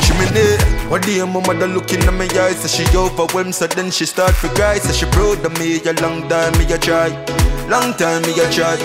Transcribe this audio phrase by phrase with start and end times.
[0.00, 0.54] Chimney,
[0.88, 4.34] what the my mother looking at me eyes, so she overwhelmed, so then she start
[4.36, 7.08] to cry, so she proud of me a long time me a try,
[7.66, 8.76] long time me a try.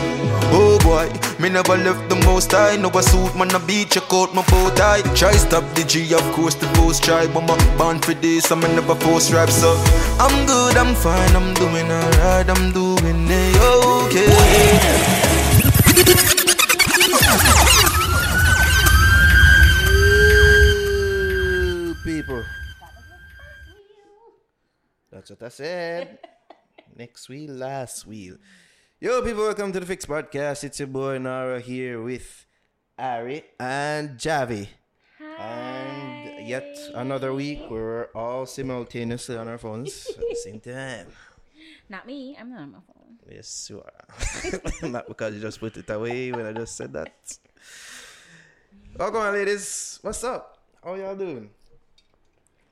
[0.49, 2.75] Oh boy, me never left the most high.
[2.75, 5.03] No a suit, man a beat, check out my bow tie.
[5.13, 8.61] Try stop the G, of course the post try, but my born for this, I'm
[8.61, 9.77] never post rap, so
[10.19, 15.14] I'm good, I'm fine, I'm doing alright, I'm doing it okay.
[25.25, 26.19] That's what I said.
[26.95, 28.37] Next wheel, last wheel.
[28.99, 30.63] Yo, people, welcome to the Fix Podcast.
[30.63, 32.45] It's your boy Naro here with
[32.99, 34.67] Ari and Javi.
[35.17, 35.47] Hi.
[36.37, 41.07] And yet another week we're all simultaneously on our phones at the same time.
[41.89, 42.37] Not me.
[42.39, 43.17] I'm not on my phone.
[43.27, 44.87] Yes, you are.
[44.87, 47.39] Not because you just put it away when I just said that.
[48.95, 49.97] Welcome, on, ladies.
[50.03, 50.59] What's up?
[50.83, 51.49] How y'all doing?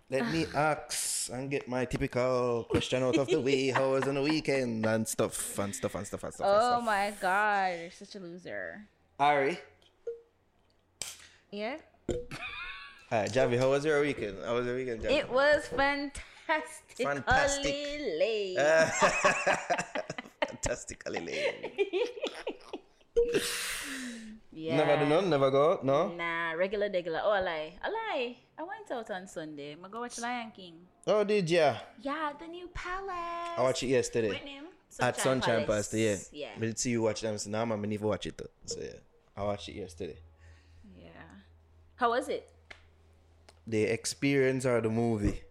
[0.09, 3.69] Let me ask and get my typical question out of the way.
[3.75, 6.45] How was on the weekend and stuff and stuff and stuff and stuff.
[6.47, 6.83] and Oh stuff.
[6.85, 8.81] my god, you're such a loser.
[9.19, 9.57] Ari.
[11.51, 11.77] Yeah.
[13.09, 13.57] Hi, Javi.
[13.57, 14.37] How was your weekend?
[14.45, 15.11] How was your weekend, Javi?
[15.11, 17.73] It was fantastically Fantastic.
[18.19, 18.57] late.
[20.47, 21.71] Fantastically lame.
[24.53, 24.77] Yeah.
[24.77, 25.29] Never do none.
[25.29, 25.73] Never go.
[25.73, 26.09] out, No.
[26.09, 27.21] Nah, regular, regular.
[27.23, 27.73] Oh, I lie.
[27.81, 28.37] I lie.
[28.57, 29.75] I went out on Sunday.
[29.83, 30.75] I go watch Lion King.
[31.07, 31.75] Oh, did ya?
[31.99, 33.57] Yeah, the new palace.
[33.57, 34.29] I watched it yesterday.
[34.29, 34.65] With him.
[34.99, 36.17] At Sunshine Palace, yeah.
[36.31, 36.49] Yeah.
[36.59, 38.37] But see you watch them, so now I'm gonna watch it.
[38.37, 38.49] Though.
[38.65, 39.01] So yeah,
[39.35, 40.19] I watched it yesterday.
[40.95, 41.09] Yeah.
[41.95, 42.47] How was it?
[43.65, 45.41] The experience or the movie?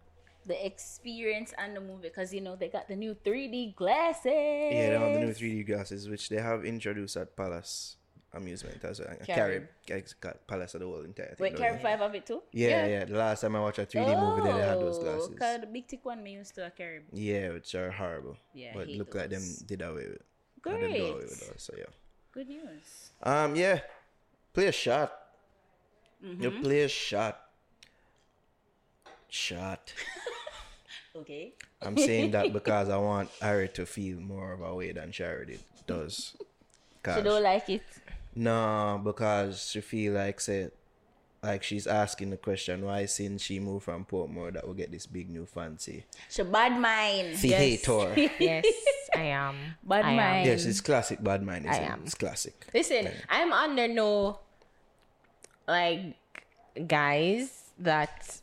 [0.47, 4.27] The experience and the movie, because you know they got the new 3D glasses.
[4.27, 7.97] Yeah, they have the new 3D glasses, which they have introduced at Palace
[8.35, 9.15] Amusement as well.
[9.27, 9.69] Carib.
[9.87, 10.07] Carib,
[10.47, 11.37] Palace of the whole entire thing.
[11.39, 11.83] Wait, Carry yeah.
[11.83, 12.43] Five of it too?
[12.53, 15.29] Yeah, yeah, The last time I watched a 3D movie, they had those glasses.
[15.31, 15.39] Oh, glasses.
[15.39, 17.03] 'cause the big tick one me used to a Carib.
[17.13, 18.39] Yeah, which are horrible.
[18.55, 20.23] Yeah, but look like them did away with.
[20.65, 21.15] Had them away Great.
[21.15, 21.85] with those, so yeah.
[22.33, 23.11] Good news.
[23.23, 23.81] Um, yeah.
[24.55, 25.13] Play a shot.
[26.25, 26.43] Mm-hmm.
[26.43, 27.39] You play a shot.
[29.29, 29.93] Shot.
[31.15, 31.53] Okay.
[31.83, 35.23] I'm saying that because I want Ari to feel more of a way than she
[35.23, 36.35] already does.
[37.05, 37.83] She don't like it.
[38.35, 40.69] No, because she feel like say,
[41.43, 45.07] like she's asking the question why since she moved from Portmore that we get this
[45.07, 47.37] big new fancy She bad mind.
[47.37, 48.15] theater.
[48.39, 48.65] yes,
[49.15, 49.57] I am.
[49.83, 50.17] Bad I am.
[50.17, 50.47] mind.
[50.47, 51.67] yes, it's classic bad mind.
[51.67, 51.91] Isn't I it?
[51.91, 52.03] am.
[52.05, 52.67] It's classic.
[52.73, 54.39] Listen, I'm under no
[55.67, 56.15] like
[56.87, 58.41] guys that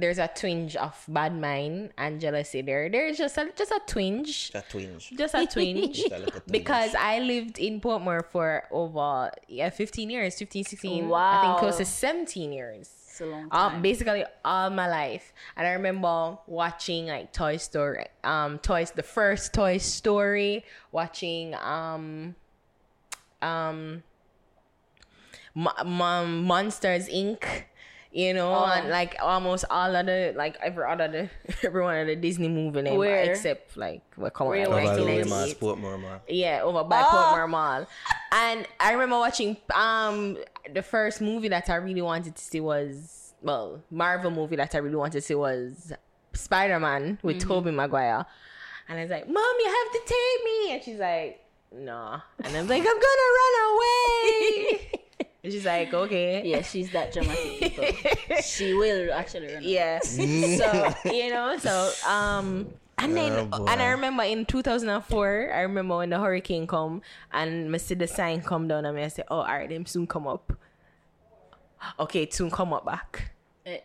[0.00, 2.88] there's a twinge of bad mind and jealousy there.
[2.88, 4.50] There's just a just a twinge.
[4.54, 5.10] A twinge.
[5.16, 5.96] Just a twinge.
[6.08, 6.42] Just a twinge.
[6.50, 11.56] because I lived in Portmore for over yeah, 15 years, 15, 16, I think Wow.
[11.58, 12.90] close to 17 years.
[13.10, 18.06] It's a long Um, basically all my life, and I remember watching like Toy Story,
[18.22, 22.36] um, Toys, the first Toy Story, watching um,
[23.42, 24.02] um,
[25.54, 27.44] Mo- Mo- Monsters Inc.
[28.10, 28.64] You know, Oh.
[28.64, 31.30] and like almost all of the like every other the
[31.66, 33.30] every one of the Disney movie name Where?
[33.30, 35.62] except like what come Where on, was Over the way, 1998.
[35.62, 36.20] man, Portmore, man.
[36.26, 37.04] Yeah, over by Oh.
[37.04, 37.86] Portmore Mall.
[38.32, 40.38] And I remember watching um
[40.72, 44.78] the first movie that I really wanted to see was well, Marvel movie that I
[44.78, 45.92] really wanted to see was
[46.32, 47.48] Spider Man with Mm-hmm.
[47.48, 48.24] Tobey Maguire.
[48.88, 52.20] And I was like, Mom, you have to take me and she's like, No.
[52.42, 54.90] And I'm like, I'm gonna run away.
[55.44, 56.42] and she's like, Okay.
[56.44, 57.58] yeah, she's that dramatic.
[57.60, 57.84] people.
[58.42, 59.56] she will actually run.
[59.62, 59.64] away.
[59.72, 59.98] Yeah.
[60.00, 62.68] so you know, so um
[62.98, 67.72] and then Oh, and I remember in 2004, I remember when the hurricane come and
[67.74, 70.52] I see the sign come down and I say, Oh, alright, them soon come up.
[72.00, 73.30] Okay, it soon come up back.
[73.64, 73.78] Eh,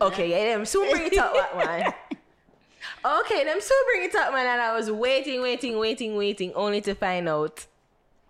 [0.00, 1.92] Okay, yeah, them soon bring it up back, man.
[3.04, 4.46] Okay, them soon bring it up, man.
[4.46, 7.66] And I was waiting, waiting, waiting, waiting, only to find out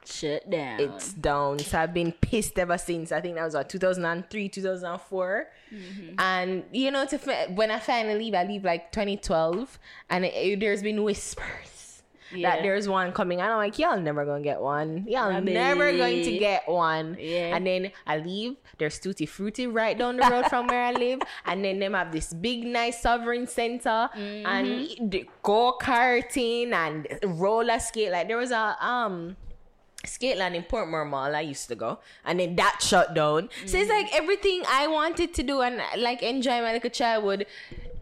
[0.05, 0.81] shut down.
[0.81, 1.59] it's down.
[1.59, 3.13] So I've been pissed ever since.
[3.13, 5.49] I think that was what 2003, 2004.
[5.73, 6.15] Mm-hmm.
[6.21, 7.19] And you know, to
[7.55, 9.79] when I finally leave, I leave like 2012,
[10.11, 12.03] and it, it- there's been whispers
[12.35, 12.51] Yeah.
[12.57, 13.41] that there's one coming.
[13.41, 15.05] And I'm like, y'all never gonna get one.
[15.07, 17.17] Y'all never going to get one.
[17.21, 17.55] Yeah.
[17.57, 18.57] And then I leave.
[18.79, 22.11] There's Tutti Frutti right down the road from where I live, and then them have
[22.11, 24.47] this big, nice sovereign center Mm-hmm.
[24.47, 27.07] and go karting and
[27.39, 28.11] roller skate.
[28.11, 29.37] Like there was a um
[30.05, 33.49] Skateland in Portmore Mall I used to go, and then that shut down.
[33.67, 37.47] So it's like everything I wanted to do and like enjoy my little childhood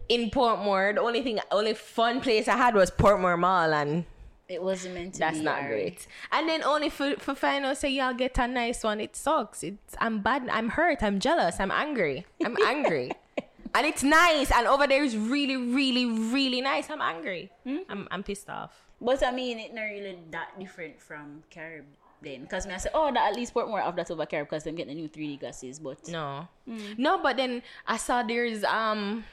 [0.09, 0.95] in Portmore.
[0.95, 4.05] The only thing, only fun place I had was Portmore Mall, and
[4.49, 5.43] It wasn't meant to That's be.
[5.45, 5.69] not Ari.
[5.69, 6.07] great.
[6.31, 8.99] And then only for for final say y'all get a nice one.
[8.99, 9.63] It sucks.
[9.63, 10.49] It's I'm bad.
[10.51, 11.01] I'm hurt.
[11.03, 11.59] I'm jealous.
[11.59, 12.25] I'm angry.
[12.43, 13.11] I'm angry.
[13.75, 14.51] and it's nice.
[14.51, 16.89] And over there is really, really, really nice.
[16.89, 17.49] I'm angry.
[17.63, 17.77] Hmm?
[17.87, 18.73] I'm I'm pissed off.
[19.01, 21.85] But I mean, it's not really that different from Carib
[22.21, 22.41] then.
[22.43, 24.63] Because me I say, oh, that at least put more of that over Carib because
[24.63, 25.79] them get the new 3D glasses.
[25.79, 26.47] But No,
[26.97, 27.17] no.
[27.17, 29.23] But then I saw there's um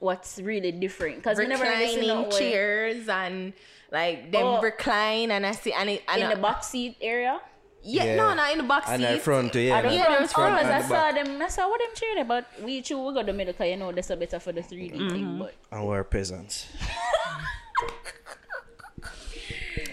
[0.00, 1.16] what's really different?
[1.16, 3.52] Because we never really see way- chairs and
[3.90, 4.60] like them Oh.
[4.60, 7.40] recline and I see and it and in I- the box seat area.
[7.82, 8.16] yeah, Yeah.
[8.16, 8.94] no not in the box seat.
[8.94, 9.12] And seat.
[9.14, 9.76] the front yeah.
[9.76, 10.10] I Yeah, know.
[10.10, 11.42] there was Front, front I and the saw them.
[11.42, 13.76] I saw what them cheer there, but we too, we got the middle because you
[13.76, 15.08] know that's a better for the 3D Mm-hmm.
[15.10, 15.38] thing.
[15.38, 16.66] But And we're peasants.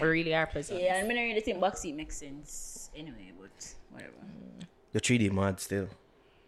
[0.00, 0.80] We really are present.
[0.82, 3.32] yeah, I mean, I really think box seat makes sense anyway.
[3.40, 4.12] But whatever.
[4.92, 5.88] The 3D mod still.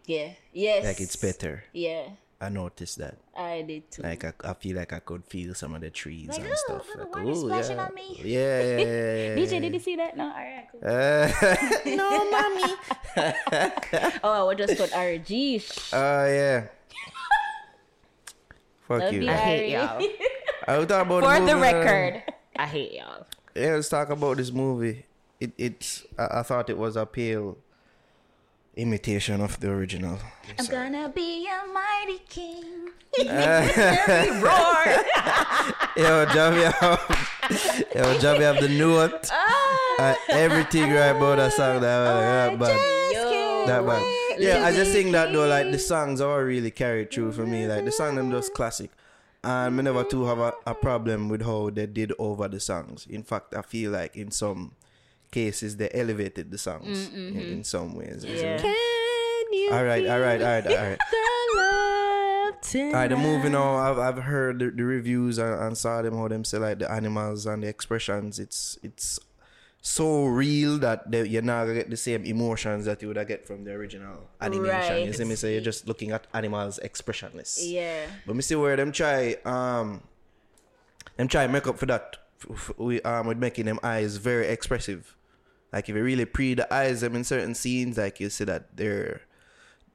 [0.05, 0.29] Yeah.
[0.53, 0.85] Yes.
[0.85, 1.63] Like it's better.
[1.73, 2.09] Yeah,
[2.41, 3.17] I noticed that.
[3.35, 4.01] I did too.
[4.03, 6.55] Like I, I feel like I could feel some of the trees Like, and "Ooh,
[6.55, 6.85] stuff.
[6.95, 7.85] look, Like, why you ooh, splashing yeah.
[7.85, 10.15] on me?" Yeah, yeah, yeah, yeah, DJ, did you see that?
[10.17, 10.81] No, alright, cool.
[10.83, 11.31] Uh,
[11.95, 12.73] No, mommy.
[14.23, 15.89] Oh, I would just put RG.
[15.93, 16.67] Oh yeah.
[18.87, 19.21] Fuck Love you.
[19.21, 19.29] you.
[19.29, 20.01] I hate y'all.
[20.69, 22.23] I will talk about For the, the movie, uh, record,
[22.55, 23.25] I hate y'all.
[23.55, 25.03] Yeah, let's talk about this movie.
[25.39, 27.57] It it's I, I thought it was a pale
[28.75, 30.19] imitation of the original.
[30.59, 32.91] I'm gonna be a mighty king.
[33.17, 33.25] Roar.
[35.97, 37.01] Yo, Javi have,
[37.95, 39.27] yo, Javi have the note.
[39.99, 43.11] Uh, everything right about that song that, that bad.
[43.11, 43.65] Yo.
[43.67, 44.39] That bad.
[44.39, 47.67] Yeah, I just think that though, like the songs are really carried through for me.
[47.67, 48.91] Like the song them just classic.
[49.43, 53.07] And me never too have a, a problem with how they did over the songs.
[53.09, 54.73] In fact, I feel like in some
[55.31, 57.39] cases they elevated the songs mm, mm-hmm.
[57.39, 58.25] in, in some ways.
[58.25, 58.57] Yeah.
[58.57, 58.75] Can
[59.53, 60.99] you All right, all right, all right, all right.
[61.11, 63.75] the love All right, the movie now.
[63.75, 66.91] I've I've heard the, the reviews and, and saw them how them say like the
[66.91, 68.39] animals and the expressions.
[68.39, 69.19] It's it's
[69.81, 73.47] so real that they, you're not gonna get the same emotions that you would get
[73.47, 75.05] from the original animation.
[75.05, 77.63] You see me say you're just looking at animals expressionless.
[77.63, 78.07] Yeah.
[78.25, 80.01] But me see where them try um
[81.15, 82.17] them try make up for that
[82.77, 85.15] we um with making them eyes very expressive.
[85.71, 88.75] Like if you really pre the eyes them in certain scenes, like you see that
[88.75, 89.21] they're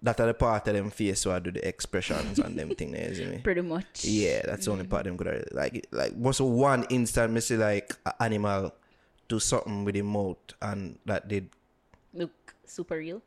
[0.03, 2.93] that are the part of them face so I do the expressions and them thing
[2.93, 3.39] there, you see?
[3.39, 4.05] Pretty much.
[4.05, 5.49] Yeah, that's the only part them good.
[5.53, 8.75] Like like was one instant me see like an animal
[9.35, 11.51] do something with the mouth and that did
[12.15, 12.31] Look
[12.67, 13.21] super real.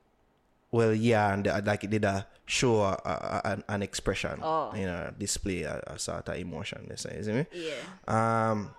[0.72, 4.72] well, yeah, and uh, like it did a show a, a, an, an expression, Oh.
[4.76, 6.88] you know, display a, a sort of emotion.
[6.88, 7.46] They say, see me?
[7.52, 7.84] Yeah.
[8.08, 8.72] Um,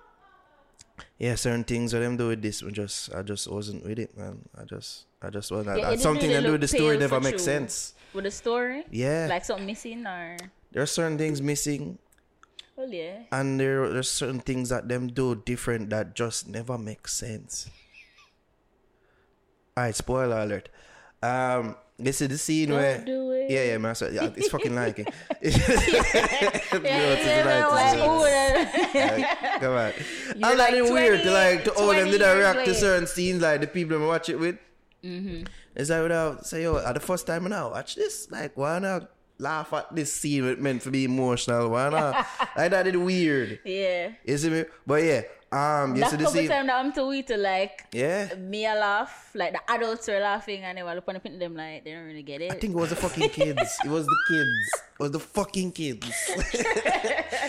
[1.19, 4.17] yeah, certain things that them do with this, we just I just wasn't with it,
[4.17, 4.49] man.
[4.57, 5.79] I just I just wasn't.
[5.79, 7.95] Yeah, it something really to do with the story never makes sense.
[8.15, 8.85] With the story.
[8.91, 10.37] Yeah, Like something missing or.
[10.73, 11.99] there are certain things missing,
[12.79, 13.25] Well, yeah.
[13.33, 17.69] and there there's certain things that them do different that just never make sense.
[19.77, 20.69] Alright, spoiler alert.
[21.21, 23.03] Um, this is the scene Don't where
[23.51, 23.95] yeah, yeah, man.
[23.97, 25.09] So, yeah, it's fucking like it.
[25.43, 25.51] You
[26.79, 29.93] know, Yeah, like- like, it's ooh, like- that- Come on.
[30.39, 32.75] You're I like like weird to like to all them 20 did I react to
[32.75, 34.57] certain scenes like the people I watch it with.
[35.03, 35.45] Mm-hmm.
[35.75, 38.79] It's like without say yo at the first time I now watch this like why
[38.79, 42.27] not laugh at this scene it meant to be emotional why not
[42.57, 44.11] like that is weird yeah.
[44.25, 47.09] you see me but yeah um you That see the scene time that I'm too
[47.09, 50.95] weak to like yeah me a laugh, like the adults were laughing and they were
[50.95, 52.53] looking at them like they don't really get it.
[52.53, 53.79] I think it was the fucking kids.
[53.83, 54.83] It was the kids.
[54.93, 56.07] It was the fucking kids.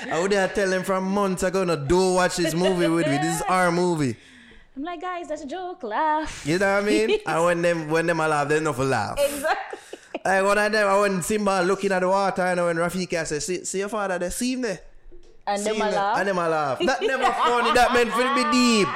[0.10, 3.18] I would have tell them from months ago, no, don't watch this movie with me.
[3.18, 4.16] This is our movie.
[4.78, 5.84] I'm like, guys, that's a joke.
[5.84, 6.46] Laugh.
[6.46, 7.20] You know what I mean?
[7.26, 9.20] and when them when them a laugh, they're know for laugh.
[9.20, 9.79] Exactly.
[10.26, 13.42] Like one of them, I when Simba looking at the water, and when Rafiki said,
[13.44, 14.80] see, see your father, they see him there.
[15.48, 15.92] And See them there.
[15.92, 16.18] laugh.
[16.20, 16.80] And them a laugh.
[16.80, 17.72] That never funny.
[17.74, 18.88] That meant for be deep.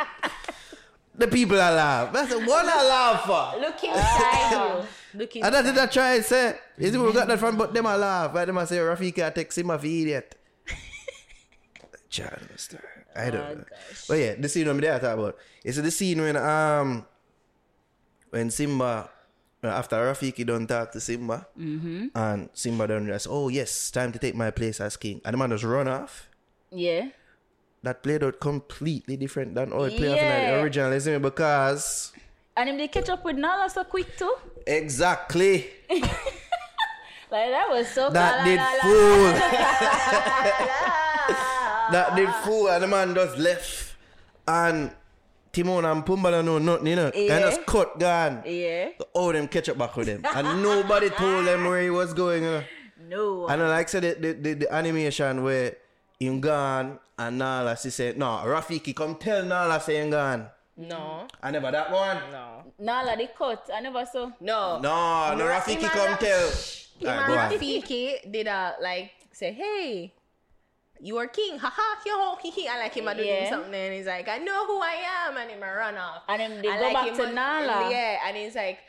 [1.16, 2.12] The people are laugh.
[2.14, 3.60] That's the one I laugh for.
[3.60, 5.20] Look inside you.
[5.20, 6.58] Look And that's what I try and say.
[6.78, 8.34] You see, we got that from, but them a laugh.
[8.34, 8.46] Right?
[8.46, 10.36] Them a say, Rafiki text him a for idiot.
[12.10, 12.82] Child of star.
[13.16, 13.64] I don't Oh, know.
[14.08, 15.38] But yeah, the scene I'm there talk about.
[15.64, 17.06] It's the scene when um
[18.32, 19.10] when Simba
[19.64, 22.08] Uh, after Rafiki don't talk to Simba mm-hmm.
[22.14, 25.38] and Simba done just oh yes time to take my place as king and the
[25.38, 26.28] man just run off.
[26.70, 27.10] Yeah.
[27.84, 30.58] That played out completely different than all it played off in Yeah.
[30.58, 31.22] the original, isn't it?
[31.22, 32.12] Because
[32.58, 34.36] And him they catch up with Nala so quick too.
[34.68, 35.68] exactly
[37.32, 39.24] Like that was so that did fool.
[41.96, 43.96] that did fool and the man just left
[44.48, 44.92] and
[45.54, 47.12] Timon and Pumbaa don't know nothing, you know.
[47.14, 47.36] Yeah.
[47.38, 48.42] And just cut gone.
[48.46, 48.90] Yeah.
[49.14, 50.24] All them catch up back with them.
[50.36, 52.44] And nobody told them where he was going.
[52.44, 52.64] You know.
[53.08, 53.48] No.
[53.48, 55.78] And then, like I said, the, the, the, the animation where
[56.20, 60.48] him gone, and Nala she said, no, Rafiki come tell Nala say him gone.
[60.76, 62.18] No, I never that one.
[62.32, 63.70] no, Nala, they cut.
[63.72, 64.32] I never saw.
[64.42, 64.80] no.
[64.80, 66.50] No, no, Ra- Rafiki him come tell.
[66.98, 67.62] Him Alright, and.
[67.62, 70.14] Rafiki did a like say, "Hey,
[71.00, 72.68] you are king." Haha, yo, he he.
[72.68, 73.08] I like him.
[73.08, 73.50] I do Yeah.
[73.50, 74.96] something, and he's like, "I know who I
[75.28, 76.24] am," and him a run off.
[76.28, 77.90] And then they I go back him to on- Nala.
[77.92, 78.80] Yeah, and he's like.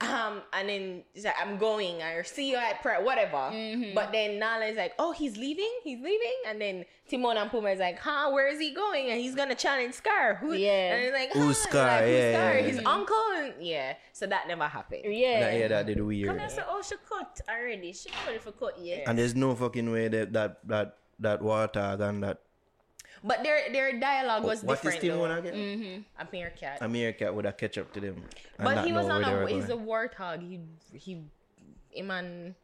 [0.00, 3.36] Um, and then he's like, I'm going, or see you at prayer, whatever.
[3.36, 3.94] Mm-hmm.
[3.94, 7.74] But then Nala is like, oh, he's leaving, he's leaving, and then Timon and Pumbaa
[7.74, 9.10] is like, huh, where is he going?
[9.10, 10.34] And he's gonna challenge Scar.
[10.40, 10.54] Who?
[10.54, 10.94] Yeah.
[10.94, 11.56] And he's like, Who's?
[11.58, 11.86] Scar?
[11.86, 12.54] Like, who's Yeah, Scar?
[12.56, 12.88] yeah, His yeah.
[12.88, 13.16] uncle.
[13.36, 13.94] And, yeah.
[14.12, 15.02] So that never happened.
[15.04, 15.38] Yeah.
[15.40, 16.26] That, yeah, that did weird.
[16.30, 17.92] Come here, say, oh, she cut already.
[17.92, 19.04] She not ready for cut yeah.
[19.08, 22.38] And there's no fucking way that that that that water and that
[23.24, 25.00] But their their dialogue was what is different.
[25.00, 25.20] Tim though.
[25.20, 25.54] one again?
[25.54, 26.22] Mm-hmm.
[26.22, 26.78] A meerkat.
[26.82, 28.24] America would have catch up to them.
[28.58, 30.42] but he was on a he's a warthog.
[30.42, 30.58] He
[30.98, 31.22] he
[31.90, 32.54] him and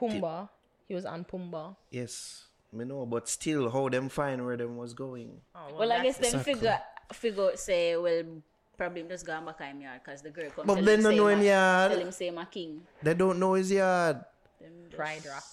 [0.00, 0.48] Pumbaa.
[0.88, 1.76] He was on Pumbaa.
[1.90, 5.40] Yes, me know, but still, how them find where them was going?
[5.54, 6.54] Oh, Well, I guess them Exactly.
[6.54, 6.78] figure
[7.12, 8.22] figure say, well,
[8.76, 11.16] probably him just gone back in yard because the girl come But tell they don't
[11.16, 11.90] know ma- in yard.
[11.92, 12.82] Tell him say my king.
[13.02, 14.24] They don't know his yard.
[14.60, 15.44] Them Pride Rock.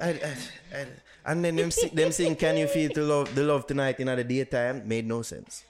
[0.00, 0.36] I, I,
[0.74, 0.86] I,
[1.26, 4.06] and then them, sing, them sing "Can You Feel the Love, the Love Tonight" in
[4.06, 5.64] the daytime made no sense.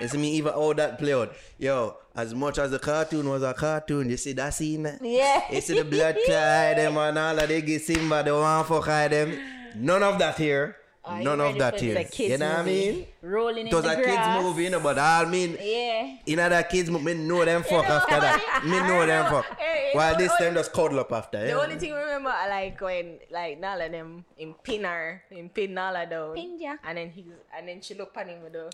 [0.00, 1.34] you see me even all that play out.
[1.58, 4.98] Yo, as much as the cartoon was a cartoon, you see that scene?
[5.02, 5.42] Yeah.
[5.50, 8.88] You see the blood clot them and all that they give Simba the one for
[8.88, 9.38] eye them.
[9.76, 10.76] None of that here.
[11.02, 12.06] Are None of that here.
[12.12, 13.06] You know what I mean?
[13.22, 14.42] Rolling It was in a the kids grass.
[14.42, 16.16] movie, you know, but I mean, Yeah.
[16.26, 18.62] in other kids, me know them fuck after that.
[18.64, 19.58] Me know them fuck.
[19.58, 21.40] Hey, While this what- time just cuddle up after.
[21.40, 21.54] The yeah.
[21.56, 26.04] only thing I remember, I like when like Nala them in Pinar, in pin Nala
[26.04, 26.76] down, Pin ya.
[26.84, 27.24] and then he
[27.56, 28.70] and then she look at him with the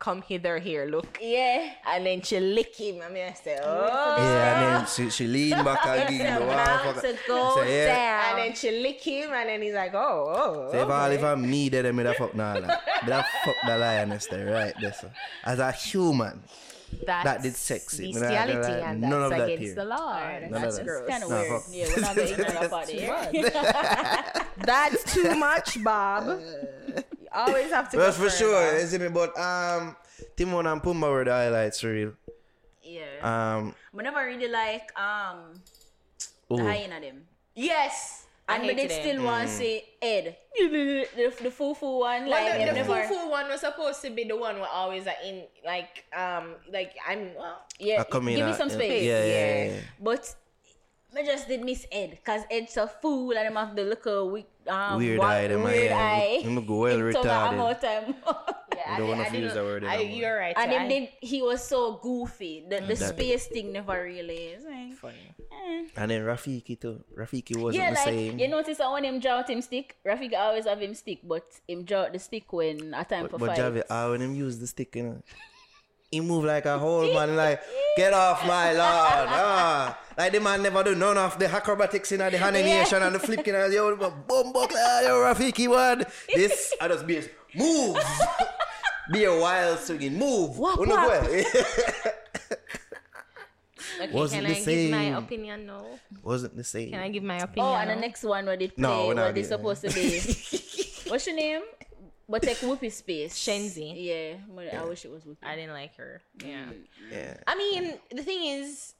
[0.00, 1.70] come hither here, look, Yeah.
[1.86, 3.02] and then she lick him.
[3.06, 6.40] I mean, I say, oh, Yeah, and then she, she lean back and give the
[6.40, 7.02] one About fuck.
[7.02, 7.94] to go Say, yeah.
[7.94, 8.30] down.
[8.30, 11.14] and then she lick him, and then he's like, oh, oh, Say if all okay.
[11.16, 12.60] if I'm me, then me da fuck Nala.
[12.62, 14.94] Me da fuck the lioness there, right there.
[14.94, 15.10] So.
[15.44, 16.42] As a human,
[17.06, 18.04] that's that did sexy.
[18.04, 19.74] Me not gonna bestiality, lie, and none that's of that against here.
[19.76, 20.12] the law.
[20.16, 21.08] Alright, None that's gross.
[21.08, 21.62] Kind of Nah, weird.
[21.62, 21.70] fuck.
[21.70, 24.46] Yeah, we're not going to that part there.
[24.66, 26.40] That's too much, Bob.
[27.34, 27.96] You always have to.
[27.96, 28.36] Well, go for further.
[28.36, 29.96] sure, you see me, but um,
[30.36, 32.12] Timon and Pumbaa were the highlights for real.
[32.82, 33.22] Yeah.
[33.22, 35.54] Um, But never really like um
[36.48, 36.66] the ooh.
[36.66, 37.22] hyena them.
[37.54, 40.36] Yes, And but they still want to say Ed.
[40.58, 41.06] The,
[41.42, 42.26] the foo-foo one.
[42.26, 44.68] Well, Like, the, them the never, foo-foo one was supposed to be the one where
[44.68, 48.68] always are in like um like I'm well, yeah, I come in give me some
[48.70, 49.04] yeah, space.
[49.04, 49.64] Yeah, yeah, Yeah.
[49.74, 49.80] yeah.
[50.02, 50.34] But
[51.16, 54.48] I just did miss Ed because Ed's a fool and him have the little weak,
[54.70, 56.38] um, Weird wa- eye, them weird eye.
[56.38, 56.40] eye.
[56.42, 57.52] Him go well a retarded.
[57.52, 58.14] amount of time.
[58.76, 60.54] yeah, I don't wanna did- use didn't- that word I, you're right.
[60.56, 62.64] and I, him did, he was so goofy.
[62.68, 64.54] The, the That- space thing never really.
[64.56, 65.34] It's like, funny.
[65.52, 65.84] eh.
[65.96, 67.02] And then Rafiki too.
[67.16, 68.38] Rafiki wasn't Yeah, the like same.
[68.38, 71.84] you notice that when him draw him stick, Rafiki always have him stick, but him
[71.84, 73.58] draw the stick when a time But, for but fight.
[73.58, 75.22] Javi, ah, when him use the stick, you know,
[76.10, 77.62] he move like a whole man, like,
[77.96, 79.26] get off my lawn.
[79.30, 79.98] Ah.
[80.18, 83.54] Like the man never do none of the acrobatics in the animation and the flipping
[83.54, 86.04] and yo, boom, buck, ah, yo, Rafiki one.
[86.34, 87.22] This, I just be
[87.54, 87.96] move.
[89.12, 90.58] be a wild swinging, move.
[90.58, 91.26] Wap, Uno wap.
[91.26, 91.42] go.
[94.00, 95.66] Okay, Wasn't can the I give my opinion?
[95.66, 95.84] No.
[96.22, 96.90] Wasn't the same.
[96.90, 97.66] Can I give my opinion?
[97.66, 100.20] Oh, and the next one what they play, No, we're they supposed to be.
[101.10, 101.60] What's your name?
[102.30, 103.36] But take Whoopi space.
[103.36, 103.92] Shenzi.
[103.96, 105.42] Yeah, but I wish it was Whoopi.
[105.42, 106.22] I didn't like her.
[106.38, 106.70] Yeah.
[107.10, 107.36] Yeah.
[107.46, 108.94] I mean, the thing is,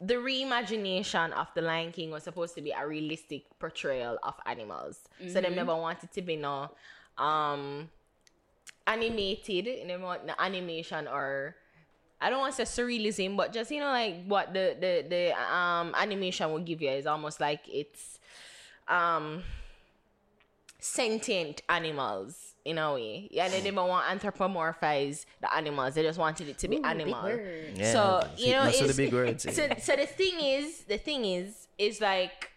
[0.00, 5.00] the reimagination of The Lion King was supposed to be a realistic portrayal of animals.
[5.28, 6.70] So they never wanted to be no
[7.18, 7.90] um
[8.86, 11.56] animated, you know, want the animation or
[12.20, 15.54] I don't want to say surrealism, but just you know, like what the the the
[15.54, 18.18] um animation will give you is almost like it's
[18.88, 19.42] um
[20.80, 23.28] sentient animals in a way.
[23.30, 25.94] Yeah, they didn't want to anthropomorphize the animals.
[25.94, 27.28] They just wanted it to be animal.
[27.74, 27.92] Yeah.
[27.92, 29.42] So you know, that's what it's, the big words.
[29.42, 32.50] so so the thing is, the thing is, is like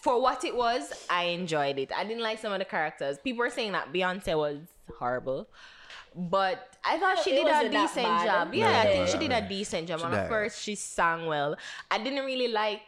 [0.00, 1.90] for what it was, I enjoyed it.
[1.96, 3.18] I didn't like some of the characters.
[3.22, 4.58] People were saying that Beyonce was
[4.98, 5.48] horrible.
[6.14, 8.54] But I thought she It did a decent job.
[8.54, 9.38] Yeah, No, I no, think she did no.
[9.38, 10.00] a decent job.
[10.00, 11.56] She and of course, she sang well.
[11.90, 12.80] I didn't really like,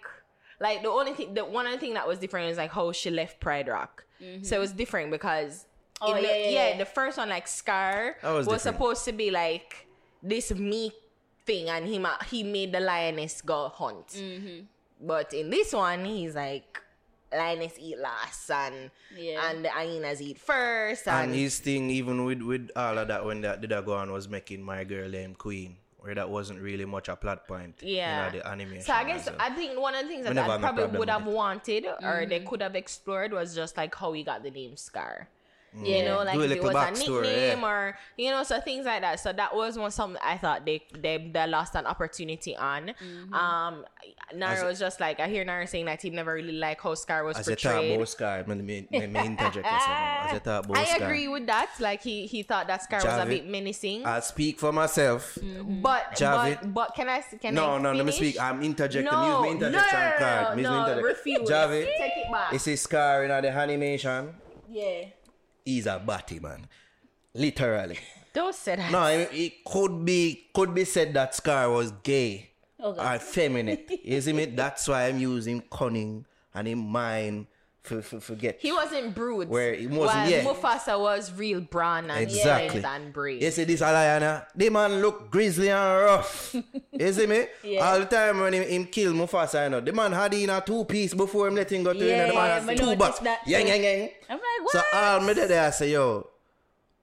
[0.60, 3.10] like the only thing, the one other thing that was different is like how she
[3.10, 4.04] left Pride Rock.
[4.42, 5.66] So it was different because,
[6.00, 6.78] Oh, in the, yeah, yeah, yeah.
[6.78, 9.87] the first one like Scar That was was supposed to be like
[10.23, 10.93] this meek
[11.45, 14.09] thing, and he ma- he made the lioness go hunt.
[14.09, 14.64] Mm-hmm.
[15.00, 16.81] But in this one, he's like
[17.33, 19.50] lioness eat last, and Yeah.
[19.50, 23.25] and the hyenas eat first, and, And his thing, even with with all of that,
[23.25, 25.76] when that did that go on, was making my girl named Queen.
[25.99, 27.75] where that wasn't really much a plot point.
[27.83, 28.28] Yeah.
[28.31, 28.83] in the animation.
[28.87, 29.35] So I guess so.
[29.38, 32.38] I think one of the things that never I probably would have wanted or they
[32.38, 35.28] could have explored was just like how he got the name Scar.
[35.82, 35.98] Yeah.
[35.98, 37.68] You know, like Do it was a backstory, nickname yeah.
[37.68, 39.20] or you know, so things like that.
[39.20, 42.88] So that was one something I thought they they, they lost an opportunity on.
[42.88, 43.34] Mm-hmm.
[43.34, 43.84] Um,
[44.34, 47.25] Naro was just like I hear Naro saying that he never really liked how Scar
[47.25, 48.08] was As portrayed.
[48.08, 49.70] Scar, interject you know.
[49.70, 51.70] As a about I agree with that.
[51.80, 54.04] Like he he thought that Scar was a bit menacing.
[54.06, 55.38] I speak for myself.
[55.82, 56.58] but Javi.
[56.62, 58.40] but but can I can No, I no, let me speak.
[58.40, 59.10] I'm interjecting.
[59.10, 60.46] No, Use me interjection no, card.
[60.48, 61.50] Use me no, interject- refuse.
[61.50, 62.52] Javi, Take it back.
[62.52, 64.34] You see Scar in the animation?
[64.70, 65.04] Yeah.
[65.68, 66.66] He's a batty man.
[67.34, 67.98] Literally.
[68.32, 68.90] Don't say that.
[68.90, 72.48] No, it, it could be could be said that Scar was gay
[72.82, 73.14] Okay.
[73.14, 73.78] or feminine.
[74.02, 74.46] you see me?
[74.46, 77.48] That's why I'm using cunning and in mind
[77.82, 78.58] for, for, for get.
[78.61, 79.49] He wasn't brood.
[79.49, 80.44] Where he wasn't- while yeah.
[80.44, 82.82] Mufasa was real brawn and Exactly.
[82.85, 83.42] and brave.
[83.42, 84.47] You see this Alayana?
[84.54, 86.54] The man look grizzly and rough.
[86.92, 87.47] you see me?
[87.64, 87.80] Yeah.
[87.88, 90.61] All the time when him, him kill Mufasa, you know, the man had in a
[90.61, 92.97] two piece before him let him go to Yeah, you know, the man has two
[92.97, 93.20] bucks.
[93.47, 94.11] Yang, yang, yang.
[94.28, 94.73] I'm like, what?
[94.73, 96.28] So all me there I say, yo,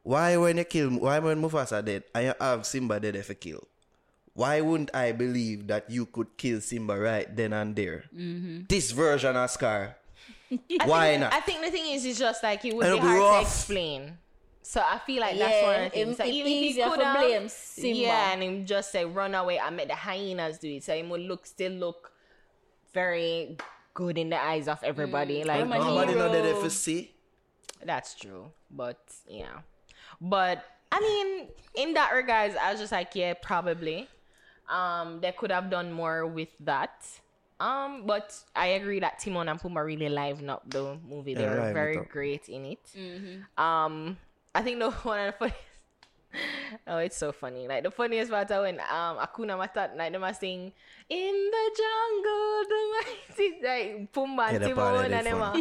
[0.03, 3.35] why when you kill, why when Mufasa dead and you have Simba dead if you
[3.35, 3.67] kill?
[4.35, 8.03] Why wouldn't I believe that you could kill Simba right then and there?
[8.13, 8.63] Mm-hmm.
[8.67, 9.95] This version of Scar.
[10.85, 11.33] Why not?
[11.33, 13.47] I think the thing is, it's just like it would It'll be be hard to
[13.47, 14.17] explain.
[14.61, 16.11] So I feel like that's one of the Yeah, things.
[16.15, 17.99] it- So it even if he could have, blame Simba.
[17.99, 21.09] yeah, and him just say run away and make the hyenas do it, so him
[21.09, 22.11] would look still look
[22.93, 23.57] very
[23.93, 25.43] good in the eyes of everybody.
[25.43, 26.57] Like I'm Nobody know that hero.
[26.57, 27.11] if you see.
[27.83, 28.97] That's true, but
[29.27, 29.59] yeah,
[30.19, 34.07] but I mean, in that regards, I was just like, yeah, probably.
[34.69, 37.05] Um, they could have done more with that.
[37.59, 41.33] Um, but I agree that Timon and Pumbaa really livened up the movie.
[41.35, 42.95] They Yeah, were very great in it.
[43.57, 44.17] Um,
[44.53, 45.59] I think the one of the funniest.
[46.85, 47.65] Oh, it's so funny.
[47.65, 50.73] Like the funniest part are when um Akuna Matata, like them are sing
[51.09, 55.55] in the jungle, the mighty like Pumbaa Yeah, and that Timon and them are,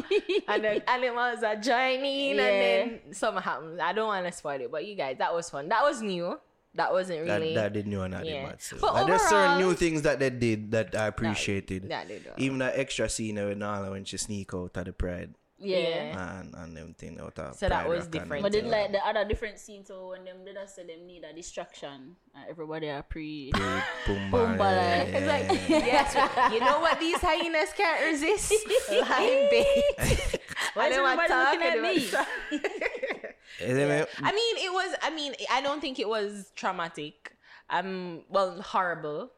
[0.48, 2.42] and the animals are joining Yeah.
[2.48, 2.60] and
[3.06, 3.78] then something happens.
[3.80, 5.68] I don't want to spoil it, but you guys, that was fun.
[5.68, 6.40] That was new.
[6.75, 7.54] That wasn't really.
[7.54, 8.40] that did new and that Yeah.
[8.43, 8.62] did bad.
[8.62, 8.76] So.
[8.81, 11.88] But Like, there's certain new things that they did that I appreciated.
[11.88, 12.35] that did well.
[12.37, 16.40] Even that extra scene with Nala when she sneak out of the pride yeah.
[16.40, 18.42] and, and everything out of So that was different.
[18.42, 18.70] But then everything.
[18.70, 22.16] like the other different scenes so when them did I say them need a distraction.
[22.35, 25.87] Uh, everybody are pre Pumbaa, Pumbaa, yeah, like- yeah, It's like, yeah.
[26.51, 28.53] yes, you know what these hyenas can't resist?
[28.90, 30.40] Lion bait.
[30.75, 32.90] Why And is they were everybody looking talking, at they were me?
[33.59, 33.71] Talking.
[33.71, 34.05] You see me?
[34.23, 34.95] I mean, it was.
[35.03, 37.37] I mean, I don't think it was traumatic.
[37.71, 39.31] Um, well, horrible,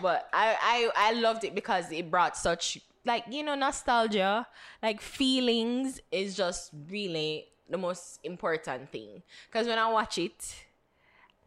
[0.00, 4.46] but I, I, I loved it because it brought such like you know nostalgia,
[4.82, 9.22] like feelings is just really the most important thing.
[9.46, 10.54] Because when I watch it,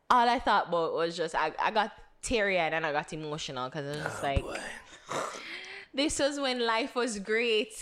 [0.10, 3.70] all I thought about was just I, I got teary eyed and I got emotional
[3.70, 4.46] because it was just like
[5.94, 7.74] this was when life was great.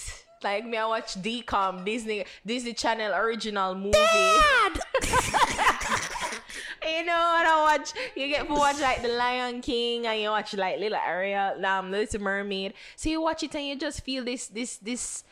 [0.43, 3.97] Like me, I watch DCOM Disney Disney Channel original movie.
[6.87, 10.29] you know, and I watch you get to watch like The Lion King and you
[10.29, 12.73] watch like Little Ariel, um, Little Mermaid.
[12.95, 15.23] So you watch it and you just feel this this this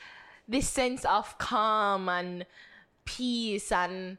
[0.48, 2.46] this sense of calm and
[3.04, 4.18] peace and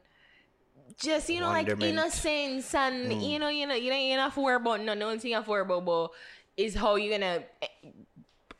[0.97, 1.81] just you know Wonderment.
[1.81, 4.81] like innocence and you know you know you know you don't have to worry about
[4.81, 6.11] no the only thing you have to worry about, about
[6.55, 7.67] is how you're gonna eh,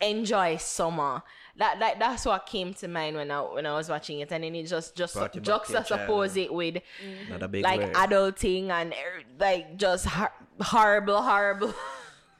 [0.01, 1.23] enjoy summer.
[1.57, 4.43] That, that that's what came to mind when I when I was watching it, and
[4.43, 7.31] then it just just Brought you back to your juxtapose it with mm-hmm.
[7.31, 7.93] Not a big like word.
[7.93, 11.73] adulting and er, like just hor- horrible, horrible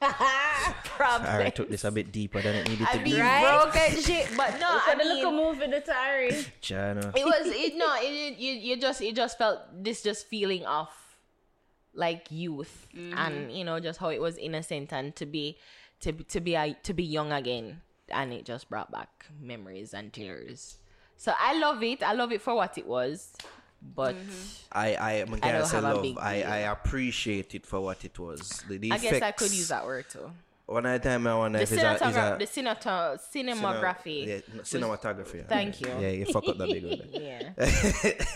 [0.00, 1.28] problems.
[1.28, 3.20] I took this a bit deeper than it needed I to be I be.
[3.20, 3.62] Right?
[3.62, 6.46] broke and shit, but no, I Look at the little mean, move in the Tari.
[6.60, 7.12] China.
[7.16, 10.64] it was it no, it, it you you just it just felt this just feeling
[10.64, 10.88] of
[11.92, 13.18] like youth mm-hmm.
[13.18, 15.58] and you know just how it was innocent and to be
[16.00, 19.94] to be- to be a, to be young again and it just brought back memories
[19.94, 20.78] and tears.
[21.16, 22.02] So I love it.
[22.02, 23.32] I love it for what it was,
[23.82, 24.66] but mm-hmm.
[24.72, 26.02] I I am I don't have a love.
[26.02, 26.42] big I.
[26.42, 28.62] I appreciate it for what it was.
[28.68, 30.30] The, the I guess I could use that word too.
[30.68, 34.26] One of the time I wonder The if it's a, cinematography, a the cineto- cinematography.
[34.26, 35.46] Yeah, no, cinematography.
[35.46, 35.88] Thank you.
[35.98, 37.08] Yeah, you fuck up that big one.
[37.22, 37.52] Yeah.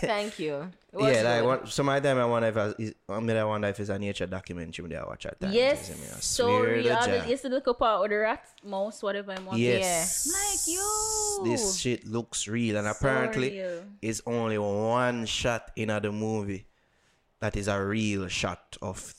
[0.01, 0.71] Thank you.
[0.93, 3.43] Was yeah, like one, some of time I wonder if I, is, I mean I
[3.43, 5.53] wonder if it's a nature documentary that I watch at times.
[5.53, 6.07] Yes, you see me?
[6.07, 6.83] I so real.
[6.83, 9.57] The, it's the little part with the rat, mouse, whatever I'm on.
[9.59, 10.25] Yes.
[10.27, 11.43] Like, yo.
[11.43, 13.83] This shit looks real, and So apparently real.
[14.01, 16.65] it's only one shot in the movie
[17.41, 19.13] that is a real shot of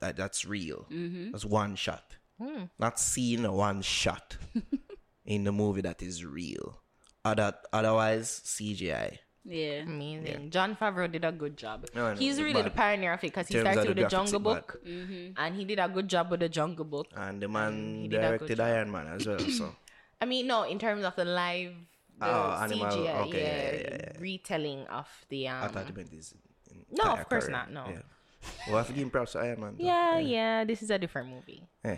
[0.00, 0.16] that.
[0.16, 0.86] That's real.
[0.90, 1.30] Mm-hmm.
[1.30, 2.15] That's one shot,
[2.78, 4.36] not seen one shot
[5.24, 6.80] in the movie that is real.
[7.24, 9.18] Other, otherwise CGI.
[9.44, 9.82] Yeah.
[9.86, 10.50] Amazing.
[10.50, 11.86] Jon Favreau did a good job.
[11.94, 14.80] No, know, He's really the pioneer of it because he started with the Jungle Book,
[14.86, 15.32] Mm-hmm.
[15.36, 17.06] and he did a good job with the Jungle Book.
[17.16, 18.60] And the man he did a good directed.
[18.60, 19.38] Iron Man as well.
[19.38, 19.74] So
[20.20, 21.74] I mean, no, in terms of the live,
[22.18, 24.20] the Oh, animal, CGI, okay, yeah, yeah, yeah, yeah.
[24.20, 25.62] retelling of the um.
[25.64, 26.34] I thought it meant his.
[26.90, 27.56] No, of course career.
[27.56, 27.84] not, no.
[27.88, 28.02] Yeah.
[28.66, 29.74] Well, I have to give props to Iron Man.
[29.78, 29.84] though.
[29.84, 31.62] yeah, yeah, this is a different movie.
[31.84, 31.96] Yeah.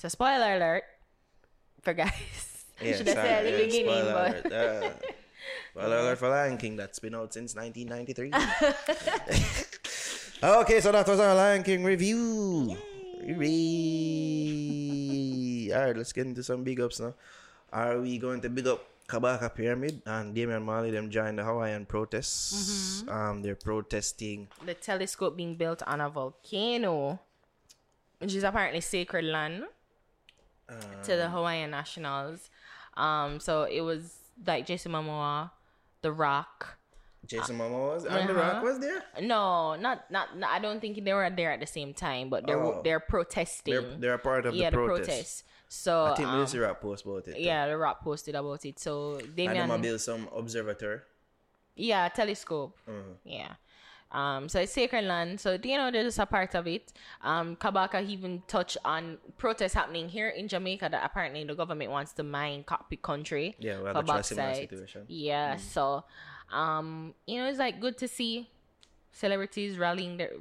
[0.00, 0.84] So spoiler alert
[1.82, 2.12] for guys.
[2.80, 4.88] Yeah, Should sorry, say at the beginning, spoiler but alert, uh,
[5.76, 8.32] spoiler alert for Lion King that's been out since 1993.
[10.64, 12.74] okay, so that was our Lion King review.
[13.20, 13.46] Hooray.
[15.76, 17.12] All right, let's get into some big ups now.
[17.70, 20.90] Are we going to big up Kabaka Pyramid and Damian Marley?
[20.90, 23.04] Them joined the Hawaiian protests.
[23.08, 24.48] Um, they're protesting.
[24.64, 27.20] the telescope being built on a volcano,
[28.20, 29.64] which is apparently sacred land
[31.04, 32.50] to the Hawaiian nationals.
[32.96, 35.50] Um, so it was like Jason Momoa,
[36.02, 36.76] The Rock.
[37.26, 38.52] Jason Momoa was and The Uh-huh.
[38.54, 39.02] Rock was there.
[39.20, 40.50] No, not, not not.
[40.50, 42.80] I don't think they were there at the same time, but they're Oh.
[42.82, 43.74] they're protesting.
[43.74, 45.08] They're, they're a part of yeah, the the protest.
[45.08, 45.44] protest.
[45.68, 47.38] So I think um, Lucy Rock post about it.
[47.38, 48.78] yeah, The Rock posted about it.
[48.80, 51.00] So And them Damian, build some observatory.
[51.76, 52.76] yeah, telescope.
[52.88, 53.12] Mm-hmm.
[53.24, 53.52] Yeah.
[54.12, 55.40] Um, so it's sacred land.
[55.40, 56.92] So you know, they're just a part of it.
[57.22, 62.12] Um, Kabaka even touched on protests happening here in Jamaica that apparently the government wants
[62.14, 63.56] to mine cockpit country.
[63.58, 65.04] Yeah, we have a similar situation.
[65.08, 65.56] Yeah.
[65.56, 66.04] So,
[66.52, 68.48] um, you know, it's like good to see
[69.12, 70.32] celebrities rallying their,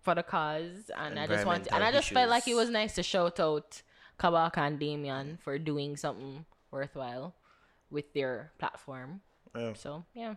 [0.00, 2.94] for the cause, and I just want, and I just felt like it was nice
[2.94, 3.82] to shout out
[4.18, 7.34] Kabaka and Damian for doing something worthwhile
[7.90, 9.20] with their platform.
[9.54, 10.34] Yeah, So yeah.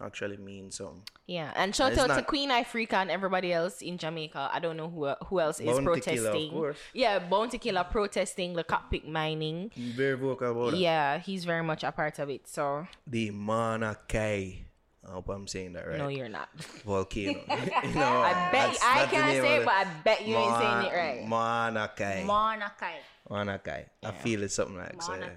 [0.00, 1.02] Actually means something.
[1.26, 4.50] Yeah, and shout It's out to not- Queen Ifrica and everybody else in Jamaica.
[4.52, 6.50] I don't know who who else is Bounty Killer, of protesting.
[6.50, 6.78] course.
[6.92, 9.70] Yeah, Bounty Killer protesting the cockpit mining.
[9.76, 10.78] Very vocal about that.
[10.78, 12.48] Yeah, he's very much a part of it.
[12.48, 14.64] So The Mauna Kea.
[15.06, 15.98] I hope I'm saying that right.
[15.98, 16.48] no, you're not.
[16.84, 17.38] Volcano.
[17.84, 20.96] you know, I bet I can't say it, but I bet you ain't saying it
[20.96, 21.28] right.
[21.28, 22.24] Mauna Kea.
[22.26, 22.94] Monakai.
[23.30, 23.84] Mauna Kea.
[24.02, 25.14] I feel it's something like so.
[25.14, 25.28] yeah.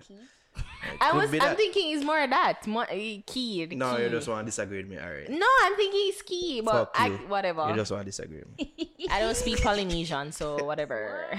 [0.58, 0.98] Monarchy.
[1.02, 1.34] I was.
[1.50, 2.65] I'm thinking it's more of that.
[2.67, 3.65] Mo- eh, key.
[3.65, 4.04] the No, key.
[4.04, 5.30] you just want to disagree with me, alright.
[5.30, 7.17] No, I'm thinking it's key, but Fuck I, you.
[7.28, 7.67] whatever.
[7.70, 9.08] You just want to disagree with me.
[9.12, 11.26] I don't speak Polynesian, so whatever.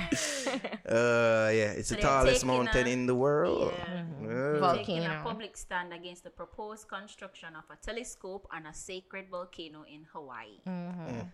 [0.88, 3.72] Uh, yeah, it's the tallest mountain a- in the world.
[3.76, 4.04] Yeah.
[4.22, 4.72] Yeah.
[4.76, 5.22] Taking a Volcano.
[5.22, 10.60] public stand against the proposed construction of a telescope on a sacred volcano in Hawaii.
[10.66, 11.28] Mm.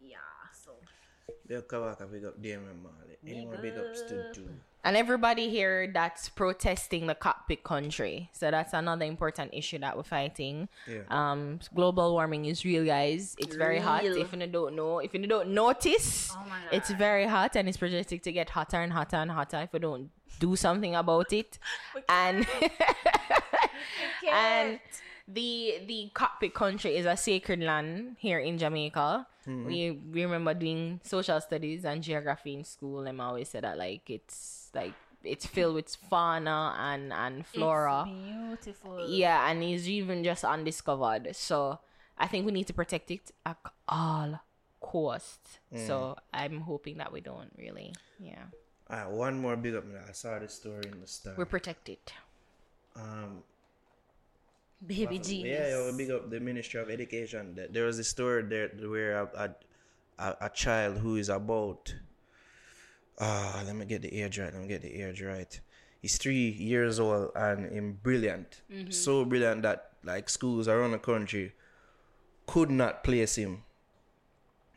[0.00, 0.16] Yeah,
[0.64, 0.72] so
[1.46, 3.16] They'll come back and big up Damian Marley.
[3.26, 4.48] Any more big ups to do?
[4.84, 8.30] And everybody here that's protesting the cockpit country.
[8.32, 10.68] So that's another important issue that we're fighting.
[10.88, 11.02] Yeah.
[11.08, 13.36] Um, global warming is real, guys.
[13.38, 14.04] It's very hot.
[14.04, 17.78] If you don't know, if you don't notice, Oh my it's very hot and it's
[17.78, 21.58] projected to get hotter and hotter and hotter if we don't do something about it.
[22.08, 22.46] and
[24.32, 24.80] and
[25.28, 29.26] the the cockpit country is a sacred land here in Jamaica.
[29.46, 33.76] We we remember doing social studies and geography in school, and I always said that
[33.76, 38.06] like it's like it's filled with fauna and and flora.
[38.08, 39.08] It's beautiful.
[39.08, 41.34] Yeah, and it's even just undiscovered.
[41.34, 41.80] So
[42.18, 43.56] I think we need to protect it at
[43.88, 44.40] all
[44.80, 45.58] costs.
[45.74, 47.92] So I'm hoping that we don't really.
[48.20, 48.44] Yeah,
[48.88, 49.84] Alright, one more big up.
[50.08, 51.34] I saw this story in the star.
[51.36, 51.98] we're protected.
[52.94, 53.42] um,
[54.86, 55.36] Baby G.
[55.36, 55.70] Yeah, genius.
[55.70, 57.54] yo, big up the Ministry of Education.
[57.70, 59.54] There- was a story there where a,
[60.18, 61.94] a, a, child who is about
[63.20, 64.52] ah, let me get the age right.
[64.52, 65.60] Let me get the age right.
[66.00, 71.52] He's three years old and him brilliant, so brilliant that like schools around the country
[72.46, 73.62] could not place him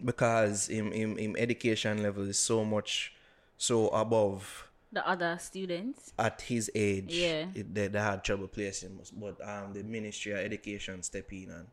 [0.03, 3.13] because him him, him education level is so much
[3.57, 6.13] so above the other students.
[6.17, 7.47] at his age, Yeah.
[7.53, 8.99] it, they, they had trouble placing him.
[9.17, 11.67] But um, the Ministry of Education step in and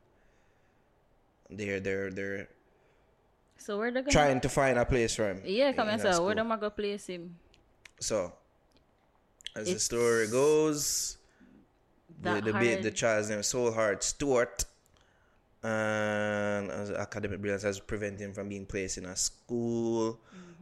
[1.51, 2.49] they're they're they're
[3.59, 5.43] So where they gonna trying to find a place for him.
[5.45, 7.37] Yeah, come in and say where them I go place him.
[8.01, 8.33] So,
[9.55, 11.19] as the story goes,
[12.21, 14.65] the the, hard- the child's name is Soul Heart Stewart,
[15.63, 20.19] and as academic brilliance has prevented him from being placed in a school.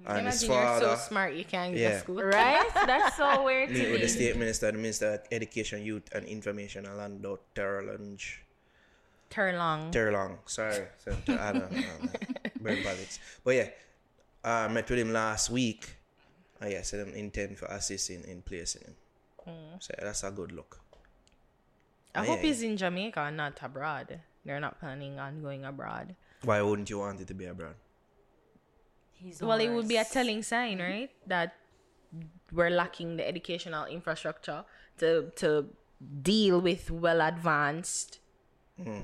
[0.07, 1.91] And his Imagine you're father so smart you can't get Yeah.
[1.93, 2.23] to school.
[2.25, 2.69] Right?
[2.75, 6.25] That's so weird to meet with the state minister, the minister of education, youth, and
[6.27, 8.39] information, Alando Terrelonge.
[9.31, 9.93] Turlong.
[9.93, 9.93] Terlong.
[9.93, 12.11] Terlong, sorry, so to add on uh, um,
[12.61, 13.21] bird politics.
[13.45, 13.69] But yeah,
[14.45, 15.87] uh, I met with him last week.
[16.61, 18.95] And yeah, said I'm intent for assisting in placing him.
[19.49, 19.81] Mm.
[19.83, 20.81] So that's a good look.
[22.15, 24.21] I Oh, hope yeah, he's in Jamaica and not abroad.
[24.45, 26.17] They're not planning on going abroad.
[26.43, 27.77] Why wouldn't you want it to be abroad?
[29.23, 31.11] He's Well, it would be a telling sign, right?
[31.27, 31.55] That
[32.53, 34.65] we're lacking the educational infrastructure
[34.99, 35.67] to to
[36.23, 38.19] deal with well advanced
[38.83, 39.01] hmm.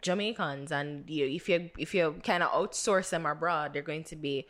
[0.00, 4.16] Jamaicans, and you, if you if you kind of outsource them abroad, they're going to
[4.16, 4.46] be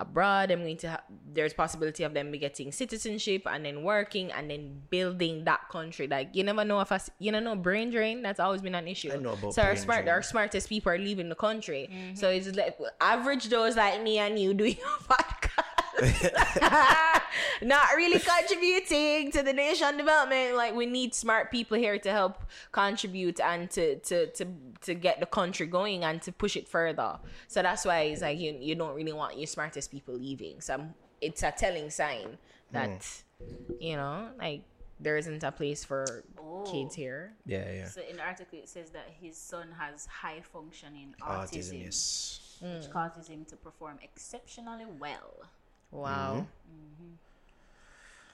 [0.00, 0.50] abroad.
[0.50, 4.50] I'm going to ha- there's possibility of them be getting citizenship and then working and
[4.50, 6.06] then building that country.
[6.06, 8.22] Like you never know if us, you know no brain drain.
[8.22, 9.12] That's always been an issue.
[9.12, 10.14] I know about so our smart, drain.
[10.14, 11.88] our smartest people are leaving the country.
[11.92, 12.14] Mm-hmm.
[12.16, 15.64] So it's like average those like me and you doing a podcast.
[17.62, 20.56] not really contributing to the nation development.
[20.56, 24.46] Like we need smart people here to help contribute and to to to
[24.82, 27.18] to get the country going and to push it further.
[27.48, 30.60] So that's why it's like you you don't really want your smartest people leaving.
[30.60, 32.38] So I'm- it's a telling sign
[32.70, 33.72] that hmm.
[33.80, 34.62] you know like
[35.00, 36.24] there isn't a place for
[36.70, 36.96] kids oh.
[36.96, 37.32] here.
[37.46, 37.86] Yeah, yeah.
[37.86, 42.58] So in the article it says that his son has high functioning Autism, autism, yes.
[42.60, 42.92] which hmm.
[42.92, 45.44] causes him to perform exceptionally well.
[45.90, 46.46] Wow.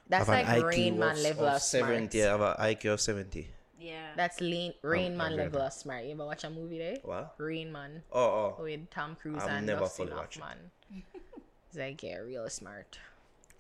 [0.09, 1.89] That's like an Rain Man of, level of of, smart.
[2.13, 2.23] 70.
[2.23, 3.49] I have an IQ of 70.
[3.81, 4.09] Yeah.
[4.17, 5.43] That's lean, Rain Oh, Man okay.
[5.45, 6.05] level of smart.
[6.05, 6.97] You ever watch a movie there?
[7.03, 7.35] What?
[7.39, 8.63] Rain Man Oh, oh.
[8.63, 10.39] with Tom Cruise I've and never Dustin fully watched.
[10.41, 10.71] Hoffman.
[11.69, 12.99] It's like yeah, real smart.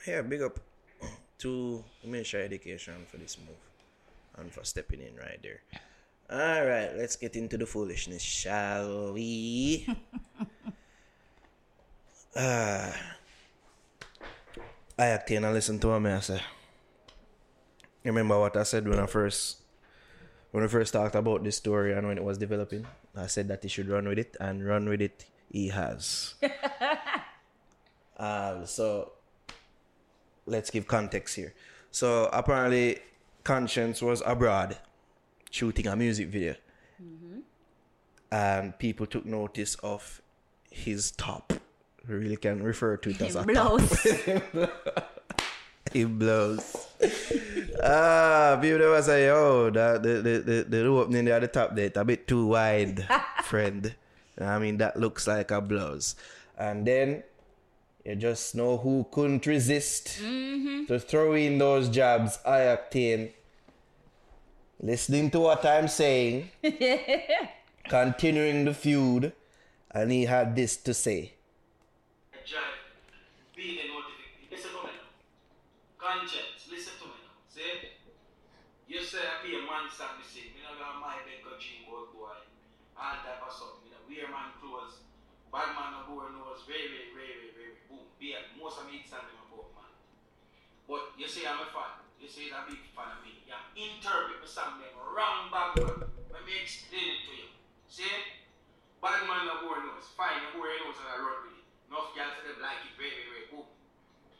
[0.06, 0.60] Yeah, big up
[1.38, 3.56] to Ministry of Education for this move
[4.38, 5.60] and for stepping in right there.
[6.30, 9.86] All right, let's get into the foolishness, shall we?
[12.36, 12.92] uh,
[14.96, 16.40] I acting and listen to what I say.
[18.04, 19.58] Remember what I said when I first
[20.52, 22.86] when we first talked about this story and when it was developing?
[23.16, 26.34] I said that he should run with it and run with it he has.
[28.16, 29.12] Um, so
[30.46, 31.54] let's give context here.
[31.90, 32.98] So apparently,
[33.44, 34.78] Konshens was abroad
[35.50, 36.54] shooting a music video,
[38.30, 40.20] and people took notice of
[40.70, 41.52] his top.
[42.08, 43.46] We really can refer to it as a top.
[43.46, 44.06] Blows.
[45.92, 46.88] He blows.
[47.82, 51.76] ah, people was say, yo, the the the the, the opening there at the top
[51.76, 53.06] there, a bit too wide,
[53.44, 53.94] friend.
[54.40, 56.16] I mean, that looks like a blows.
[56.58, 57.22] And then
[58.04, 62.38] you just know who couldn't resist to throw in those jabs.
[62.44, 63.30] I-Octane.
[64.80, 66.50] Listening to what I'm saying,
[67.88, 69.32] continuing the feud,
[69.92, 71.34] and he had this to say.
[72.44, 72.92] Drive,
[73.56, 74.52] being a notification.
[74.52, 75.08] Listen to me now.
[75.96, 77.40] Konshens, listen to me now.
[77.48, 77.96] See?
[78.84, 80.52] You say I be a man stop me sick.
[80.52, 82.36] Me not got my bed go dream about boy.
[83.00, 83.80] All type of stuff.
[83.80, 85.00] Me not wear man clothes.
[85.48, 86.68] Bad man no boy knows.
[86.68, 87.74] Very, very, very, very, very.
[87.88, 88.12] Boom.
[88.20, 89.92] Be a, most of me it's something about man.
[90.84, 91.96] But you say I'm a fan.
[92.20, 93.40] You say a big fan of me.
[93.48, 96.12] You interpret me something wrong bad man.
[96.28, 97.48] Let me explain it to you.
[97.88, 98.36] See?
[99.00, 100.12] Bad man no boy knows.
[100.12, 101.53] Fine, no boy knows and I run with it.
[101.94, 103.46] Enough girls them like it very, very.
[103.54, 103.70] Boom.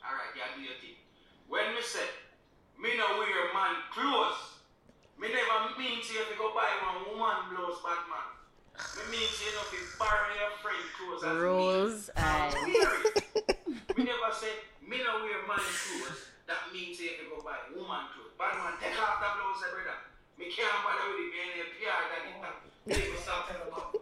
[0.03, 0.99] Alright, you do your thing.
[1.47, 2.03] When me say,
[2.75, 4.59] me no wear man clothes.
[5.15, 8.27] Me never mean to you go buy one woman blouse man.
[8.99, 12.11] Me mean to you know if you borrow your friend clothes as Rules
[12.67, 12.75] me.
[12.75, 13.23] And-
[13.95, 16.35] me never say, me no wear man clothes.
[16.51, 18.35] That means you can go buy woman clothes.
[18.35, 20.03] Bad man, take off that blouse, eh, brother.
[20.43, 23.15] Me can't bother with it, ain't a PR that it.
[23.23, 23.95] Stop telling about.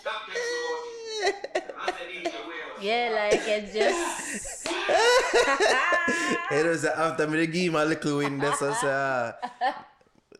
[0.00, 1.63] Stop telling about it.
[1.86, 2.80] I said, these are wear.
[2.80, 4.68] yeah, like it just
[6.50, 9.32] It was after me give him a little win there, so say, ah.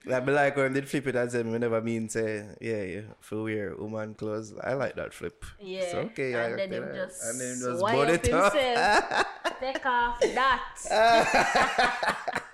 [0.07, 3.43] Like, like when they flip it and say, me never mean say, yeah, yeah, for
[3.45, 4.53] wear woman clothes.
[4.63, 5.45] I like that flip.
[5.61, 5.81] yeah.
[5.81, 6.35] It's okay.
[6.35, 8.53] and I, then him just and then just bought it up.
[9.61, 10.61] Take off that.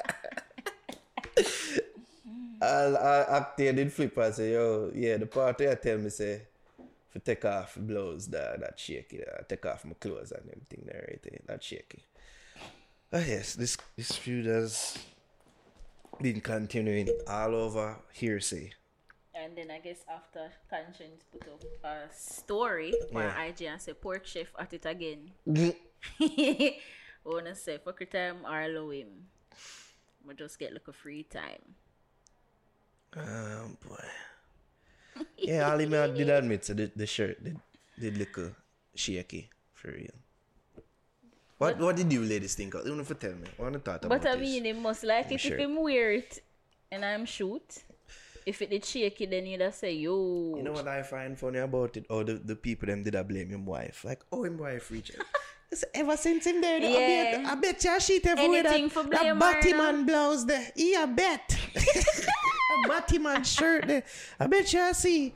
[2.63, 6.11] I'll, I'll act there, did flip and say, yo, yeah, the party I tell me
[6.11, 6.43] say,
[7.11, 11.05] for take off blows that, that shaky, uh, take off my clothes and everything there,
[11.09, 12.05] right there, that shaky.
[13.13, 14.97] Ah, yes, this, this feud has
[16.21, 18.73] been continuing all over hearsay.
[19.35, 23.43] And then I guess after Konshens put up a story on Yeah.
[23.45, 25.31] IG and say pork chef at it again.
[27.25, 29.29] wanna say fuck time or allow him.
[30.27, 31.75] We just get like a free time.
[33.17, 34.05] Um, boy.
[35.37, 37.59] Yeah, Ali me did admit so the, the shirt did,
[37.99, 38.51] did look uh,
[38.95, 40.15] shaky, for real.
[41.59, 42.87] What what did you ladies think of?
[42.87, 43.49] You want to tell me?
[43.59, 46.43] I want to talk about But I mean, must like it if him wear it
[46.91, 47.85] and I'm shoot.
[48.47, 50.55] If it did shaky, then you'd have say, yo.
[50.57, 52.07] You know what I find funny about it?
[52.09, 54.05] Oh, the, the people them did I blame him wife.
[54.05, 55.27] Like, oh, him wife reach out.
[55.95, 59.03] Ever since him there, I bet, I bet you she have wear Anything that, for
[59.05, 60.67] that blame her, Batman blouse there.
[60.75, 61.57] Yeah, I bet.
[62.85, 63.85] a Batman shirt.
[64.39, 65.35] I bet you I see.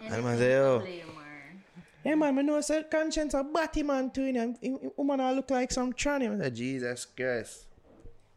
[0.00, 1.82] And man say, oh, Blame her.
[2.04, 4.24] hey man, I know say Konshens a Batman too.
[4.24, 6.32] You know, Him- him- woman I look like some tranny.
[6.32, 7.64] I said, Jesus Christ.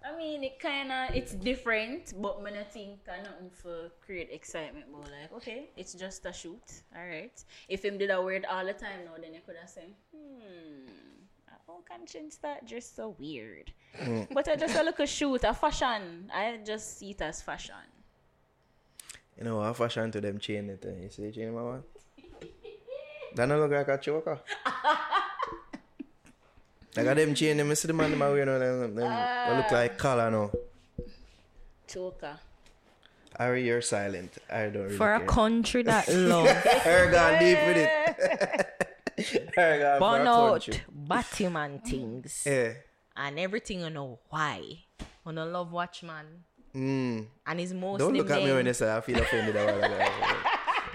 [0.04, 3.92] I I mean, it kind of it's different, but me not think I nothing for
[4.04, 4.86] create excitement.
[4.92, 6.82] But like, okay, it's just a shoot.
[6.96, 7.38] All right.
[7.70, 10.90] If him did a weird all the time now, then you could have said, hmm,
[11.68, 13.72] how Konshens that just so weird.
[14.34, 16.32] but I just a look a shoot, a fashion.
[16.34, 17.76] I just see it as fashion.
[19.42, 20.86] You know, I fashion to them chain it.
[20.86, 21.02] eh?
[21.02, 21.82] You see the chain, mama?
[23.36, 24.40] That don't look like a choker.
[26.96, 29.50] like a them chain, them, you see the man them are wearing, them, them, them
[29.50, 30.52] they look like collar now.
[31.88, 32.38] Choker.
[33.40, 34.38] Ari, you're silent.
[34.48, 37.90] I don't really For a country that love Her gone deep with it.
[39.56, 40.82] Her gone for burn out.
[40.92, 42.74] Batman things Yeah.
[43.18, 44.84] and everything you know why.
[45.26, 46.44] On a love Watchman.
[46.76, 47.26] Mm.
[47.46, 49.56] And it's mostly Don't look at me when you say I feel offended.
[49.56, 50.08] a while ago.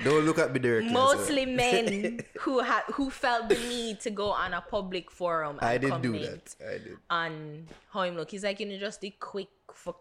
[0.05, 0.93] Don't look at me directly.
[0.93, 5.67] mostly men who had who felt the need to go on a public forum and
[5.67, 6.55] I did do that.
[6.61, 6.97] I did.
[7.09, 8.31] on how him look.
[8.31, 9.97] He's like, you know, just the quick for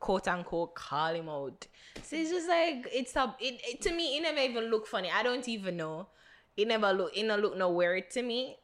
[0.00, 1.66] quote unquote call him out.
[2.02, 5.10] So it's just like it's a it, it to me it never even look funny.
[5.10, 6.08] I don't even know.
[6.56, 8.56] It never look it not look no weird to me.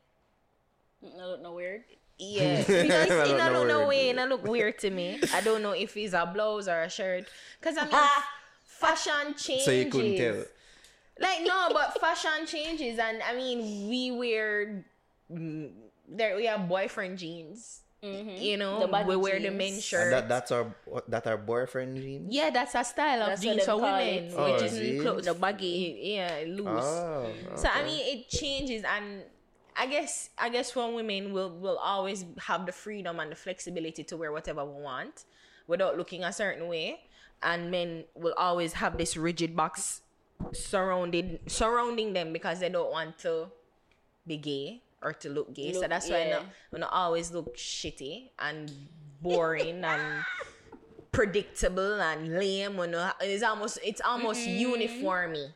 [1.00, 1.84] No, look no weird.
[2.22, 3.88] Yeah, because It it look not no look no weird.
[3.88, 5.20] way, it not look weird to me.
[5.34, 7.26] I don't know if it's a blouse or a shirt.
[7.60, 8.00] Cause I mean,
[8.64, 9.64] fashion changes.
[9.64, 10.44] So you couldn't tell.
[11.20, 14.84] Like no, but fashion changes, and I mean, we wear
[15.30, 15.70] mm,
[16.08, 17.80] there we have boyfriend jeans.
[18.04, 19.58] You know, we wear the jeans.
[19.58, 20.10] men's And shirt.
[20.10, 20.74] that, that's our
[21.06, 22.34] that our boyfriend jeans.
[22.34, 24.32] yeah, that's a style of That's jeans for women.
[24.36, 26.66] Oh, which is is close, the baggy, yeah, loose.
[26.82, 29.22] Oh, So I mean, it changes, and
[29.76, 34.04] I guess I guess for women, we'll will always have the freedom and the flexibility
[34.04, 35.24] to wear whatever we want,
[35.66, 37.00] without looking a certain way,
[37.42, 40.02] and men will always have this rigid box
[40.52, 43.46] surrounded surrounding them because they don't want to
[44.26, 45.72] be gay or to look gay.
[45.72, 48.70] so Look- that's why not we not always look shitty and
[49.20, 50.24] boring and
[51.10, 52.78] predictable and lame.
[52.78, 54.72] You know, it's almost it's almost mm-hmm.
[54.72, 55.48] uniformy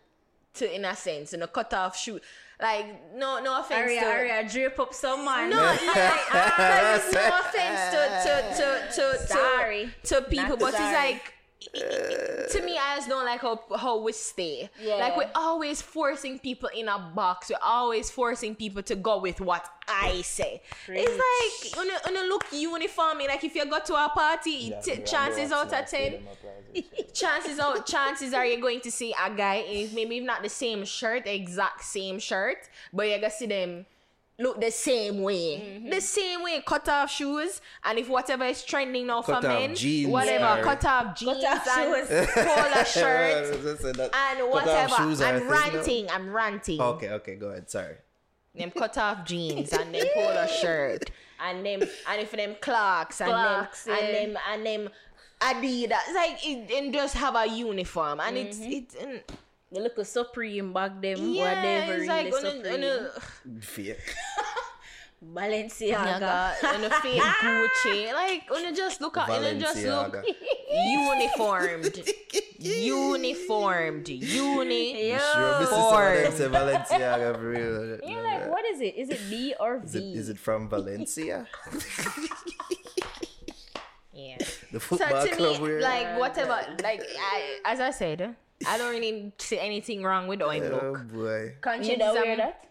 [0.54, 2.20] to in a sense, in a cut off shoe.
[2.60, 5.50] Like no no offense Aria, to Aria, drape up some man.
[5.50, 9.90] no, like, like, no offense to to to to, to, Sorry.
[10.04, 10.84] to people, Not but sorry.
[10.84, 14.70] it's like to me, I just don't like how how we stay.
[14.80, 14.96] Yeah.
[14.96, 17.50] Like we're always forcing people in a box.
[17.50, 20.62] We're always forcing people to go with what I say.
[20.88, 24.74] It's like when you, when you look uniform, like if you go to a party,
[24.82, 26.20] t- chances out of ten,
[27.12, 30.84] chances out chances are you're going to see a guy in maybe not the same
[30.84, 32.58] shirt, the exact same shirt,
[32.92, 33.86] but you're gonna see them
[34.38, 35.56] look the same way.
[35.58, 35.90] Mm-hmm.
[35.90, 39.74] The same way, cut off shoes, and if whatever is trending now Cut for men,
[39.74, 42.34] jeans whatever, or- cut off jeans cut off and shoes.
[42.34, 44.94] polo shirt and and whatever.
[44.94, 46.80] shoes are a I'm ranting, I'm ranting.
[46.80, 47.70] Okay, okay, go ahead.
[47.70, 47.96] Sorry.
[48.54, 53.30] Them cut off jeans and them polo shirt and them and if them Clarks and
[53.30, 54.04] Clarks, them yeah.
[54.04, 54.88] and them and them
[55.40, 59.20] Adidas like it, and just have a uniform and it's it's mm,
[59.72, 61.18] They look a supreme back them.
[61.32, 61.92] yeah whatever.
[61.94, 62.96] it's like really on a,
[63.46, 64.14] on a, Fake.
[65.24, 66.20] Balenciaga.
[66.20, 70.14] Balenciaga and a fake Gucci like when you just look at when you just look
[70.70, 72.04] uniformed
[72.60, 77.98] uniformed uni You sure this is them say for real?
[78.08, 78.94] You're like, what is it?
[78.94, 79.86] Is it B or V?
[79.86, 81.46] Is it, is it from Valencia?
[84.12, 84.36] yeah
[84.70, 88.78] The so football to club me we're like whatever like I, as I said I
[88.78, 91.42] don't really see anything wrong with how him Oh look boy.
[91.44, 92.62] You conscience don't is wear a- that?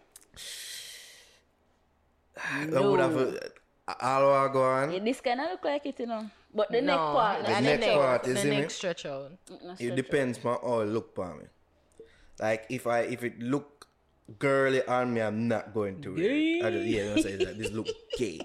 [2.74, 4.92] I would have uh, all I uh, go on.
[4.92, 6.28] Yeah, this kind of look like it, you know.
[6.54, 9.32] But the no, neck part, The like, neck neck, part, the you neck stretch out.
[9.50, 11.44] Mm-hmm, it depends on how it look for me.
[12.40, 13.86] Like if I if it look
[14.38, 16.64] girly on me, I'm not going to wear it.
[16.64, 17.58] I just, yeah, I say that.
[17.58, 18.40] This look gay.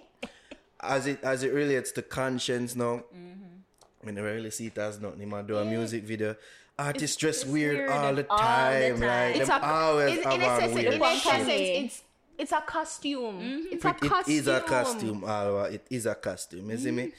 [0.79, 4.99] As it as it relates to Konshens now, I mean, I really see it as
[4.99, 5.33] nothing.
[5.33, 6.35] I do a music video.
[6.81, 8.99] Artists dress weird, weird all the all the time.
[8.99, 8.99] time.
[9.01, 12.01] Like It's them a always in, have in a sense, weird in a sense, it's
[12.37, 13.39] it's a costume.
[13.39, 13.73] Mm-hmm.
[13.73, 14.33] It's a It costume.
[14.33, 15.63] It is a costume, Alwa.
[15.71, 16.69] It is a costume.
[16.71, 17.11] You see me?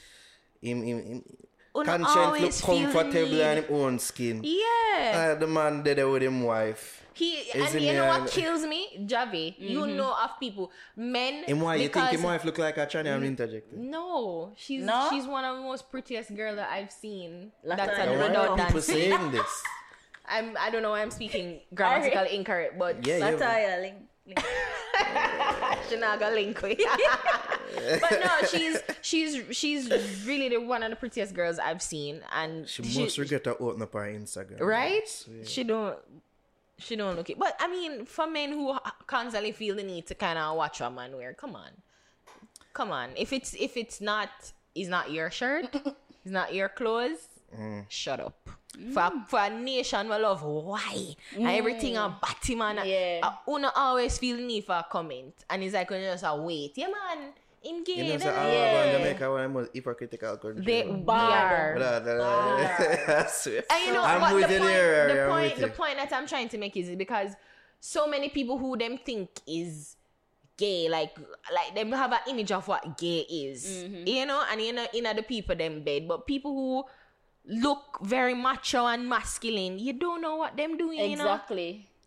[0.61, 1.23] Him, him, him.
[1.75, 3.43] Una Konshens look always feel the comfortable need.
[3.43, 4.41] on his own skin.
[4.43, 5.31] Yeah.
[5.33, 7.02] Uh, the man did it with him wife.
[7.13, 9.53] He Is and you know what kills me, Javi.
[9.57, 9.97] You mm-hmm.
[9.97, 11.43] know of people, men.
[11.47, 13.89] And why you think because- him wife look like a Chani I'm interjecting?
[13.91, 15.07] No, she's No?
[15.09, 17.51] she's one of the most prettiest girl that I've seen.
[17.63, 18.67] Last That's time a I And why are redundant.
[18.67, 19.63] people saying this?
[20.27, 23.31] I'm I don't know why I'm speaking grammatically incorrect, but Yeah, yeah.
[23.31, 23.95] Lataya, link,
[24.25, 24.39] link.
[25.89, 26.79] Shanaga link with.
[28.01, 29.89] but no, she's she's she's
[30.25, 33.81] really the one of the prettiest girls I've seen, and She must regret to open
[33.81, 34.61] up her Instagram.
[34.61, 35.07] right?
[35.07, 35.45] Swear.
[35.45, 35.97] She don't.
[36.85, 38.77] She don't look it, but I mean, for men who
[39.07, 41.69] constantly feel the need to kind of watch a man wear, come on,
[42.73, 43.09] come on.
[43.15, 44.29] If it's if it's not
[44.75, 45.65] is not your shirt,
[46.25, 47.27] It's not your clothes.
[47.53, 47.85] Mm.
[47.89, 48.49] Shut up.
[48.93, 53.19] For, for a nation we love why and everything a batty man Yeah.
[53.21, 56.25] uh, una always feel the need for a comment and it's like when you just
[56.39, 58.81] wait yeah man him gay You know, da, so da, Alabama da.
[58.81, 58.97] and Yeah.
[58.97, 60.65] Jamaica one of the most hypocritical countries.
[60.65, 61.07] they Bad.
[61.07, 63.25] are Blah, blah, blah.
[63.27, 63.63] I.
[63.71, 66.13] And you know I'm what with the point, there, the I'm point, the point that
[66.13, 67.35] I'm trying to make is because
[67.79, 69.95] so many people who them think is
[70.57, 71.17] gay, like
[71.53, 74.07] like them have an image of what gay is, Mm-hmm.
[74.07, 76.83] you know, and you know, in other people them bed, but people who
[77.45, 81.25] look very macho and masculine, you don't know what them doing, you know,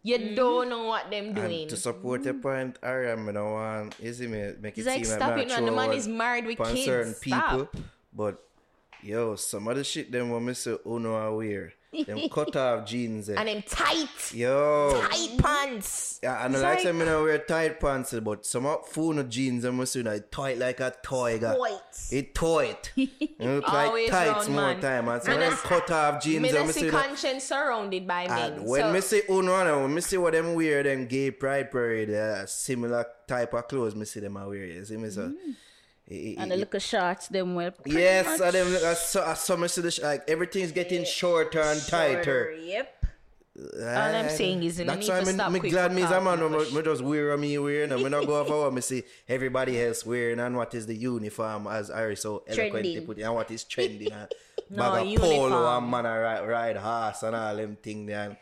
[0.07, 0.34] You mm-hmm.
[0.36, 1.62] don't know what them doing.
[1.62, 4.86] And to support your point, Ari, I'm gonna want, you see me, make it It's
[4.86, 5.64] like seem stop like it, man.
[5.66, 6.84] The man is married with kids.
[6.84, 7.68] certain people,
[8.14, 8.40] but
[9.02, 11.72] yo, some of the shit them when me say oh, Uno are wear,
[12.07, 13.34] them cut off jeans, eh.
[13.39, 14.91] And them tight, yo.
[15.09, 16.20] tight pants.
[16.22, 19.28] Yeah, I It's like like- say me not wear tight pants, but some of phone
[19.30, 21.39] jeans them must like tight like a toy.
[21.39, 21.80] White.
[22.11, 22.93] It tight.
[22.97, 24.80] It look like Always tights more man.
[24.80, 25.09] time.
[25.09, 28.26] And some of Me them cut off jeans Me me see see Konshens surrounded by
[28.28, 28.53] men.
[28.55, 31.30] And when so- me say Uno, and when me see what them wear, them gay
[31.30, 34.64] pride parade, uh, similar type of clothes, me see them a wear.
[34.64, 35.26] You see me so.
[35.26, 35.57] It-
[36.09, 37.72] it- And the it- little shorts, them well.
[37.84, 41.61] Yes, much and them I saw, I saw me see the like everything's getting shorter
[41.61, 42.16] and shorter.
[42.16, 42.52] tighter.
[42.61, 42.92] Yep.
[43.59, 46.11] All I'm eh, saying is that's why to me, stop me quick glad me is
[46.11, 46.36] a man.
[46.38, 46.72] calling Me, push.
[46.74, 47.86] me just wear what me wear.
[47.86, 50.84] No, me not go off of what me see everybody else wearing and what is
[50.86, 54.12] the uniform as Ari so eloquently put it and what is trending.
[54.12, 54.28] and
[54.70, 55.82] No, bag of polo uniform.
[55.84, 58.36] and man a ride, ride horse and all them thing there.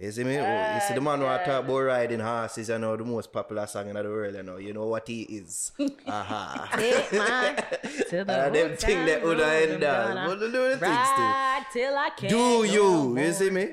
[0.00, 0.34] You see me?
[0.34, 3.66] you see the man who I talk about riding horses, you know, the most popular
[3.66, 4.56] song in the world, you know.
[4.56, 5.72] You know what he is.
[6.06, 6.68] Aha.
[6.76, 7.56] Take man
[8.10, 10.10] to the Uh, them thing that would road, end up.
[10.10, 11.32] I'm But gonna do the things still.
[11.72, 12.90] Till I can't Do you?
[13.14, 13.24] more.
[13.24, 13.68] You see me?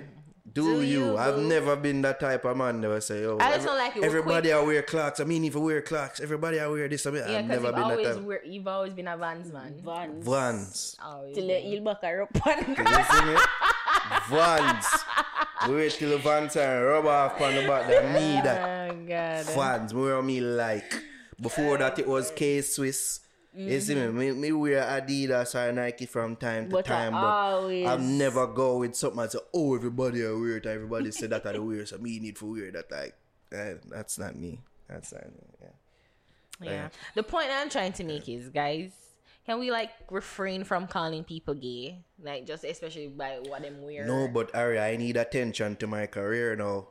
[0.52, 1.12] Do, Do you?
[1.12, 1.44] you, I've boo.
[1.48, 3.96] never been that type of man that will say, oh, I just every- don't like
[3.96, 4.00] it.
[4.00, 4.62] We're everybody quick.
[4.62, 5.20] I wear Clarks.
[5.20, 7.06] I mean, if I wear Clarks, everybody I wear this.
[7.06, 8.24] I mean, Yeah, I've never you've been that type.
[8.24, 9.76] wear, you've always been a Vans man.
[9.84, 10.26] Vans.
[10.26, 10.98] Vans.
[11.36, 12.58] Till the heel back are up on.
[12.70, 13.38] You
[15.62, 15.74] Vans.
[15.74, 17.88] Wait till the Vans and rub off on the back.
[17.88, 18.92] That me that.
[18.92, 19.46] Oh god.
[19.56, 19.94] Vans.
[19.94, 21.04] Me wear me like.
[21.42, 23.20] Before that, it was K Swiss.
[23.54, 24.08] You see me?
[24.08, 24.32] me?
[24.34, 28.48] Me wear Adidas or Nike from time to But I time, but always- I've never
[28.48, 30.66] go with something and say, oh, everybody I wear it.
[30.66, 32.92] Everybody say that I wear, so me need to wear that.
[32.92, 33.16] Like,
[33.54, 34.60] eh, that's not me.
[34.90, 35.40] That's not me.
[35.62, 35.68] Yeah.
[36.70, 36.90] Yeah.
[37.16, 38.92] The point I'm trying to make is, guys,
[39.46, 42.04] can we like refrain from calling people gay?
[42.22, 44.06] Like just especially by what them wear.
[44.06, 46.88] No, but Ari, I need attention to my career now.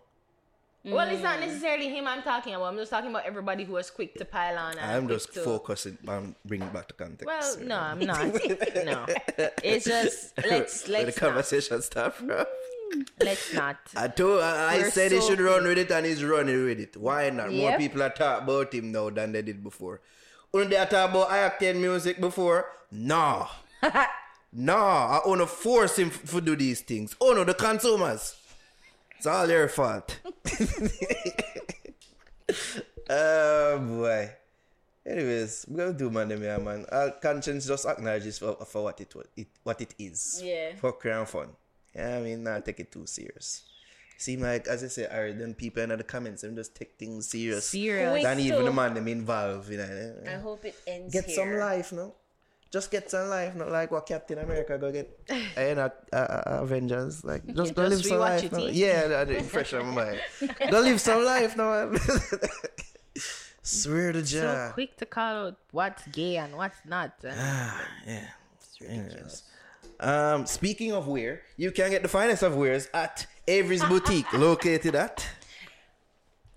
[0.84, 2.66] Well, it's not necessarily him I'm talking about.
[2.66, 4.76] I'm just talking about everybody who was quick to pile on.
[4.76, 5.40] And I'm just to...
[5.40, 7.26] focusing on bringing back the context.
[7.26, 7.78] Well, no.
[7.78, 8.26] I'm not.
[8.84, 9.06] no,
[9.62, 11.28] it's just let's Where the let's not.
[11.28, 12.28] conversation start from.
[12.28, 13.78] Mm, let's not.
[13.96, 16.96] I told I, I said he should run with it and he's running with it.
[16.98, 17.50] Why not?
[17.50, 20.02] More people are talking about him now than they did before.
[20.54, 23.48] When they talk about Octane music before, no.
[24.52, 27.16] no, I want to force him to do these things.
[27.20, 28.36] Oh no, the consumers.
[29.16, 30.16] It's all their fault.
[33.10, 34.30] oh boy.
[35.04, 36.86] Anyways, we're gonna do man, them here, man.
[36.92, 40.40] Our Konshens just acknowledges for, for what it, it what it is.
[40.40, 40.76] Yeah.
[40.76, 41.48] For crown fun.
[41.96, 43.64] Yeah, I mean, not take it too serious.
[44.16, 47.28] Seem like, as I say, alright, then people in the comments, them just take things
[47.28, 47.66] serious.
[47.68, 48.12] Serious.
[48.14, 48.22] Wait.
[48.22, 50.14] Than even so- the man them involved, you know.
[50.26, 51.34] I hope it ends Get here.
[51.36, 52.14] some life, no?
[52.70, 55.08] Just get some life, not like what Captain America go get.
[55.56, 58.50] I not uh, uh, Avengers, like just go Just live some life.
[58.50, 58.64] No?
[58.66, 58.70] eh?
[58.72, 60.20] Yeah, that is fresh on my mind.
[60.72, 61.70] go live some life, no.
[61.90, 62.00] man.
[63.62, 67.12] Swear to So quick to call out what's gay and what's not.
[67.24, 67.32] Uh,
[68.06, 68.26] Yeah.
[68.86, 69.44] Anyways.
[70.00, 74.94] Um, speaking of wear, you can get the finest of wares at Avery's Boutique, located
[74.94, 75.26] at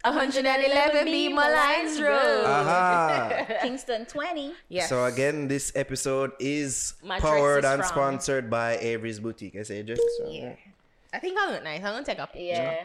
[0.04, 2.46] 111 B Molynes Road.
[2.46, 3.44] Aha.
[3.62, 4.54] Kingston 20.
[4.70, 4.90] Yes.
[4.90, 9.56] So again, this episode is My powered is and from- sponsored by Avery's Boutique.
[9.58, 10.54] I say just yeah.
[11.14, 11.80] I think I look nice.
[11.80, 12.40] I'm gonna take a picture.
[12.40, 12.84] Yeah.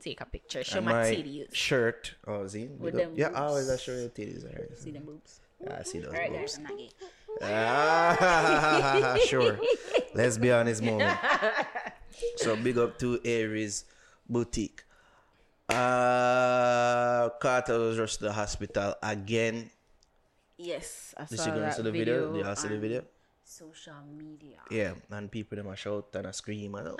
[0.00, 0.62] Take a picture.
[0.62, 1.52] Show And my, titties.
[1.52, 2.14] shirt.
[2.26, 3.40] Oh, see, With them yeah, boobs.
[3.40, 4.44] always I show your titties.
[4.44, 4.78] Alright.
[4.78, 5.40] See them boobs.
[5.60, 6.56] Yeah, I see those Alright, boobs.
[6.56, 6.90] guys, I'm not gay.
[7.42, 9.58] Ah, sure.
[10.14, 11.18] Let's be honest moment.
[12.36, 13.84] So big up to Avery's
[14.28, 14.84] Boutique.
[15.68, 19.70] Uh, Kartel was rushed to the hospital again.
[20.58, 22.32] Yes, I Did saw she go that the video?
[22.32, 22.32] video.
[22.32, 23.02] Did you see the video?
[23.44, 24.58] Social media.
[24.70, 26.98] Yeah, and people them a shout and a scream and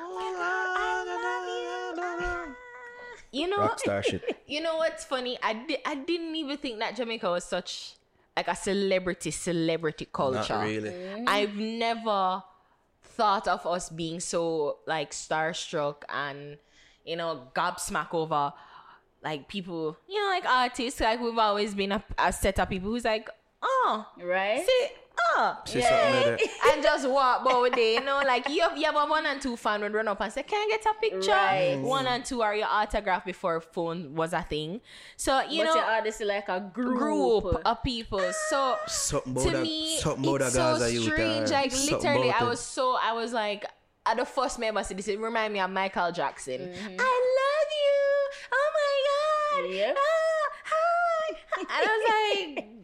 [3.33, 4.23] You know, rockstar shit.
[4.47, 5.39] you know what's funny?
[5.43, 7.95] I di- I didn't even think that Jamaica was such
[8.37, 10.55] like a celebrity celebrity culture.
[10.55, 10.95] Not really.
[11.27, 12.43] I've never
[13.21, 16.57] thought of us being so like starstruck and
[17.05, 18.53] you know gobsmack over
[19.23, 21.01] like people, you know, like artists.
[21.01, 23.29] Like we've always been a, a set of people who's like,
[23.61, 24.65] oh, Right?
[24.67, 24.87] see,
[25.37, 25.57] no.
[25.65, 26.39] See something
[26.73, 29.41] and just walk about there, you know, like you have, you have a one and
[29.41, 31.31] two fan would run up and say, Can I get a picture?
[31.31, 31.79] Right.
[31.81, 34.81] One and two are your autograph before phone was a thing.
[35.17, 36.99] So, you but know, you are this like a group.
[36.99, 38.33] group of people.
[38.51, 41.51] So Something about to that- me, something it's so strange.
[41.51, 43.65] uh, Like literally, I was so I was like
[44.07, 45.09] at the first member see this.
[45.09, 46.61] It remind me of Michael Jackson.
[46.61, 46.97] Mm-hmm.
[46.99, 48.49] I love you.
[48.53, 49.75] Oh my god.
[49.75, 49.97] Yep.
[49.99, 51.37] Ah, hi.
[51.59, 52.80] And I was like,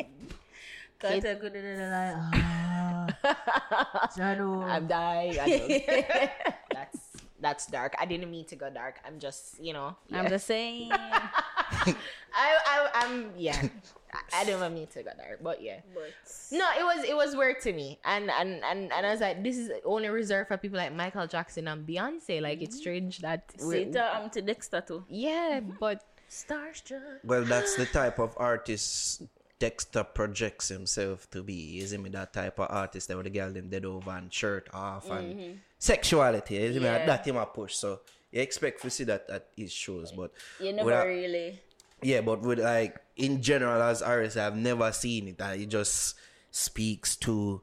[0.98, 2.32] Can't take good in the line.
[2.34, 4.64] Ah, Jano.
[4.70, 5.38] I'm dying.
[5.38, 6.28] I know.
[6.72, 6.98] that's
[7.40, 7.94] that's dark.
[7.98, 8.96] I didn't mean to go dark.
[9.06, 9.96] I'm just, you know.
[10.10, 10.28] I'm yeah.
[10.30, 10.90] just saying.
[10.92, 11.94] I,
[12.34, 13.68] I, I'm, yeah.
[14.12, 15.80] I, I didn't mean to go dark, but yeah.
[15.94, 16.10] but
[16.50, 19.42] No, it was it was weird to me, and and and and I was like,
[19.42, 22.40] this is only reserved for people like Michael Jackson and Beyonce.
[22.40, 25.04] Like it's strange that we're- Sita am to Dexta too.
[25.08, 27.20] yeah, but Starstruck.
[27.24, 29.22] Well, that's the type of artist
[29.58, 31.80] Dexta projects himself to be.
[31.80, 34.68] Isn't me that type of artist that with the girl them dead over and shirt
[34.72, 35.52] off and mm-hmm.
[35.78, 36.56] sexuality?
[36.58, 37.06] Isn't me Yeah.
[37.06, 37.74] that him a push?
[37.74, 38.00] So
[38.30, 41.60] you expect to see that at his shows, but You never without- really.
[42.02, 46.16] yeah, but with like in general as artists, I've never seen it, That it just
[46.50, 47.62] speaks to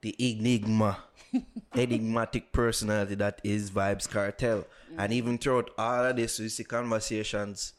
[0.00, 1.04] the enigma,
[1.74, 4.64] enigmatic personality that is Vybz Kartel.
[4.90, 5.12] And mm-hmm.
[5.12, 7.74] even throughout all of this, we see conversations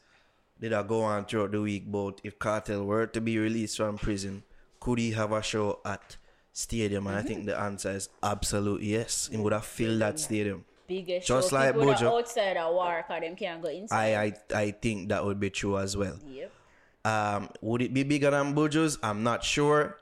[0.60, 3.98] that I go on throughout the week about if Kartel were to be released from
[3.98, 4.42] prison,
[4.78, 6.16] could he have a show at
[6.52, 7.06] stadium?
[7.06, 7.48] And I think mm-hmm.
[7.48, 9.28] the answer is absolute yes.
[9.30, 10.64] He would have filled that stadium.
[10.86, 11.56] Biggest Just show.
[11.56, 12.18] like People Buju.
[12.18, 14.14] outside a war because them can't go inside.
[14.14, 16.18] I, I I think that would be true as well.
[16.26, 16.50] Yep.
[17.04, 18.98] Um, would it be bigger than Buju's?
[19.02, 19.96] I'm not sure.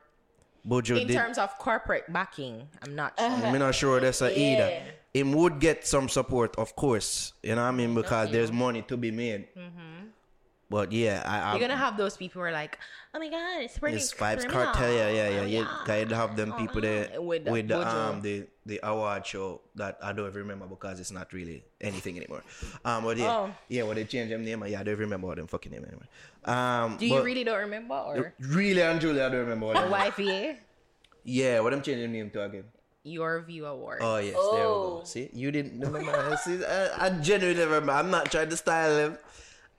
[0.67, 1.15] Buju in did.
[1.15, 3.29] terms of corporate backing, I'm not sure.
[3.29, 4.53] I'm not sure that's a Yeah.
[4.53, 4.83] either.
[5.15, 7.33] Him would get some support, of course.
[7.43, 7.89] You know what I mean?
[7.89, 7.97] Mm-hmm.
[7.97, 9.49] Because there's money to be made.
[9.57, 9.98] Mm-hmm.
[10.71, 12.79] But yeah, I, I You're gonna have those people who are like,
[13.15, 14.67] "Oh my god, it's pretty it's Vibes criminal.
[14.69, 15.41] Kartel, yeah, yeah, yeah.
[15.41, 17.89] Oh, You gotta have them people there With with, the the Bojo.
[17.89, 22.19] um the the award show that I don't even remember because it's not really anything
[22.19, 22.43] anymore.
[22.85, 23.55] Um, but yeah, Oh.
[23.69, 25.85] yeah, when they change them name, yeah, I don't even remember what them fucking name
[25.89, 26.05] anymore.
[26.45, 29.77] Um, Do you but really don't remember or really and truly, I don't remember what
[29.81, 29.89] them.
[29.91, 30.57] YFA?
[31.25, 32.65] Yeah, what them change their name to again?
[33.05, 34.01] Your View Award.
[34.03, 34.99] Oh yes, there we Oh.
[35.01, 35.05] go.
[35.05, 36.37] See, you didn't remember.
[36.45, 37.93] See, I, I genuinely remember.
[37.93, 39.19] I'm not trying to style them.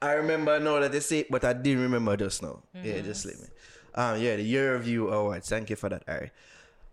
[0.01, 2.63] I remember now that they say, it, but I didn't remember just now.
[2.73, 3.47] Yeah, just let me.
[3.95, 5.49] Um, yeah, the Year View Awards.
[5.49, 6.31] Thank you for that, Ari.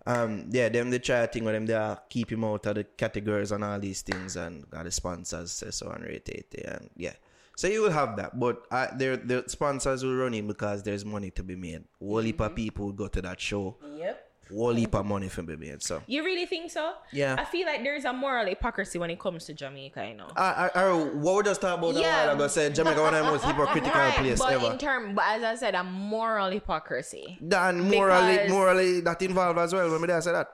[0.06, 1.66] Um, yeah, them they try a thing with them.
[1.66, 4.90] They are keep him out of the categories and all these things, and got the
[4.90, 7.14] sponsors say so and rate it, and yeah.
[7.56, 11.04] So you will have that, but uh, there the sponsors will run in because there's
[11.04, 11.84] money to be made.
[11.98, 13.76] Whole heap of people will go to that show.
[13.96, 14.25] Yep.
[14.52, 15.82] Whole heap of money to be made.
[15.82, 16.92] So You really think so?
[17.12, 17.34] Yeah.
[17.38, 20.28] I feel like there's a moral hypocrisy when it comes to Jamaica, you know.
[20.36, 22.24] I, I, I, what we just talked about Yeah.
[22.24, 24.70] a while ago said Jamaica one of the most hypocritical Right, place but ever.
[24.72, 27.38] in term, but as I said, a moral hypocrisy.
[27.40, 29.90] and morally, because- morally that involved as well.
[29.90, 30.48] When me there say that.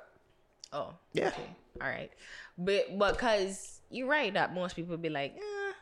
[0.73, 1.29] Oh, Yeah.
[1.29, 1.51] okay.
[1.83, 2.11] all right,
[2.57, 5.73] but but because you're right that most people be like, eh.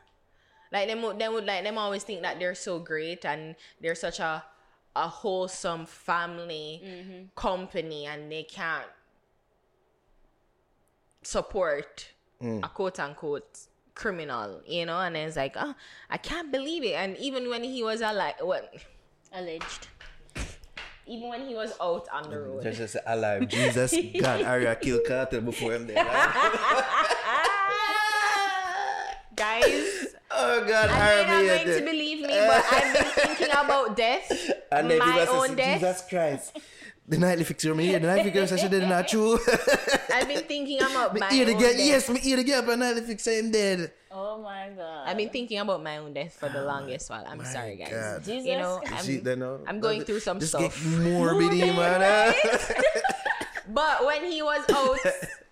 [0.73, 4.19] like them, them would like them always think that they're so great and they're such
[4.19, 4.43] a
[4.97, 7.23] a wholesome family mm-hmm.
[7.35, 8.87] company and they can't
[11.23, 12.09] support
[12.43, 12.65] mm.
[12.65, 15.75] a quote unquote criminal, you know, and it's like, oh,
[16.09, 16.95] I can't believe it.
[16.95, 18.75] And even when he was alive, what?
[19.33, 19.89] Alleged.
[21.07, 23.49] Even when he was out on the road, Just as alive.
[23.57, 26.05] Jesus God, Arya killed Kartel before him there.
[29.41, 30.15] guys.
[30.31, 33.51] oh God, I Arya know you're not going to believe me, but I've been thinking
[33.51, 34.51] about death.
[34.73, 35.81] And then my people own say, death.
[35.81, 36.59] Jesus Christ.
[37.09, 37.99] The nightly fixer me here.
[37.99, 39.35] The nightly fixer said they're not true.
[40.15, 41.81] I've been thinking about me my ear the own girl, death.
[41.81, 43.91] yes, me ear the girl, but nightly fixer him dead.
[44.13, 45.09] Oh my god.
[45.09, 47.25] I've been thinking about my own death for the longest while.
[47.27, 47.91] I'm sorry, guys.
[47.91, 48.25] God.
[48.25, 48.47] Jesus.
[48.47, 49.55] You know, I'm, they know.
[49.57, 50.63] Uh, I'm going uh, through some Just stuff.
[50.63, 52.35] get morbid, man.
[53.69, 54.99] but when he was out,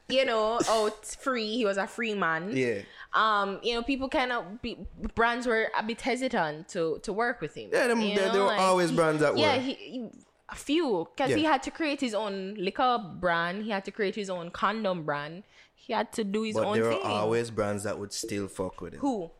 [0.08, 2.56] you know, out free, he was a free man.
[2.56, 2.82] yeah.
[3.18, 4.78] Um, you know, people kind of be,
[5.14, 7.70] brands were a bit hesitant to to work with him.
[7.72, 9.62] Yeah, them- you know, there were like, always he- brands that yeah, were.
[9.62, 10.10] he, he-
[10.50, 13.64] a few because he had to create his own liquor brand.
[13.64, 15.42] He had to create his own condom brand.
[15.74, 17.02] He had to do his But own But there thing.
[17.02, 19.00] are always brands that would still fuck with him.
[19.00, 19.30] Who?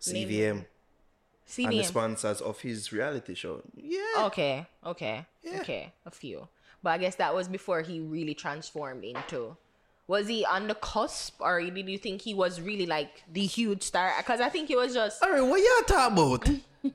[0.00, 0.64] CVM.
[1.58, 3.62] And the sponsors of his reality show.
[3.76, 4.26] Yeah.
[4.26, 5.60] Okay, okay, Yeah.
[5.60, 6.48] okay, a few.
[6.82, 9.56] But I guess that was before he really transformed into.
[10.08, 13.82] Was he on the cusp, or did you think he was really like the huge
[13.82, 14.12] star?
[14.16, 15.22] Because I think he was just.
[15.22, 16.44] All right, what y'all talking about?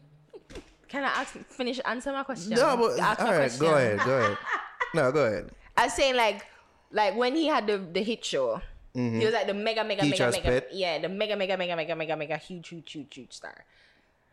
[0.88, 2.51] Can I ask, finish answer my question?
[2.51, 3.59] no, but Ask all right, question.
[3.66, 4.38] go ahead, go ahead.
[4.93, 5.49] No, go ahead.
[5.78, 6.45] I was saying like,
[6.91, 8.62] like when he had the the hit show,
[8.93, 9.20] mm-hmm.
[9.20, 10.68] he was like the mega, mega, mega, Teacher's mega, Pet?
[10.74, 13.64] yeah, the mega, mega, mega, mega, mega, mega, huge, huge, huge, huge star.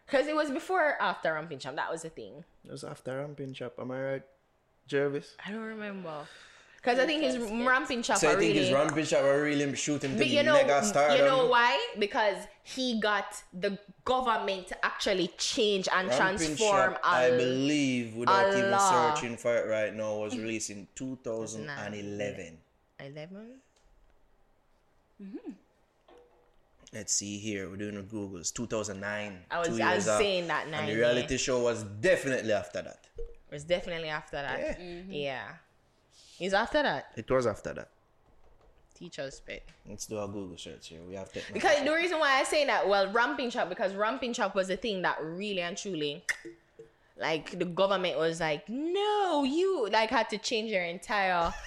[0.05, 1.77] Because it was before or after Ramping Shop.
[1.77, 2.43] That was the thing.
[2.65, 4.23] It was after Ramping Shop, am I right?
[4.89, 5.37] Jervis?
[5.47, 6.27] I don't remember.
[6.81, 8.59] Because I think his ramping shop So I think really.
[8.67, 11.17] his ramping were really shooting to But you know, mega star.
[11.17, 11.77] you know why?
[11.99, 16.97] Because he got the government to actually change and transform.
[17.03, 19.13] I a- believe, without even law.
[19.15, 22.59] searching for it right now, was released in 2011.
[23.01, 23.61] 11?
[25.21, 25.53] Mm-hmm.
[26.93, 27.69] Let's see here.
[27.69, 29.41] We're doing a Google's 2009.
[29.51, 30.79] I was- I was saying that now.
[30.79, 31.09] And nine, the yeah.
[31.09, 33.05] reality show was definitely after that.
[33.19, 34.59] It was definitely after that.
[34.61, 34.75] Yeah.
[34.75, 34.83] Mm-hmm.
[35.01, 35.13] Mm-hmm.
[35.13, 35.49] Yeah.
[36.39, 37.13] It's after that.
[37.17, 37.89] It was after that.
[38.95, 39.63] Teacher's pet.
[39.89, 41.01] Let's do a Google search here.
[41.09, 41.53] We have technology.
[41.55, 44.77] Because the reason why I say that, well, ramping shop, because ramping shop was a
[44.77, 46.25] thing that really and truly,
[47.17, 51.53] like the government was like, no, you like had to change your entire.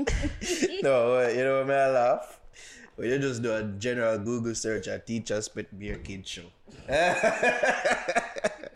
[0.82, 2.40] no, you know what I laugh?
[2.96, 6.44] Well, you just do a general Google search at Teacher's Pet beer kid show.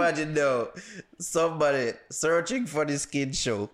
[0.00, 0.70] Imagine though,
[1.18, 3.68] somebody searching for this kid show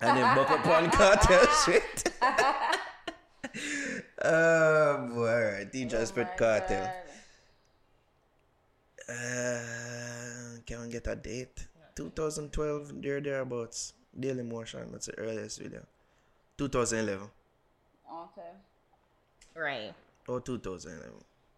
[0.00, 2.12] and then buck up on Kartel shit.
[4.22, 6.92] oh boy, alright, Teacher's Pet Kartel.
[9.08, 11.66] Uh, can we get a date?
[11.96, 13.94] 2012, there, thereabouts.
[14.18, 15.80] Daily Motion, that's the earliest video.
[16.58, 17.26] 2011.
[18.10, 18.50] Okay.
[19.54, 19.94] Right.
[20.26, 21.12] Or 2011.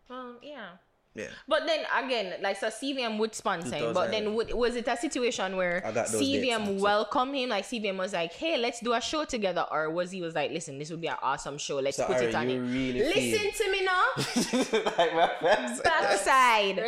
[0.08, 0.70] Well, yeah.
[1.14, 1.26] Yeah.
[1.48, 4.96] But then again, like so CVM would sponsor him, but then would, was it a
[4.96, 7.48] situation where I got those dates now, CVM welcomed him?
[7.48, 10.52] Like CVM was like, "Hey, let's do a show together," or was he was like,
[10.52, 11.76] "Listen, this would be an awesome show.
[11.80, 14.04] Let's So, put it on it." really Listen to me now,
[14.96, 15.80] like my friends.
[15.80, 16.78] backside.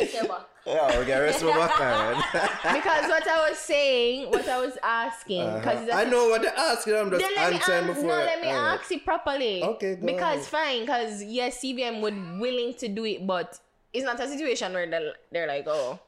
[0.65, 2.73] Yeah, we got rest of my back, man.
[2.75, 5.59] because what I was saying, what I was asking, uh-huh.
[5.59, 6.95] because I know what they're asking.
[6.95, 8.03] I'm just Then let me answering ask, before.
[8.07, 8.79] no, let me Alright.
[8.79, 9.61] ask it properly.
[9.61, 10.63] Okay, go Because ahead.
[10.77, 13.59] fine, because yes, CVM would willing to do it, but
[13.93, 15.99] it's not a situation where they're, they're like, oh,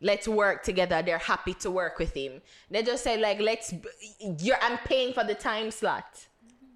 [0.00, 1.02] let's work together.
[1.02, 2.42] They're happy to work with him.
[2.70, 3.74] They just say like, let's.
[4.38, 6.26] You're I'm paying for the time slot,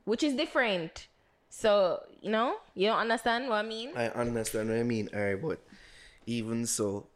[0.04, 1.08] which is different.
[1.50, 3.90] So you know, you don't understand what I mean.
[3.94, 5.60] I understand what I mean, alright, but
[6.26, 7.06] even so,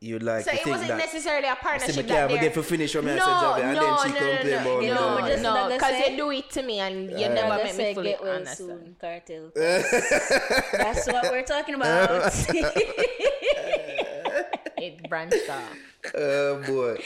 [0.00, 0.98] you'd like So to it think wasn't that.
[0.98, 1.96] necessarily a See, partnership.
[1.96, 4.08] me that can't they're- forget finish what me I no, said, and no, then she
[4.08, 4.86] no, complain no, about no, me.
[4.88, 7.34] no, No, just no, because say- you do it to me and you Alright.
[7.34, 9.50] never Never make me say fully get well soon, Kartel.
[10.72, 12.32] That's what we're talking about.
[14.80, 15.76] It branched off.
[16.14, 17.02] Oh boy.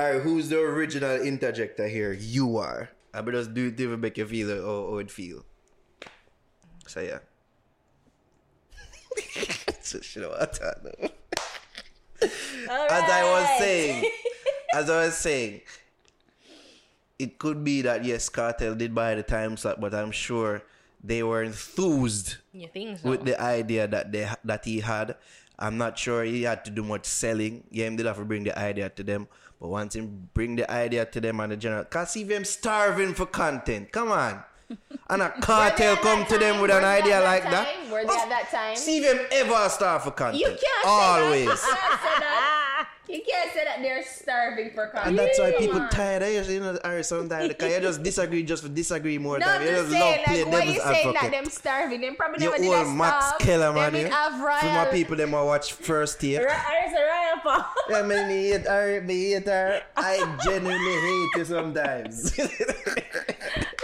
[0.00, 2.12] Alright, who's the original interjector here?
[2.14, 2.88] You are.
[3.12, 5.44] I better just do it to even make you feel how, how it feel.
[6.86, 7.18] So yeah.
[9.82, 11.10] so shit what I know.
[12.68, 14.10] As I was saying,
[14.74, 15.60] as I was saying,
[17.18, 20.62] it could be that yes, Kartel did buy the time slot, but I'm sure
[21.02, 23.08] they were enthused so?
[23.08, 25.16] with the idea that they that he had.
[25.58, 27.64] I'm not sure he had to do much selling.
[27.70, 29.26] Yeah, he did have to bring the idea to them.
[29.60, 33.26] But once he bring the idea to them and the general, cause them starving for
[33.26, 33.90] content.
[33.90, 34.44] Come on.
[35.10, 37.52] And a Kartel come to them with Were an idea like time?
[37.52, 37.90] that.
[37.90, 38.76] Were they at that time?
[38.76, 40.40] See them ever starve for content.
[40.40, 42.88] You can't say that.
[43.08, 45.06] You can't say that they're starving for content.
[45.06, 48.42] And that's why people tired of you, you know, are sometimes because you just disagree
[48.42, 49.62] just for disagree more No, time.
[49.62, 51.30] I'm You just just love saying, play like, why you saying that advocate.
[51.32, 52.00] them starving?
[52.02, 53.92] Them probably never did that Max Kellerman.
[53.94, 56.36] Them in For my people, them will watch first take.
[56.36, 57.72] There's a riot pal.
[57.88, 58.14] Yeah, me
[58.50, 59.80] hate her, me hate her.
[59.96, 62.38] I genuinely hate you sometimes.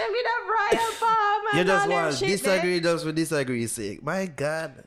[0.05, 1.43] Them in have royal farm.
[1.55, 4.03] you just want shit disagree just for disagree's sake.
[4.03, 4.85] My God.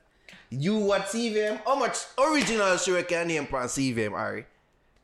[0.49, 1.59] You what CVM?
[1.65, 4.45] How much original show you can name from CVM, Ari?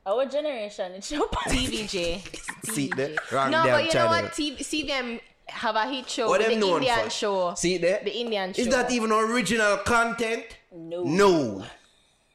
[0.06, 1.54] Our generation, it's your there.
[1.54, 2.72] TVJ.
[2.74, 3.16] See there?
[3.32, 4.12] Wrong No, but you channel.
[4.16, 4.32] know what?
[4.34, 7.10] TV, CVM have a hit show What with them the known Indian for?
[7.10, 7.54] show.
[7.56, 8.02] See there?
[8.04, 8.62] The Indian show.
[8.62, 10.44] Is that even original content?
[10.74, 11.04] No.
[11.04, 11.66] No.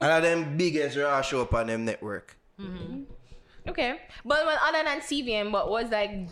[0.00, 2.36] And of them biggest raw show up on them network.
[2.60, 3.02] Mm-hmm.
[3.68, 6.28] Okay, but well, other than CVM, but was like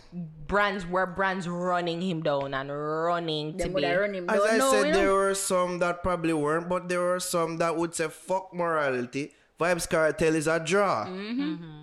[0.47, 3.83] brands were brands running him down and running to Them be.
[3.83, 4.49] have run him As down.
[4.49, 5.13] I no, said, you there know.
[5.13, 9.33] were some that probably weren't, but there were some that would say, fuck morality.
[9.59, 11.05] Vybz Kartel is a draw.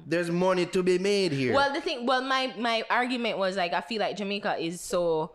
[0.07, 1.48] There's money to be made here.
[1.48, 1.57] Mm-hmm.
[1.57, 5.32] Well, the thing, well, my my argument was like I feel like Jamaica is so,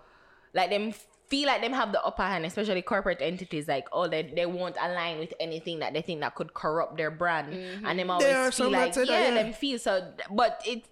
[0.54, 0.94] like them
[1.30, 3.68] feel like them have the upper hand, especially corporate entities.
[3.68, 7.12] Like oh, they they won't align with anything that they think that could corrupt their
[7.12, 7.54] brand,
[7.86, 9.44] and them always There are feel some like say that, yeah, yeah.
[9.44, 10.12] them feel so.
[10.32, 10.86] But it,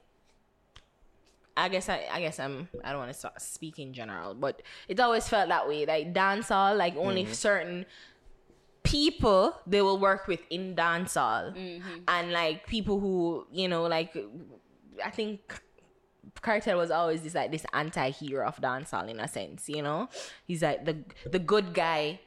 [1.55, 4.99] I guess I, I guess I'm I don't want to speak in general, but it
[4.99, 5.85] always felt that way.
[5.85, 7.33] Like dancehall, like only Mm-hmm.
[7.33, 7.85] certain
[8.83, 11.99] people they will work with in dancehall, Mm-hmm.
[12.07, 14.15] and like people who you know like
[15.03, 15.59] I think
[16.41, 20.09] Kartel was always this like this anti-hero of dancehall in a sense, you know.
[20.45, 20.97] He's like the
[21.29, 22.19] the good guy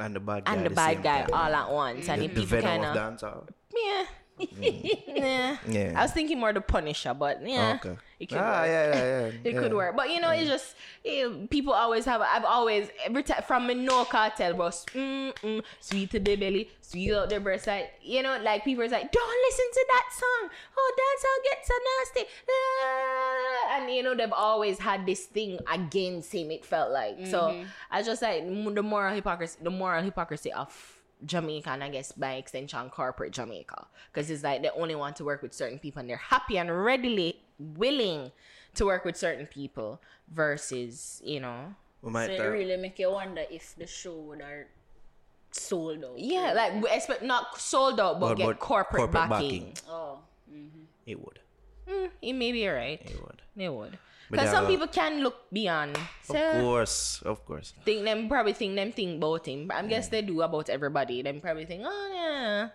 [0.00, 0.54] and the bad guy.
[0.54, 1.30] and the bad guy time.
[1.34, 3.48] all at once, and The, the people kind of dancehall.
[3.74, 4.04] yeah,
[4.38, 5.56] Nah.
[5.68, 5.92] Yeah.
[5.96, 7.96] I was thinking more the Punisher, but yeah, Okay.
[8.20, 8.66] it could ah, work.
[8.70, 9.26] yeah, yeah, yeah.
[9.44, 9.60] It yeah.
[9.60, 10.76] could work, but you know, it's just
[11.50, 12.20] people always have.
[12.22, 14.68] I've always every time from me no Kartel, bro.
[14.94, 18.84] Mm, mm, sweet to the belly, sweet out the breast, like you know, like people
[18.84, 20.50] is like, don't listen to that song.
[20.76, 25.58] Oh, that song gets so nasty, Ah, and you know they've always had this thing
[25.70, 26.50] against him.
[26.50, 27.64] It felt like so.
[27.90, 30.70] I just like the moral hypocrisy, the moral hypocrisy of
[31.26, 35.24] Jamaica and I guess by extension corporate Jamaica because it's like they only want to
[35.24, 38.30] work with certain people and they're happy and readily willing
[38.74, 40.00] to work with certain people
[40.32, 44.66] versus you know We So it really make you wonder if the show would have
[45.50, 46.18] sold out.
[46.18, 49.74] yeah like we expect not sold out but, But- get but corporate, corporate backing, backing.
[49.90, 50.18] Oh.
[51.06, 51.38] it would.
[51.88, 53.42] Mm, it may be right It would.
[53.56, 53.98] it would But
[54.30, 55.96] because some people can look beyond.
[55.96, 57.72] Of so course, of course.
[57.84, 61.22] think them probably think them think about him I guess they do about everybody.
[61.22, 62.68] Them probably think oh yeah,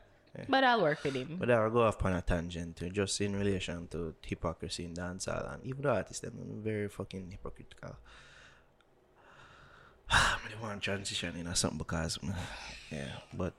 [0.49, 1.38] but I'll work with him.
[1.39, 5.54] But I'll go off on a tangent to just in relation to hypocrisy in dancehall
[5.54, 6.34] and even the artists them
[6.64, 7.95] very fucking hypocritical.
[10.10, 12.20] I don't want to transition in or something because
[12.91, 13.54] yeah, but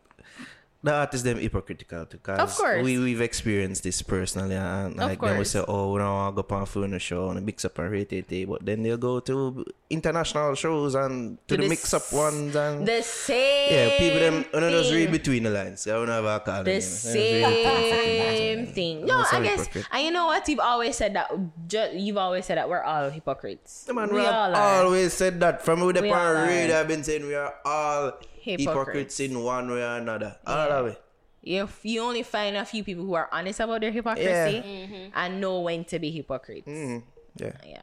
[0.85, 2.85] the artists them hypocritical too, because Of course.
[2.85, 5.51] we we've experienced this personally uh, and like will course.
[5.57, 8.12] say oh we don't want to go on phone show and mix up and rate
[8.12, 12.55] it but then they'll go to international shows and to, To the mix up ones
[12.55, 14.99] and the same yeah people them you know, just thing.
[15.01, 16.80] read between the lines I don't know how to call them, the you know.
[16.80, 19.07] Just read between the same thing.
[19.07, 19.87] No, I guess, hypocrite.
[19.93, 20.49] and you know what?
[20.49, 21.30] You've always said that.
[21.68, 23.85] Ju- you've always said that we're all hypocrites.
[23.87, 24.85] Yeah, man, we we all are.
[24.85, 26.45] always said that from with the We are.
[26.47, 26.80] radio.
[26.80, 28.12] I've been saying we are all
[28.45, 28.69] Hypocrites.
[28.69, 30.37] hypocrites, in one way or another.
[30.47, 31.01] All of it.
[31.43, 35.61] If you only find a few people who are honest about their hypocrisy and know
[35.61, 36.69] when to be hypocrites.
[36.69, 37.03] Mm,
[37.37, 37.53] yeah.
[37.65, 37.83] Yeah.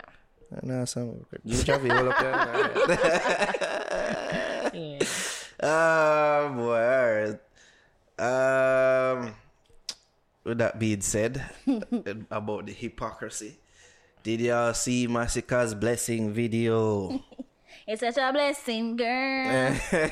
[0.61, 1.41] No, some hypocrite.
[1.45, 2.31] You Javi, all up there.
[4.73, 4.99] yeah.
[5.63, 7.37] Oh boy.
[8.19, 9.25] Alright.
[9.25, 9.35] Um.
[10.43, 11.43] With that being said,
[12.31, 13.59] about the hypocrisy,
[14.23, 17.23] did y'all see Masicka's blessing video?
[17.87, 19.75] It's such a blessing, girl.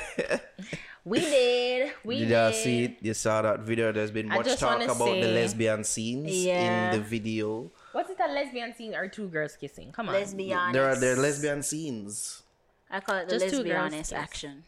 [1.06, 1.92] we did.
[2.04, 2.34] We Did did.
[2.34, 2.98] y'all see it?
[3.02, 3.92] You saw that video.
[3.92, 6.92] There's been I much just talk wanna about the lesbian scenes Yeah.
[6.94, 7.72] in the video.
[7.92, 9.92] What's it a lesbian scene or two girls kissing?
[9.92, 10.16] Come on.
[10.16, 10.74] Let's be honest.
[10.74, 12.42] There are there are lesbian scenes.
[12.90, 14.20] I call it the Just two lesbian girls, honest yes.
[14.22, 14.64] action.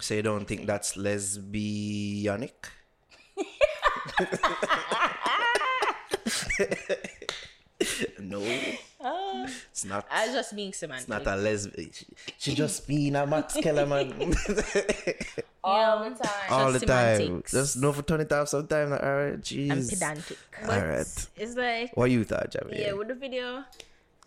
[0.00, 2.52] So you don't think that's lesbianic?
[8.18, 10.06] no, it's not.
[10.10, 11.08] I was just being semantic.
[11.08, 11.90] It's not a lesbian.
[11.92, 12.06] She,
[12.38, 14.34] she just being a Max Kellerman
[15.64, 16.50] all the time.
[16.50, 17.16] all the Just time.
[17.16, 17.52] semantics.
[17.52, 18.90] Just no for turn it off sometime.
[18.90, 19.90] Like, all right, I'm jeez.
[19.90, 20.38] pedantic.
[20.62, 21.26] All right.
[21.36, 22.80] It's like What you thought, Javi?
[22.80, 23.64] yeah, with the video.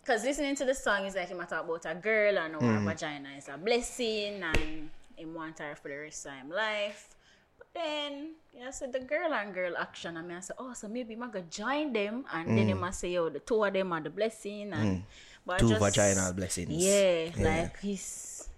[0.06, 2.60] Cause listening to the song is like him a talk about a girl and how
[2.60, 2.84] her Hmm.
[2.86, 7.08] vagina is a blessing and him want her for the rest of him life.
[7.74, 10.86] But then yeah, so the girl and girl action and me I said, oh so
[10.88, 13.92] maybe I go join them and then him must say, oh, the two of them
[13.92, 15.02] are the blessing and
[15.44, 15.66] but I Hmm.
[15.66, 16.70] Two just- vaginal blessings.
[16.70, 18.48] Yeah, like he's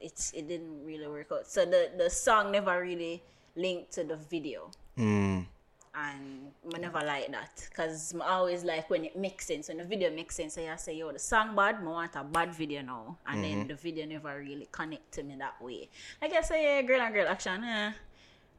[0.00, 1.46] it's it didn't really work out.
[1.46, 3.22] So the the song never really
[3.56, 4.70] linked to the video.
[4.96, 5.46] Mm.
[5.92, 9.66] And I never like that because I always like when it makes sense.
[9.68, 12.22] When the video makes sense, so I say, yo, the song bad, I want a
[12.22, 13.18] bad video now.
[13.26, 13.58] And Mm-hmm.
[13.58, 15.90] then the video never really connect to me that way.
[16.22, 17.90] Like I say, yeah, girl and girl action, eh.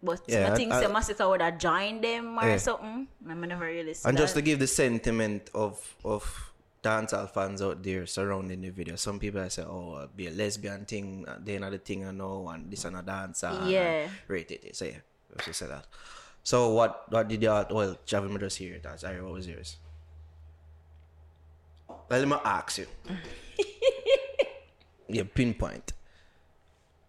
[0.03, 2.57] But Yeah, I think I- say Masicka would have joined them or Yeah.
[2.57, 3.07] something.
[3.29, 6.51] I'm never really And just to give the sentiment of of
[6.83, 10.31] dancehall fans out there surrounding the video, some people I say, "Oh, uh, be a
[10.31, 14.09] lesbian thing, uh, they another thing, I know, and this and a dancer." Yeah.
[14.09, 14.75] and rate it.
[14.75, 15.85] So yeah, let's just say that.
[16.43, 17.67] So what what did y'all?
[17.69, 18.83] Well, Javi, me just hear it.
[18.83, 19.77] What was yours?
[22.09, 22.87] Let me ask you.
[25.07, 25.93] yeah, pinpoint.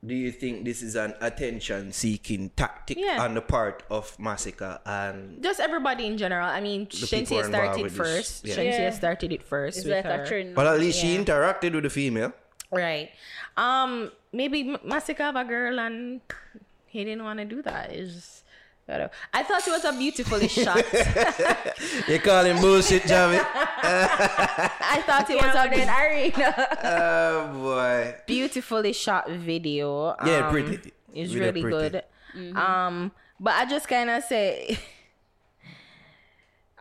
[0.05, 3.23] Do you think this is an attention-seeking tactic Yeah.
[3.23, 6.49] on the part of Masicka and Just everybody in general.
[6.49, 8.09] I mean, people Shenseea started with this,
[8.43, 8.45] first.
[8.45, 8.55] yeah.
[8.57, 8.91] Shenseea Yeah.
[8.91, 9.79] started it first.
[9.79, 10.27] It's with like her.
[10.27, 10.55] trend.
[10.57, 12.33] But at least she interacted with the female.
[12.73, 13.11] Right.
[13.57, 14.11] Um.
[14.33, 16.21] Maybe M- Masicka have a girl and
[16.87, 17.93] he didn't want to do that.
[17.93, 18.42] It's just.
[18.87, 19.11] Whatever.
[19.33, 20.85] I thought it was a beautifully shot.
[22.09, 23.39] You call him bullshit, Javi.
[23.83, 26.69] I thought it was a then be- arena.
[26.85, 28.15] oh boy.
[28.27, 30.15] beautifully shot video.
[30.25, 30.93] Yeah, Um, pretty.
[31.15, 32.01] It's Really really pretty.
[32.35, 32.57] good.
[32.57, 34.79] Um, but I just kind of say,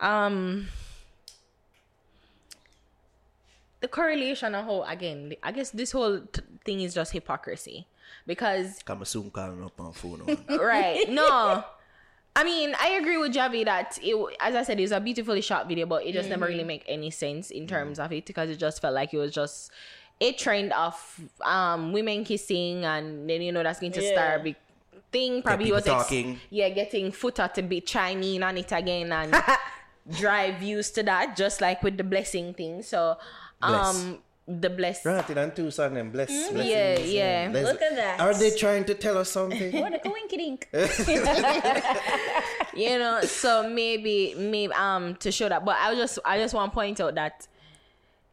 [0.00, 0.68] um,
[3.80, 7.86] the correlation of how again, I guess this whole t- thing is just hypocrisy
[8.26, 10.22] because Come soon calling up on phone.
[10.26, 10.58] man.
[10.58, 11.08] right?
[11.10, 11.64] No.
[12.34, 15.42] I mean, I agree with Javi that it, as I said, it was a beautifully
[15.42, 18.48] shot video, but it just never really make any sense in terms of it because
[18.48, 19.70] it just felt like it was just
[20.20, 24.12] a trend of um women kissing, and then you know that's going to Yeah.
[24.12, 24.56] start be-
[25.10, 25.42] thing.
[25.42, 26.40] Probably people was ex- talking.
[26.48, 29.34] yeah, getting footer to be chiming on it again and
[30.18, 32.82] drive used to that, just like with the blessing thing.
[32.82, 33.18] So,
[33.60, 34.18] um,
[34.48, 35.02] the bless.
[35.02, 36.28] Granted, and two song them bless.
[36.28, 37.48] blessings, Mm, yeah, yeah.
[37.48, 38.20] bless- Look at that.
[38.20, 39.72] Are they trying to tell us something?
[39.80, 40.68] What a winky dink.
[42.74, 46.72] you know so maybe maybe um to show that but i just i just want
[46.72, 47.46] to point out that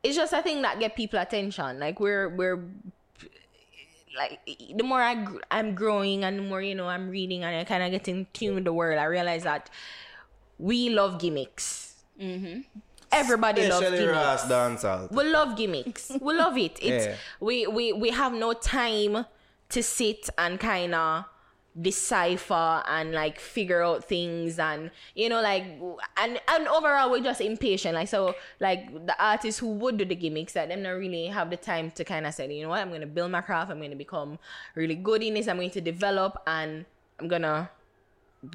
[0.01, 2.63] it's just a thing that get people attention like we're we're
[4.17, 4.39] like
[4.75, 7.63] the more I gr- I'm growing and the more you know I'm reading and I
[7.63, 9.69] kind of get in tune with the world, I realize that
[10.57, 11.93] we love gimmicks.
[12.19, 12.61] Mm-hmm.
[13.11, 14.43] Everybody loves gimmicks.
[14.43, 15.11] Dancehall.
[15.11, 16.11] We love gimmicks.
[16.21, 16.77] we love it.
[16.81, 17.15] It's Yeah.
[17.39, 19.25] we, we we have no time
[19.69, 21.25] to sit and kind of
[21.79, 25.63] decipher and like figure out things and you know like
[26.17, 30.15] and and overall we're just impatient like so like the artists who would do the
[30.15, 32.79] gimmicks that them not really have the time to kind of say you know what
[32.81, 34.37] i'm gonna build my craft i'm gonna become
[34.75, 36.85] really good in this i'm going to develop and
[37.19, 37.69] i'm gonna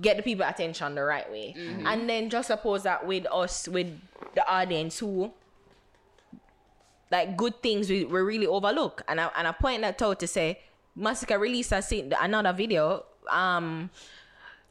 [0.00, 1.54] get the people attention the right way
[1.84, 3.86] and then just suppose that with us with
[4.34, 5.30] the audience who
[7.10, 10.26] like good things we, we really overlook and I, and I point that out to
[10.26, 10.60] say
[10.98, 13.90] Masicka released a scene, another video um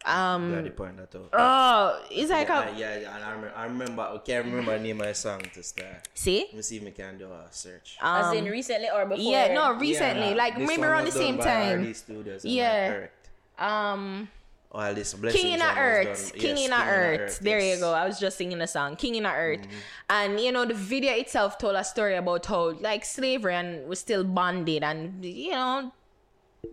[0.05, 1.29] um Yeah, the point that out.
[1.33, 4.77] oh it's like yeah, a, yeah, yeah, and I remember, I remember, I can't remember
[4.77, 6.07] the name of the song to start.
[6.13, 7.97] see Let me see if I can do a search.
[8.01, 9.23] As in recently or before?
[9.31, 12.91] yeah no recently Yeah, like maybe around the same time RD Studios, Yeah.
[12.91, 13.29] correct?
[13.59, 14.27] um
[14.73, 16.31] Well, this Blessings King in one a Earth.
[16.31, 17.39] done- King yes, in a Earth.
[17.39, 17.75] There yes.
[17.75, 17.75] Mm-hmm.
[17.75, 17.93] you go.
[17.93, 18.95] I was just singing a song.
[18.95, 19.67] King in a Earth.
[20.09, 23.99] And you know, the video itself told a story about how like slavery and was
[23.99, 25.93] still bonded and you know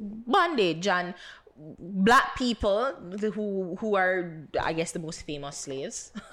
[0.00, 1.12] bondage and
[1.78, 6.12] black people the- who who are I guess the most famous slaves.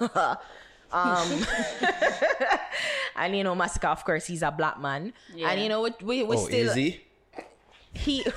[0.90, 1.28] um
[3.16, 5.12] and you know Masicka of course he's a black man.
[5.34, 5.50] Yeah.
[5.50, 6.74] And you know we we, we Oh, still is
[7.98, 8.22] he?
[8.22, 8.30] he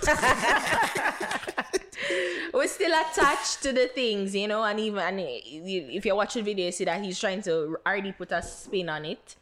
[2.53, 6.41] we're still attached to the things, you know, and even and if you watch the
[6.41, 9.35] video, you see that he's trying to already put a spin on it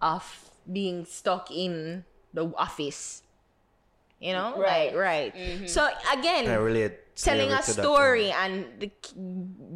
[0.00, 3.22] of being stuck in the office.
[4.20, 4.96] You know, Right.
[4.96, 5.68] right, right.
[5.68, 7.14] So again, I relate.
[7.16, 8.90] telling a to that story and the,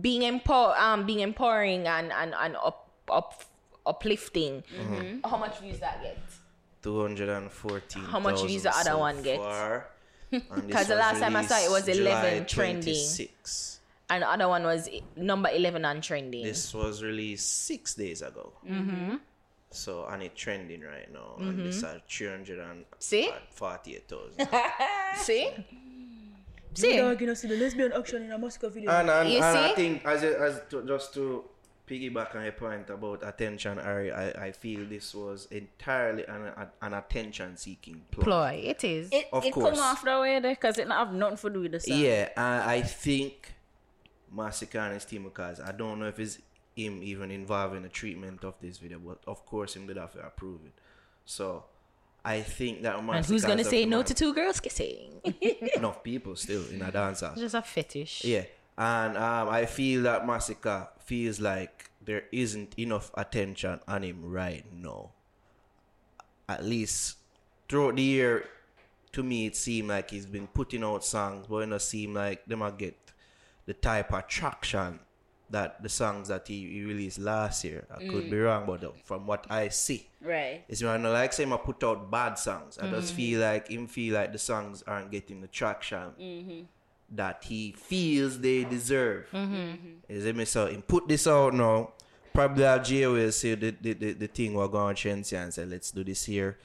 [0.01, 3.45] being empower, um, being empowering and and and up, up
[3.85, 4.63] uplifting.
[4.63, 5.29] Mm-hmm.
[5.29, 6.19] How much views that get?
[6.83, 8.03] 214.
[8.05, 9.41] How much views the other one get?
[10.31, 12.95] Because the last time I saw it was 11 trending.
[14.09, 16.43] And the other one was number eleven on trending.
[16.45, 18.53] This was released six days ago.
[18.69, 19.17] Mm-hmm.
[19.73, 21.35] So, and it's trending right now.
[21.39, 22.87] And this are 348,000.
[22.99, 23.31] See?
[25.17, 25.51] See?
[26.75, 26.97] See?
[26.97, 28.91] Dog, you know, see the lesbian action in a Moscow video.
[28.91, 31.45] and and, You and I think, as, a- as to, just to
[31.91, 36.95] piggyback on your point about attention, Ari, I, I feel this was entirely an, an
[36.95, 38.25] attention seeking plot.
[38.25, 38.63] Ploy.
[38.65, 39.09] It is.
[39.11, 39.75] it of it course.
[39.77, 41.99] come off that way there because it not have nothing to do with the song.
[41.99, 43.55] Yeah, and I think
[44.35, 46.39] Masicka and his team because I don't know if it's
[46.77, 50.13] him even involved in the treatment of this video, but of course him did have
[50.13, 50.73] to approve it.
[51.25, 51.65] So
[52.25, 55.21] I think that and who's gonna say no to two girls kissing?
[55.77, 57.33] enough people still in a dancer.
[57.37, 58.25] Just a fetish.
[58.25, 58.45] Yeah,
[58.79, 64.65] and um, I feel that Masicka feels like there isn't enough attention on him right
[64.73, 65.11] now.
[66.49, 67.17] At least
[67.69, 68.45] throughout the year,
[69.15, 72.45] to me, it seemed like he's been putting out songs, but it don't seem like
[72.45, 72.97] them a get
[73.67, 75.01] the type of traction
[75.51, 77.89] that the songs that he, he released last year.
[77.91, 78.45] I could be mm.
[78.45, 80.63] wrong, but uh, from what I see, Right.
[80.69, 82.79] it's not like say him I put out bad songs.
[82.79, 83.17] I just mm-hmm.
[83.17, 86.61] feel like him feel like the songs aren't getting the traction mm-hmm.
[87.11, 89.27] That he feels they deserve.
[89.33, 89.75] Mm-hmm.
[90.09, 90.45] Is it me?
[90.45, 91.93] So him put this out now.
[92.33, 95.65] Probably Algeria will say the, the, the, the thing we're going to change and say
[95.65, 96.59] let's do this here.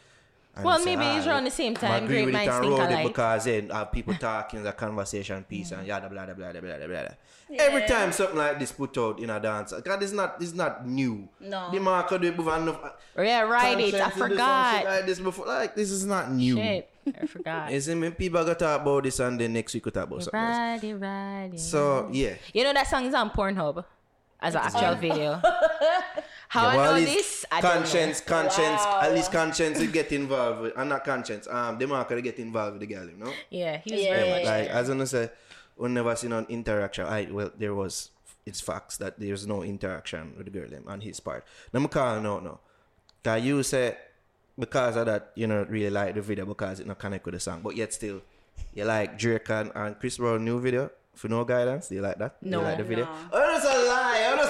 [0.55, 2.03] And Well, maybe it's ah, around the same I time.
[2.05, 3.07] agree Great with it and it alike.
[3.07, 6.77] because then have people talking the conversation piece and yada blah blah blah blah blah
[6.77, 6.87] blah.
[6.87, 7.59] blah.
[7.59, 10.87] Every time something like this put out in a dance, because it's not it's not
[10.87, 11.27] new.
[11.39, 11.69] No.
[11.71, 12.79] The market do it before enough.
[13.17, 13.77] Yeah, right.
[13.79, 13.93] It.
[13.95, 14.85] I Konshens do some shit forgot.
[14.85, 16.55] Like this before, like this is not new.
[16.55, 16.89] Shit.
[17.21, 17.71] I forgot.
[17.77, 18.09] Is it me?
[18.11, 20.57] People gonna talk about this and then next week we talk about something else.
[20.57, 21.57] Righty, righty.
[21.57, 23.83] So yeah, You know that song is on Pornhub
[24.39, 25.41] as an actual video.
[26.55, 27.45] How Yeah, well, I at know least this?
[27.51, 27.81] I don't know.
[27.81, 31.45] Konshens, Konshens, at least Konshens will get involved with, and not Konshens.
[31.53, 33.33] Um, the market will get involved with the girl, you know.
[33.49, 34.43] Yeah, he was Yeah, very yeah, much.
[34.43, 34.51] yeah.
[34.57, 35.29] Like as I know, say,
[35.77, 37.05] we never seen an interaction.
[37.05, 38.11] I well, there was.
[38.45, 41.43] It's facts that there's no interaction with the girl them on his part.
[41.73, 42.59] Now I'm calling out now.
[43.23, 43.97] That you say
[44.57, 47.39] because of that, you know, really like the video because it not connect with the
[47.39, 48.21] song, but yet still,
[48.75, 51.87] you like Drake and, and Chris Brown new video for no guidance.
[51.89, 52.41] Do you like that?
[52.43, 52.59] Do No.
[52.59, 53.05] you like the video?
[53.05, 53.29] No.
[53.33, 53.54] Oh,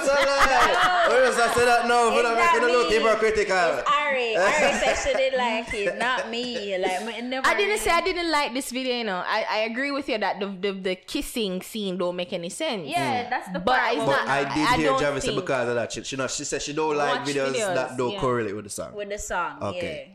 [0.06, 0.46] that's a lie.
[0.46, 1.20] That's a lie.
[1.20, 3.10] that's I said that no, for not making it look Exactly.
[3.10, 3.78] hypocritical.
[3.78, 4.36] It's Ari.
[4.46, 6.78] Ari said she didn't like it, not me.
[6.78, 9.22] Like, never I didn't really- say I didn't like this video, you know.
[9.26, 12.86] I, I agree with you that the, the the kissing scene don't make any sense.
[12.88, 13.92] Yeah, that's the But part.
[13.94, 15.92] it's where- But I did I hear don't Javi say because of that.
[15.92, 18.20] She, she, know, she said she don't like videos, videos, that don't yeah.
[18.20, 18.94] correlate with the song.
[18.94, 19.58] with the song.
[19.62, 20.04] Okay.
[20.08, 20.12] Yeah.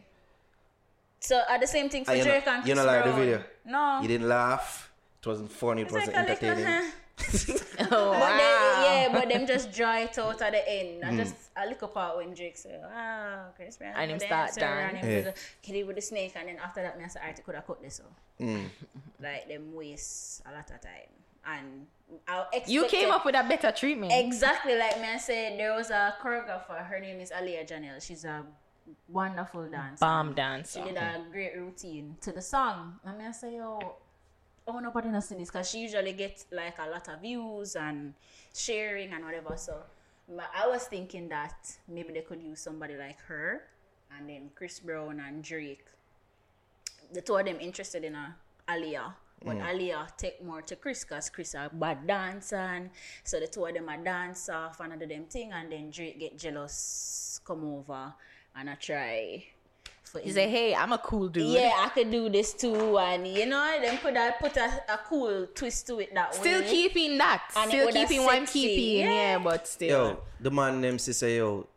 [1.20, 3.44] So uh, the same thing for you know- Drake and you know like the video?
[3.66, 4.02] No.
[4.02, 4.92] You didn't laugh.
[5.22, 5.84] It wasn't funny.
[5.84, 6.92] It wasn't like a little, entertaining.
[7.18, 7.58] Huh.
[7.94, 8.84] Oh, But they, wow.
[8.86, 11.04] yeah, but them just draw it out at the end.
[11.04, 11.08] Mm.
[11.14, 14.48] I just I look up part when Drake say, "Ah, Chris Brown." And him start
[14.56, 14.90] dancer, dance.
[14.90, 15.18] and him Yeah.
[15.18, 15.24] do
[15.74, 17.82] the with the snake, and then after that, me I say, "Alright, could have cut
[17.82, 18.66] this off." Mm.
[19.22, 21.12] Like them waste a lot of time,
[21.46, 21.88] and
[22.28, 24.12] I expected, You came up with a better treatment.
[24.16, 25.08] exactly like me.
[25.10, 26.86] I said there was a choreographer.
[26.86, 28.02] Her name is Aliya Janell.
[28.02, 28.44] She's a
[29.08, 30.00] wonderful dancer.
[30.00, 30.80] Bomb dancer.
[30.80, 33.00] She did a great routine to the song.
[33.06, 33.80] And me I say, yo,
[34.68, 38.14] oh nobody knows this because she usually gets like a lot of views and
[38.54, 39.56] sharing and whatever.
[39.58, 39.78] So
[40.34, 43.64] ma- I was thinking that maybe they could use somebody like her
[44.18, 45.86] and then Chris Brown and Drake.
[47.14, 48.32] The two of them interested in uh,
[48.68, 49.14] a Aliya.
[49.44, 49.66] But mm.
[49.66, 52.92] Aliya take more to Chris because Chris a bad dancer and
[53.24, 56.20] so the two of them a dance off and do them thing and then Drake
[56.20, 58.14] get jealous come over
[58.56, 59.44] and I try
[60.12, 61.48] for You say, hey, I'm a cool dude.
[61.48, 65.00] yeah, I could do this too, and you know, then put a put a, a
[65.08, 66.40] cool twist to it that way?
[66.40, 66.68] Still way.
[66.70, 67.44] keeping that.
[67.56, 69.06] And still keeping what I'm keeping.
[69.06, 69.14] Yeah.
[69.14, 69.40] Yeah.
[69.40, 70.08] but still.
[70.10, 71.68] Yo, the man them say, say yo,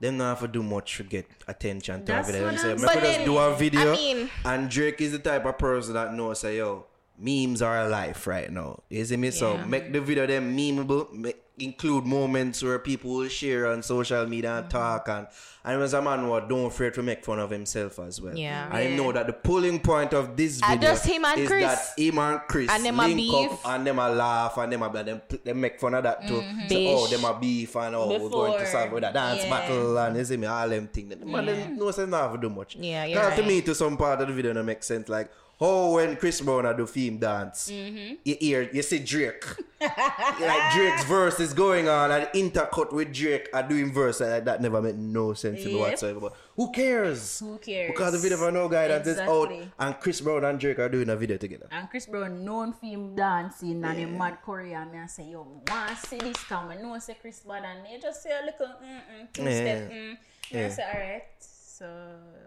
[0.00, 2.46] them not have to do much to get attention to That's a video.
[2.46, 3.92] Them what say, I'm me just do a video.
[3.92, 6.84] I mean- and Drake is the type of person that knows say yo,
[7.18, 8.82] memes are life right now.
[8.90, 9.30] You see me?
[9.30, 11.12] So make the video them memeable.
[11.12, 14.58] Make, include moments where people will share on social media Mm-hmm.
[14.64, 15.26] and talk and
[15.64, 18.36] and as a man what don't afraid to make fun of himself as well.
[18.36, 18.68] Yeah.
[18.70, 21.62] I know that the pulling point of this video just him and is Chris.
[21.64, 23.50] that him and Chris And them link beef.
[23.50, 26.40] up and them a laugh and them a them, them make fun of that too.
[26.42, 26.88] So, Bish.
[26.94, 29.50] oh, them a beef and oh, we're going to Before, start with a dance yeah.
[29.50, 31.16] battle and you see me all them things.
[31.24, 32.76] Man, them no sense not have to do much.
[32.76, 33.48] Yeah, you're Cause to right.
[33.48, 35.08] me, to some part of the video, don't make sense.
[35.08, 35.30] Like,
[35.60, 38.14] oh, when Chris Brown do theme dance, Mm-hmm.
[38.24, 39.44] you hear, you see Drake.
[39.80, 44.60] like Drake's verse is going on and intercut with Drake are doing verse like that
[44.62, 45.80] never made no sense to me Yep.
[45.90, 46.20] whatsoever.
[46.20, 47.38] But who cares?
[47.40, 47.90] Who cares?
[47.90, 49.70] Because the video for no guy that is out Exactly.
[49.78, 51.68] and Chris Brown and Drake are doing a video together.
[51.70, 54.90] And Chris Brown known for him dancing and him mad Korean.
[54.92, 56.68] Me I say, yo, to see this come.
[56.70, 59.50] I know say Chris bad and you just say a little mm mm two Yeah.
[59.60, 60.12] step mm.
[60.12, 60.68] I Yeah.
[60.70, 61.24] say, alright.
[61.38, 61.86] So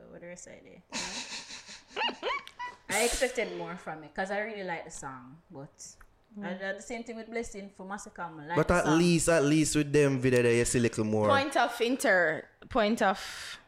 [0.09, 0.81] what do I say there?
[2.89, 5.69] I expected more from it because I really like the song, but.
[6.41, 8.29] I did the same thing with Blessing for Masicka.
[8.47, 8.99] Like But at song.
[8.99, 11.27] least, at least with them video there, you see a little more.
[11.27, 12.45] Point of inter.
[12.69, 13.19] Point of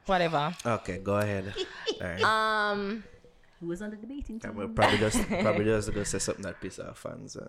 [0.06, 0.54] whatever.
[0.66, 1.54] Okay, go ahead.
[2.02, 2.22] Alright.
[2.24, 3.04] Um.
[3.60, 4.56] He was on the debating team.
[4.56, 7.36] We'll probably just probably just go say something that piss off fans.
[7.36, 7.48] Uh,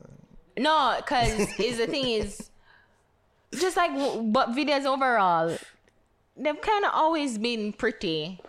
[0.58, 2.50] No, because is the thing is,
[3.52, 5.56] just like w- but videos overall,
[6.36, 8.40] they've kind of always been pretty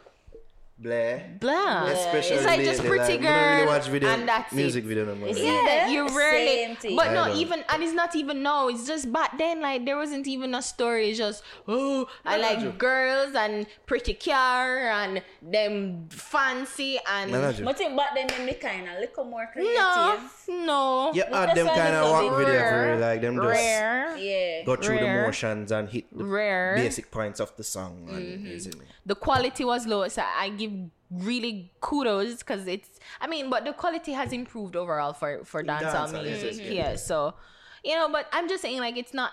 [0.84, 1.38] Blair.
[1.40, 1.86] blah.
[1.88, 4.84] Especially it's like just lately, pretty like, girl don't really watch video, and that's music
[4.84, 4.88] it.
[4.88, 5.30] video no more.
[5.30, 5.46] Is like.
[5.46, 5.54] it?
[5.54, 7.36] Yeah, Yeah, you rarely, but I not know.
[7.36, 8.68] even, and it's not even now.
[8.68, 11.10] It's just back then, like there wasn't even a story.
[11.10, 17.64] It's just oh, I like girls and pretty car and them fancy and Manager.
[17.66, 19.76] But think back then, them the kind of little more creative.
[19.76, 20.20] no,
[20.50, 23.48] no, You But add them kind of they walk video for real, like them just
[23.48, 24.18] rare.
[24.18, 24.64] Yeah.
[24.66, 25.22] go through Rare.
[25.22, 26.76] the motions and hit the Rare.
[26.76, 28.08] basic points of the song.
[28.10, 28.46] And, Mm-hmm.
[28.48, 28.86] you see me?
[29.06, 30.72] the quality was low so i give
[31.12, 36.10] really kudos because it's i mean but the quality has improved overall for for dancehall
[36.10, 37.34] dancehall, yes, music yes, yeah so
[37.84, 39.32] you know but i'm just saying like it's not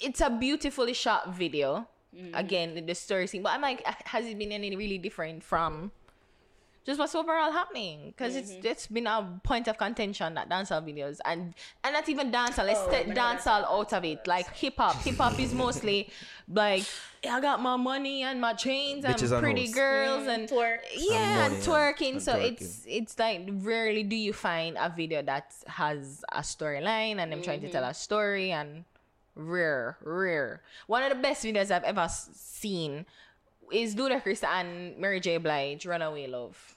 [0.00, 1.86] it's a beautifully shot video.
[2.16, 2.34] Mm-hmm.
[2.34, 5.90] Again the story scene but i'm like has it been any really different from
[6.84, 8.66] just what's overall happening because it's mm-hmm.
[8.66, 12.80] it's been a point of contention that dancehall videos and and not even dancehall let's
[12.84, 16.10] Oh, take me dancehall out of it like hip-hop hip-hop is mostly
[16.48, 16.84] like
[17.30, 19.74] i got my money and my chains and Bitches and pretty hoes.
[19.74, 20.78] girls and mm, Twerk.
[20.96, 21.92] yeah And and, money, yeah.
[21.92, 22.52] twerking And so twerking.
[22.52, 27.42] it's it's like rarely do you find a video that has a storyline and them
[27.42, 27.90] trying to tell mm-hmm.
[27.90, 28.84] a story and
[29.34, 33.06] rare rare one of the best videos i've ever seen
[33.72, 35.38] is Ludacris and Mary J.
[35.38, 36.73] Blige, Runaway Love.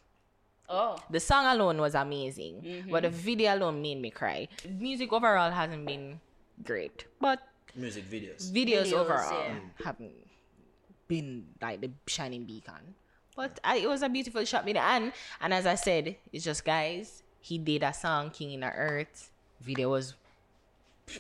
[0.70, 0.98] Oh.
[1.10, 4.48] The song alone was amazing, but the video alone made me cry.
[4.68, 6.20] Music overall hasn't been
[6.64, 7.40] great, but
[7.76, 8.52] Music videos.
[8.52, 9.60] videos, Videos, overall yeah.
[9.86, 10.12] haven't
[11.08, 12.96] been like the shining beacon.
[13.36, 16.66] But I, it was a beautiful shot video, and and as I said, it's just
[16.66, 17.24] guys.
[17.40, 20.16] He did a song, "King in the Earth." Video was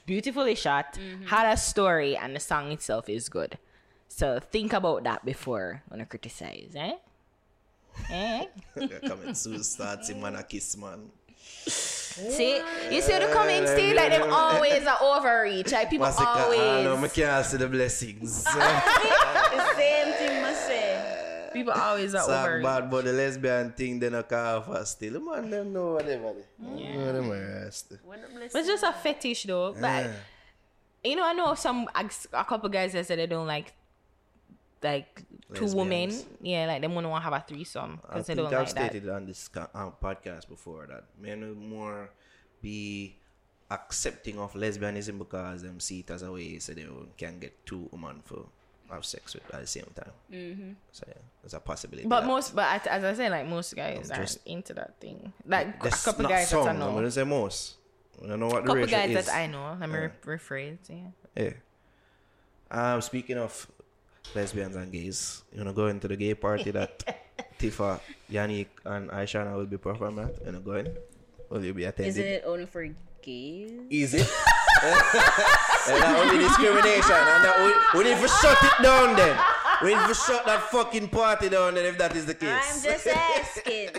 [0.05, 1.25] beautifully shot, Mm-hmm.
[1.27, 3.57] had a story, and the song itself is good.
[4.09, 6.93] So think about that before when you criticize, eh?
[8.09, 8.45] Eh?
[9.07, 11.09] Coming soon starts him man a kiss man.
[11.67, 12.57] See,
[12.91, 15.71] you see the comments still like them always are overreach.
[15.71, 18.43] Like people Masicka, I know, I can't see the blessings.
[19.57, 21.49] The same thing must say.
[21.53, 22.61] People always are Talk over.
[22.61, 25.13] bad about the lesbian thing, then a car for still.
[25.13, 26.33] The man them know whatever.
[26.59, 27.93] they- Know them rest.
[28.03, 28.19] What.
[28.33, 29.73] But it's just a fetish though.
[29.73, 30.13] But Yeah.
[31.03, 31.87] you know, I know some
[32.33, 33.73] a couple guys that said they don't like
[34.83, 35.23] like
[35.53, 36.11] two women.
[36.41, 38.91] Yeah, like they wouldn't want to have a threesome because they don't I've like that.
[38.91, 39.69] stated on this ca-
[40.01, 42.09] podcast before that men will more
[42.61, 43.17] be
[43.69, 46.85] accepting of lesbianism because them see it as a way so they
[47.17, 48.45] can get two women for
[48.89, 50.11] have sex with at the same time.
[50.31, 50.71] Mm-hmm.
[50.93, 52.07] So yeah, there's a possibility.
[52.07, 55.33] But that- most, but as- I said, like most guys just- into that thing.
[55.45, 56.93] Like a couple guys some, that I I'm know.
[56.93, 57.75] gonna say most.
[58.23, 59.25] I don't know what the couple ratio guys is.
[59.25, 59.77] that I know.
[59.79, 60.77] Let me re- rephrase.
[60.89, 61.43] Yeah.
[61.43, 61.53] Yeah.
[62.71, 63.67] Um, speaking of
[64.35, 67.03] lesbians and gays, you know, going to the gay party that
[67.59, 67.99] Tifa,
[68.31, 70.45] Yannick, and Ishawna will be performing at?
[70.45, 70.87] You know, going?
[71.49, 72.09] Will you be attending?
[72.09, 72.87] Isn't it only for
[73.21, 73.71] gays?
[73.89, 74.27] Is it?
[74.83, 77.15] and that only discrimination.
[77.15, 79.39] And that we, we need to shut it down then.
[79.83, 82.49] We need to shut that fucking party down then if that is the case.
[82.49, 83.89] I'm just asking.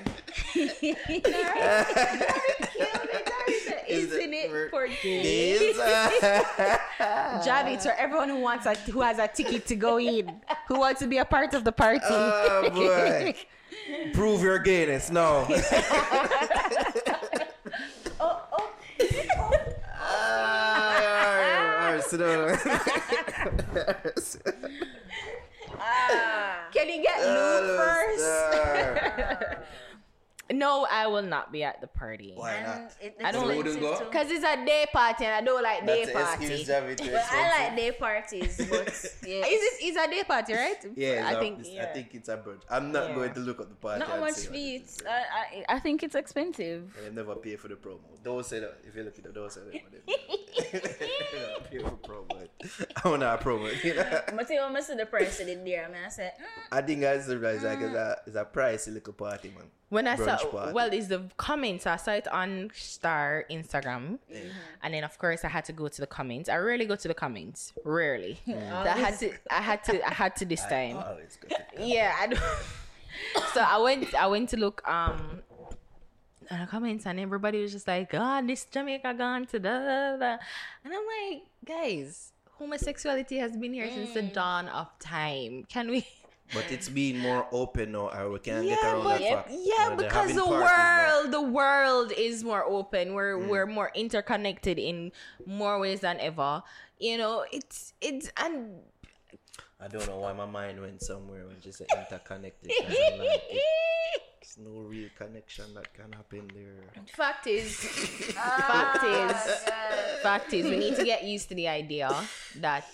[3.89, 5.76] Is Isn't it for gays?
[7.47, 11.01] Javi, for everyone who wants a who has a ticket to go in, who wants
[11.01, 12.01] to be a part of the party.
[12.05, 13.34] oh boy.
[14.12, 15.47] Prove your gayness now.
[20.01, 22.59] Ah, alright, alright, sit down.
[26.72, 28.24] Can you get lube first?
[30.51, 30.57] Sir.
[30.57, 32.32] No, I will not be at the party.
[32.34, 32.92] Why not?
[33.01, 33.99] it- I don't it's like- expensive Wouldn't go?
[34.05, 34.11] too.
[34.11, 36.14] Cause it's a day party and I don't like day parties.
[36.14, 36.44] That's an party.
[36.46, 38.88] excuse, Javi, to Well, I like day parties, but
[39.28, 39.44] yeah.
[39.46, 40.86] Is it is a day party, right?
[40.96, 41.62] Yeah, I I think.
[41.64, 42.62] think I think it's a brunch.
[42.70, 43.14] I'm not Yeah.
[43.14, 44.01] going to look at the party.
[44.01, 45.03] not and much see what it feet.
[45.09, 46.82] I, I I think it's expensive.
[46.96, 47.99] And they never pay for the promo.
[48.24, 48.78] Don't say that.
[48.86, 49.74] If you look at it, don't say that.
[50.72, 52.38] They never pay for promo.
[53.04, 53.72] I want to promo.
[53.84, 54.20] You know?
[54.34, 55.84] But you almost see the price of it there.
[55.84, 57.62] I mean, I said, mm, I think that's the right.
[57.62, 59.66] Like it's a it's a pricey little party, man.
[59.90, 60.72] When I Brunch saw, party.
[60.72, 61.86] well, it's the comments.
[61.86, 64.18] I saw it on Star Instagram,
[64.82, 66.48] and then of course I had to go to the comments.
[66.48, 68.38] I rarely go to the comments, rarely.
[68.46, 70.96] So I had to, I had to, I had to this time.
[70.96, 71.38] Oh, it's.
[71.78, 72.40] Yeah, I don't.
[73.54, 75.42] so I went, I went to look um
[76.50, 80.16] on the comments, and everybody was just like, "God, this Jamaica gone to da da
[80.16, 80.36] da,"
[80.84, 85.64] and I'm like, guys, homosexuality has been here since the dawn of time.
[85.68, 86.06] Can we?
[86.50, 89.50] But it's being more open now, or we can get Yeah, around but that fact.
[89.50, 93.12] yeah, You know, because the world, the world is more open.
[93.12, 93.48] We're Mm.
[93.48, 95.12] we're more interconnected in
[95.44, 96.62] more ways than ever.
[96.98, 98.80] You know, it's it's and
[99.81, 102.70] I don't know why my mind went somewhere when she said interconnected.
[102.70, 107.05] 'cause I'm like, it- There's no real connection that can happen there.
[107.14, 107.76] fact is,
[108.35, 109.37] fact is,
[110.22, 112.09] fact is, we need to get used to the idea
[112.57, 112.85] that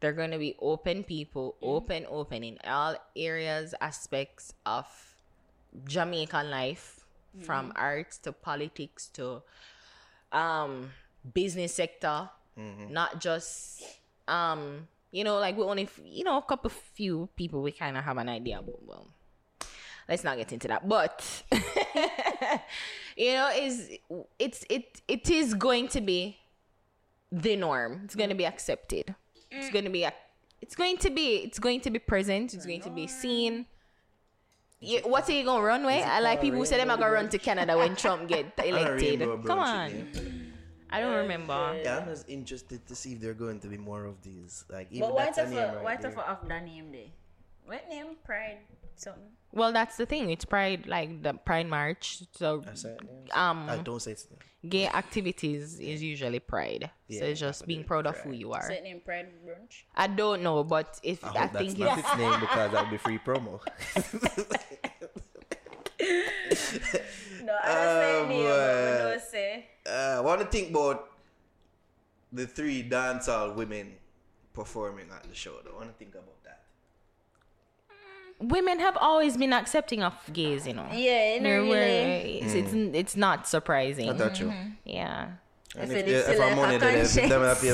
[0.00, 4.86] they're going to be open people, open, open in all areas, aspects of
[5.86, 7.04] Jamaican life,
[7.42, 9.42] from arts to politics to
[10.32, 10.90] um
[11.34, 12.28] business sector,
[12.90, 13.82] not just
[14.26, 17.96] um you know like we only f- you know a couple few people we kind
[17.96, 19.08] of have an idea but well
[20.08, 20.88] let's not get into that.
[20.88, 21.42] But
[23.16, 23.90] you know is
[24.38, 26.38] it's it it is going to be
[27.30, 28.02] the norm.
[28.04, 29.14] It's going to be accepted.
[29.50, 30.06] It's going to be
[30.60, 32.54] it's going to be it's going to be present.
[32.54, 33.66] It's going to be seen.
[34.80, 36.04] You, what are you gonna run with?
[36.04, 39.20] I like people who say them are gonna run to Canada when Trump get elected.
[39.44, 40.37] Come on.
[40.90, 41.80] I don't remember.
[41.82, 44.64] Yeah, I'm just interested to see if there are going to be more of these.
[44.70, 45.74] Like even but why that's the a name fuck?
[45.76, 46.10] right Why the there.
[46.12, 47.10] fuck of that name there?
[47.66, 48.06] What name?
[48.24, 48.58] Pride
[48.96, 49.22] something.
[49.52, 50.30] Well, that's the thing.
[50.30, 52.22] It's Pride, like the Pride March.
[52.36, 53.50] So That's it, yeah.
[53.50, 54.26] um, I don't say it's
[54.68, 56.90] gay activities is usually Pride.
[57.10, 58.68] so it's just being proud of who you Is are.
[58.68, 59.84] that name Pride Brunch?
[59.96, 62.72] I don't know, but if I I, hope that's think not it's its name because
[62.72, 63.60] that would be free promo.
[67.42, 68.28] No, I don't Oh, say name.
[68.28, 68.52] but boy.
[68.52, 69.66] I don't say.
[69.88, 71.10] Uh, what do you think about
[72.32, 73.94] the three dancehall women
[74.52, 75.54] performing at the show?
[75.64, 75.72] Though?
[75.76, 76.60] What do you think about that?
[78.40, 80.86] women have always been accepting of gays, you know.
[80.92, 81.70] Yeah, in They're- really.
[81.70, 84.08] we're- it's, it's it's not surprising.
[84.10, 84.52] I thought you.
[84.84, 85.28] Yeah.
[85.76, 87.28] And If if, if I'm a money, then if Konshens.
[87.28, 87.70] them happy.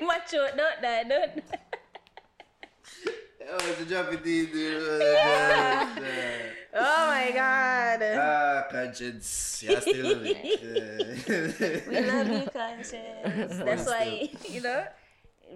[0.00, 0.46] Macho,
[1.02, 1.58] don't die, don't die.
[3.50, 4.82] Oh, it's a jumpy teeth, dude.
[6.74, 8.02] Oh my god.
[8.02, 9.62] Ah, Konshens.
[9.64, 10.36] Yeah, still living.
[11.88, 13.64] We love you, Konshens.
[13.64, 14.84] That's why, you know.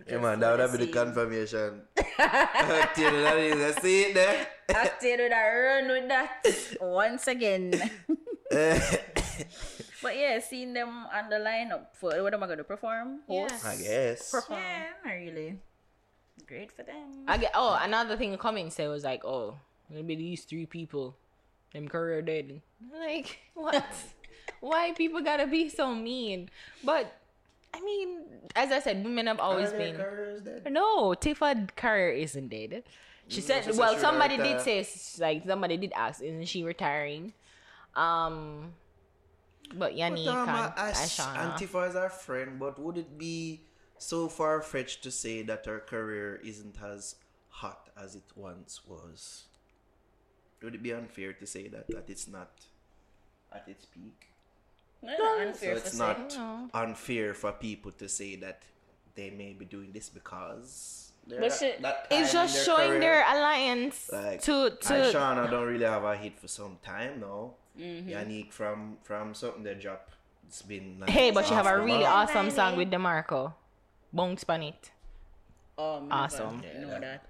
[0.08, 1.82] Yeah, man, that would have been the confirmation.
[1.94, 4.46] Till that is, I see it there.
[4.74, 6.46] Acted with that, run with that.
[6.80, 7.74] Once again.
[10.02, 13.20] but yeah, seeing them on the lineup for what am I gonna perform?
[13.26, 13.64] Host?
[13.64, 14.34] I guess.
[14.50, 15.58] Yeah, not really.
[16.46, 17.24] Great for them.
[17.26, 17.52] I get.
[17.54, 19.56] Oh, another thing coming say was like, oh,
[19.90, 21.16] maybe these three people,
[21.72, 22.60] them career dead.
[22.92, 23.84] Like what?
[24.60, 26.50] Why people gotta be so mean?
[26.84, 27.12] But
[27.74, 28.20] I mean,
[28.54, 29.96] as I said, women have always been.
[30.70, 32.84] No, Tifa career isn't dead.
[33.28, 34.86] She said, she said well, she somebody did say,
[35.18, 37.32] like, somebody did ask, isn't she retiring?
[37.94, 38.74] Um,
[39.74, 41.54] but Yannick But, um, and as Ishawna.
[41.56, 43.62] Antifa is our friend, but would it be
[43.98, 47.16] so far fetched to say that her career isn't as
[47.48, 49.44] hot as it once was?
[50.62, 52.50] Would it be unfair to say that that it's not
[53.52, 54.28] at its peak?
[55.02, 56.70] No, not So it's for not saying.
[56.74, 58.62] unfair for people to say that
[59.16, 63.00] they may be doing this because they're she- that it's time in just showing career.
[63.00, 67.18] their alliance Like, to and to Shauna don't really have a hit for some time
[67.20, 67.54] now.
[67.78, 68.08] Mm-hmm.
[68.10, 70.10] Yannick from from something they drop.
[70.46, 72.30] It's been like hey, but you have a really month.
[72.30, 73.54] awesome song with Demarco.
[74.12, 74.90] Bounce on it.
[75.78, 76.60] Oh, me Awesome.
[76.60, 77.24] never Know that.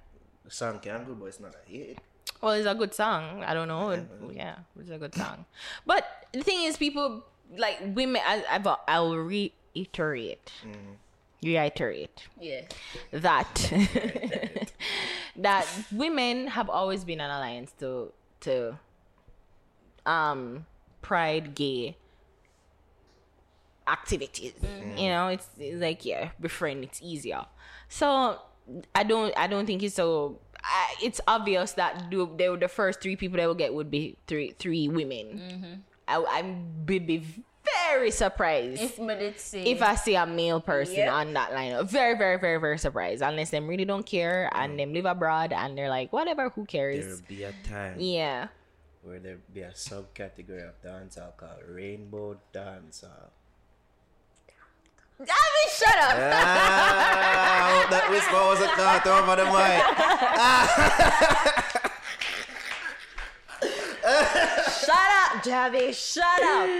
[0.44, 1.98] The song can go, but it's not a hit.
[2.40, 3.44] Well, it's a good song.
[3.44, 3.90] I don't know.
[3.90, 5.44] It- yeah, it's a good song.
[5.86, 7.24] But the thing is, people
[7.56, 8.20] like women.
[8.26, 10.50] I, I've, I'll reiterate,
[11.40, 12.62] reiterate Yeah.
[13.12, 13.72] that
[15.36, 18.76] that women have always been an alliance to to
[20.06, 20.66] um
[21.02, 21.96] pride gay
[23.88, 24.52] activities
[24.96, 27.44] you know it's, it's like yeah befriend it's easier
[27.88, 28.38] so
[28.94, 32.68] i don't i don't think it's so I, it's obvious that the, they were the
[32.68, 37.24] first three people they will get would be three three women I, i'm be, be
[37.88, 41.14] very surprised If me if I see a male person Yeah.
[41.14, 41.88] on that lineup.
[41.88, 43.22] Very, very, very, very surprised.
[43.22, 46.92] Unless them really don't care and them live abroad and they're like, whatever, who There'll
[46.98, 47.20] cares?
[47.22, 48.48] be a time Yeah.
[49.02, 53.30] Where there be a subcategory of dancehall called rainbow dancehall.
[55.20, 56.16] I mean, shut up.
[56.18, 59.82] ah, I hope that whisper wasn't caught over the mic.
[64.82, 65.94] shut up, Javi.
[65.94, 66.70] Shut up.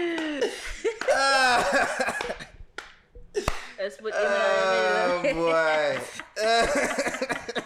[3.79, 4.27] let's put him in.
[5.05, 5.99] Oh boy.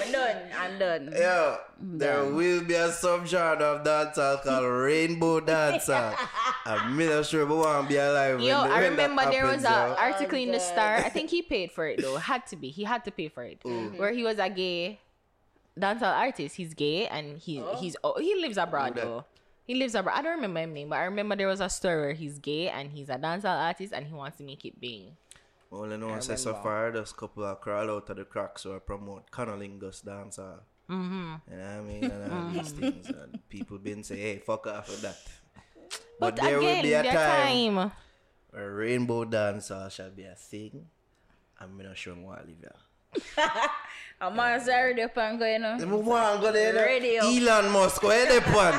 [0.00, 0.36] I'm done.
[0.58, 1.12] I'm done.
[1.12, 6.16] Yo, there will be a subgenre of dancehall called rainbow dancehall.
[6.64, 8.36] I'm not sure but want to be alive.
[8.36, 9.96] when Yo, the- I when that remember there was an yo.
[9.98, 10.96] article in the oh, Star.
[10.96, 12.16] I think he paid for it though.
[12.16, 12.70] Had to be.
[12.70, 13.60] He had to pay for it.
[13.62, 13.98] Mm-hmm.
[13.98, 15.00] Where he was a gay
[15.78, 16.56] dancehall artist.
[16.56, 17.76] He's gay and he oh.
[17.76, 19.24] he's oh, he lives abroad though.
[19.64, 20.18] He lives abroad.
[20.18, 22.68] I don't remember his name, but I remember there was a story where he's gay
[22.68, 25.12] and he's a dancehall artist and he wants to make it big.
[25.72, 28.66] All I know is that so far, a couple of crawl out of the cracks
[28.66, 30.60] or promote cunnilingus dancehall.
[30.90, 31.34] Mm-hmm.
[31.50, 32.04] You know what I mean?
[32.04, 33.08] And all these things.
[33.08, 35.16] And people been say, hey, fuck off with that.
[36.20, 37.92] But, But, there again, will be a time, time.
[38.50, 40.86] where rainbow dancehall shall be a thing.
[41.58, 43.42] I'm not sure I'm going to live here.
[44.20, 45.78] I'm on Saturday pan going on.
[45.78, 46.74] Me want go there.
[46.74, 47.16] Ready.
[47.16, 48.76] Elon Musk, go ahead up one.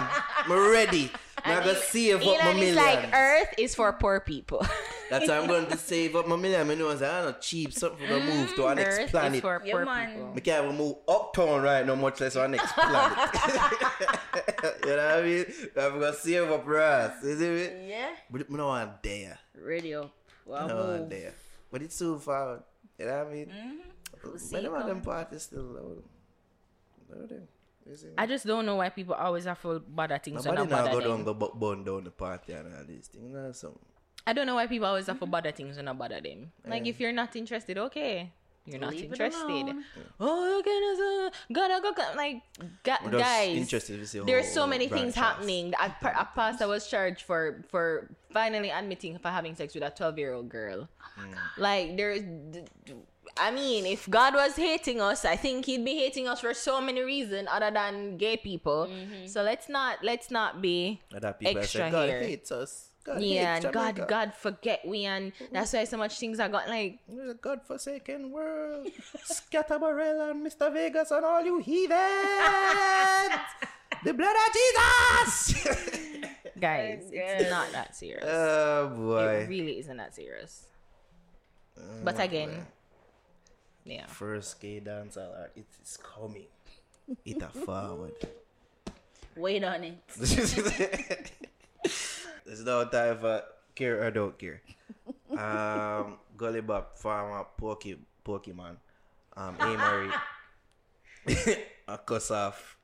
[0.49, 1.03] Me ready.
[1.03, 1.11] Me
[1.45, 2.77] I go save up my Elon is millions.
[2.77, 4.65] like Earth is for poor people.
[5.14, 6.69] That's why I'm going to save up my million.
[6.72, 7.72] I know I'm not cheap.
[7.72, 9.41] Something for to move to our next Earth planet.
[9.41, 9.90] for poor people.
[10.35, 13.18] I can't even move uptown right now, much less our next planet.
[14.84, 15.45] you know what I mean?
[15.77, 17.23] I'm going to save up for us.
[17.23, 17.90] You see me?
[17.90, 18.10] Yeah.
[18.31, 19.38] But I don't want there.
[19.56, 20.03] Radio.
[20.03, 20.11] up.
[20.48, 21.34] I Well, don't want there.
[21.72, 22.64] But it's too far.
[22.98, 23.52] You know what I mean?
[24.23, 26.03] We'll Many of them parties still low.
[27.10, 27.48] Low them.
[27.88, 28.14] You see me?
[28.18, 30.99] I just don't know why people always have to bother things Nobody I now go
[31.02, 31.38] down them.
[31.38, 33.31] go burn down the party and all these things.
[33.34, 33.80] That's something.
[34.25, 36.51] I don't know why people always have to bother things when I bother them.
[36.65, 38.31] Like if you're not interested, okay.
[38.65, 39.75] You're not Leave interested.
[40.21, 41.91] Oh, you can gotta go.
[42.15, 42.43] Like,
[42.83, 45.73] ga- guys, interested to see there's so many things happening.
[45.81, 50.17] A, a pastor was charged for for finally admitting for having sex with a 12
[50.17, 50.87] year old girl.
[51.19, 51.35] Mm.
[51.57, 52.21] Like, there's.
[53.35, 56.79] I mean, if God was hating us, I think He'd be hating us for so
[56.79, 58.87] many reasons other than gay people.
[58.87, 59.27] Mm-hmm.
[59.27, 62.23] So let's not let's not be Other people extra say, God here.
[62.23, 62.92] hates us.
[63.03, 66.69] God yeah, and God, God forget we, and that's why so much things are got
[66.69, 66.99] like.
[67.07, 68.88] We're a God-forsaken world.
[69.27, 70.71] Scatterbarrel and Mr.
[70.71, 71.99] Vegas and all you heathens.
[74.05, 75.65] the blood of Jesus.
[76.59, 78.23] Guys, it's not that serious.
[78.25, 80.67] oh it really isn't that serious.
[81.77, 82.65] Oh, but again,
[83.84, 84.05] yeah.
[84.05, 86.47] First gay dancer art, it is coming.
[87.25, 88.13] It a forward.
[89.35, 91.31] Wait on it.
[92.64, 93.44] No time for
[93.76, 94.61] care or don't care.
[95.34, 98.77] Um, Gully Bop, farmer, Pokey, Pokemon,
[99.35, 100.11] um, Amory,
[101.88, 102.77] a cuss off,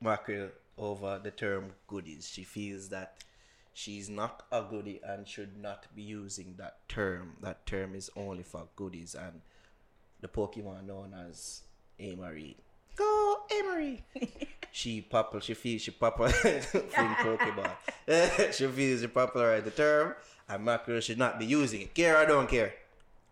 [0.00, 2.28] mackerel, over the term goodies.
[2.28, 3.24] She feels that
[3.72, 7.32] she's not a goodie and should not be using that term.
[7.42, 9.40] That term is only for goodies and
[10.20, 11.62] the Pokemon known as
[11.98, 12.56] Amory.
[13.48, 14.04] Go Amory!
[14.72, 15.40] she popular.
[15.42, 17.70] She feels she popular from Pokemon.
[18.52, 20.14] she feels she popularized the term,
[20.48, 21.94] and Mackerel should not be using it.
[21.94, 22.74] Care or don't care?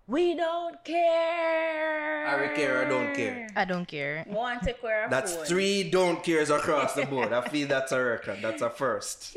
[0.08, 2.26] We don't care.
[2.26, 3.46] I care I don't care.
[3.56, 4.24] I don't care.
[4.28, 5.44] Want to take care That's phone.
[5.46, 7.32] three don't cares across the board.
[7.32, 8.38] I feel that's a record.
[8.42, 9.36] That's a first.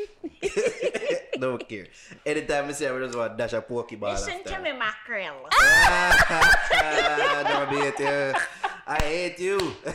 [1.39, 1.85] don't care.
[2.25, 4.55] Anytime I say I just want to dash a Pokeball Listen after.
[4.55, 5.47] to me, mackerel.
[5.53, 8.33] Ah, don't be hate you.
[8.87, 9.57] I hate you.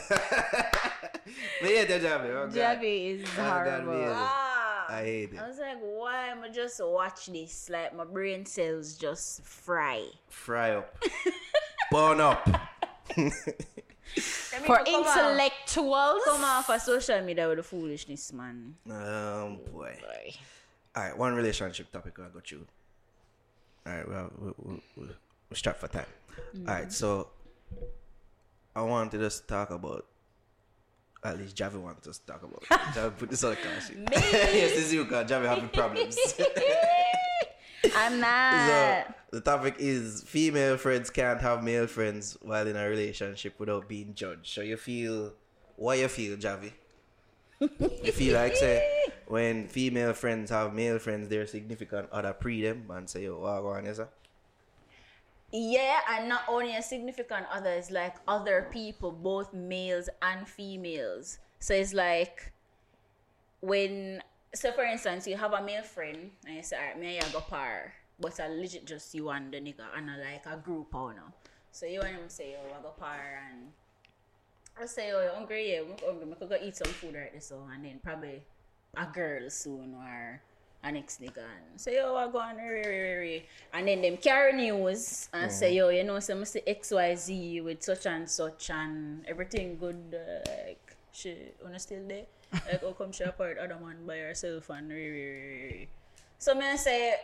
[1.62, 2.30] me hate you, Javi.
[2.30, 2.52] Oh, God.
[2.52, 4.00] Javi is Oh, God, horrible.
[4.00, 4.12] you.
[4.12, 4.86] Ah.
[4.88, 5.38] I hate it.
[5.38, 7.70] I was like, why am I just watch this?
[7.70, 10.04] Like my brain cells just fry.
[10.28, 10.96] Fry up.
[11.92, 12.44] Burn up.
[13.14, 16.22] For come off- intellectuals.
[16.24, 18.74] Come off of social media with the foolishness, man.
[18.90, 19.96] um, boy.
[20.96, 22.66] All right, one relationship topic I got you.
[23.86, 25.06] All right, well, we'll, we'll, we'll,
[25.48, 26.04] we'll start for time.
[26.66, 27.28] All right, so
[28.74, 30.06] I wanted to just talk about.
[31.22, 32.62] At least Javi wanted us to talk about.
[32.94, 33.92] Javi put this on the cast.
[33.94, 36.16] yes, this is you, Javi having problems.
[37.94, 39.06] I'm not.
[39.06, 43.88] so the topic is female friends can't have male friends while in a relationship without
[43.88, 44.46] being judged.
[44.46, 45.32] So you feel
[45.76, 46.72] what you feel, Javi?
[47.60, 48.82] you feel like say
[49.26, 53.60] when female friends have male friends, their significant other pre them and say, "Yo, what
[53.60, 54.08] go on, yes, sir?"
[55.52, 61.38] Yeah, and not only a significant others, like other people, both males and females.
[61.58, 62.52] So it's like
[63.60, 64.22] when,
[64.54, 67.32] so for instance, you have a male friend and you say, alright, me and you
[67.32, 70.94] go par, but I legit just you and the nigga and a, like a group
[70.94, 71.22] or no.
[71.72, 73.72] So you and him say, oh I go par and
[74.80, 75.72] I say, oh, yo, you hungry?
[75.72, 76.28] Yeah, I'm hungry.
[76.30, 78.42] I could go eat some food right this so and then probably
[78.96, 80.40] a girl soon or
[80.82, 84.16] a next nigga and say, yo, I go on, re, re, re, and then them
[84.16, 89.24] carry news and say, yo, you know, some say XYZ with such and such and
[89.26, 92.24] everything good, uh, like, she, wanna still there?
[92.52, 95.88] Like, how come she apart other man by herself and re, re, re, re.
[96.38, 97.14] So me say,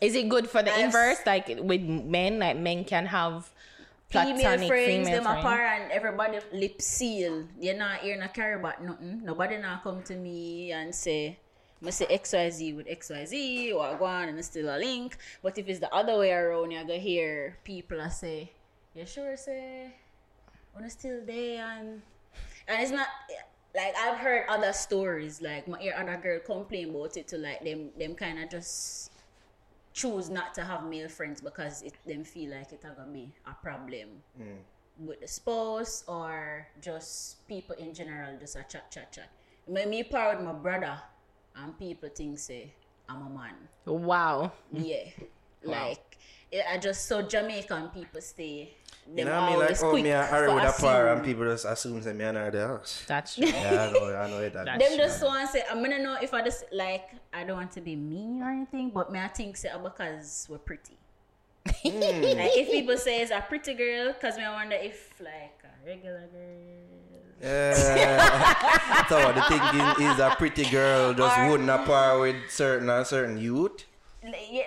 [0.00, 0.84] Is it good for the Yes.
[0.84, 1.18] inverse?
[1.26, 3.50] Like with men, like men can have
[4.08, 5.38] female friends, female them friends.
[5.44, 7.44] apart and everybody lip seal.
[7.58, 9.22] You're not here not care about nothing.
[9.24, 11.38] Nobody not come to me and say,
[11.86, 15.16] I say XYZ with XYZ or go on and it's still a link.
[15.42, 18.52] But if it's the other way around, you're gonna hear people say,
[18.94, 19.94] You sure say
[20.72, 22.02] when it's still there and
[22.68, 23.08] and it's not
[23.74, 27.64] like I've heard other stories, like my hear other girl complain about it to like
[27.64, 29.12] them them kinda just
[29.92, 33.54] choose not to have male friends because it them feel like it gonna be a
[33.62, 34.58] problem mm.
[34.98, 39.30] with the spouse or just people in general just a chat chat chat.
[39.66, 41.00] Me, me part with my brother
[41.62, 42.72] and people think say
[43.08, 43.54] I'm a man.
[43.86, 44.52] Wow.
[44.72, 45.04] Yeah.
[45.62, 46.16] Like
[46.68, 48.74] I just saw Jamaican people stay.
[49.14, 49.58] You know what I mean?
[49.58, 52.24] Like, oh, me I hurry for with a par and people just assume that me
[52.24, 53.04] and her the house.
[53.06, 53.46] That's true.
[53.46, 54.52] Yeah, I know, I know it.
[54.52, 57.56] That's Them just want to say, I'm gonna know if I just like, I don't
[57.56, 60.96] want to be mean or anything, but me I think say because we're pretty.
[61.66, 62.00] Hmm.
[62.00, 65.86] like if people say it's a pretty girl, cause me I wonder if like a
[65.86, 67.09] regular girl.
[67.40, 69.06] Yeah.
[69.08, 73.38] so the thinking is a pretty girl just Or- wouldn't apart with certain and certain
[73.38, 73.86] youth.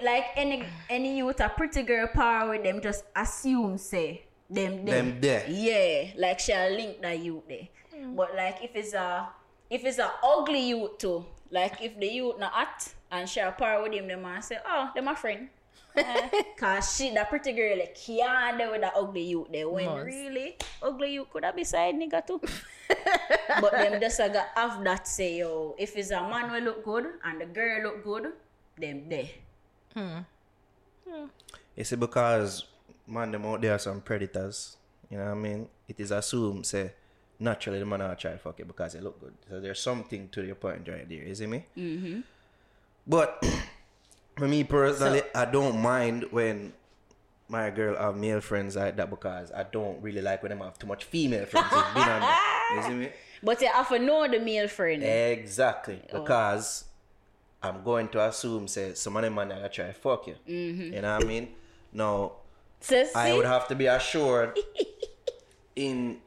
[0.02, 5.22] Like, any any youth a pretty girl power with them just assume say them Them
[5.22, 5.46] there.
[5.48, 7.68] Yeah, like she'll link that youth there.
[7.96, 8.16] Mm.
[8.16, 9.30] But like if it's a
[9.70, 13.52] if it's a ugly youth too, like if the youth not hot and she a
[13.52, 15.50] power with him, them man say, oh, they my friend.
[16.58, 19.70] Cause she that pretty girl like can't there with that ugly youth there.
[19.70, 20.06] When Must.
[20.06, 22.42] really ugly youth could have be side nigga too.
[23.62, 26.84] but them just a got have that say yo, if it's a man will look
[26.84, 28.34] good and the girl look good,
[28.80, 29.30] them there.
[31.76, 32.66] You see, because
[33.08, 34.78] man, them out there are some predators.
[35.10, 35.68] You know what I mean?
[35.88, 36.92] It is assumed, say,
[37.40, 39.34] naturally the man will try fuck it because they look good.
[39.50, 41.66] So there's something to your point right there, you see me?
[41.78, 42.22] Mm-hmm.
[43.06, 43.44] But
[44.36, 46.74] for me personally, I don't mind when
[47.50, 50.80] my girl have male friends like that because I don't really like when them have
[50.80, 51.72] too much female friends.
[51.72, 52.08] with being
[52.76, 53.10] you see me?
[53.44, 55.04] But you have to know the male friend.
[55.04, 56.02] Exactly.
[56.12, 56.22] Oh.
[56.22, 56.86] Because
[57.62, 60.36] I'm going to assume, say, some of them man are try to fuck you.
[60.48, 60.94] Mm-hmm.
[60.94, 61.50] You know what I mean?
[61.92, 62.34] Now,
[62.80, 64.58] So, I would have to be assured
[65.76, 66.18] in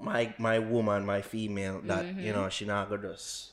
[0.00, 2.32] my my woman, my female, that you mm-hmm.
[2.32, 3.52] know she not gonna just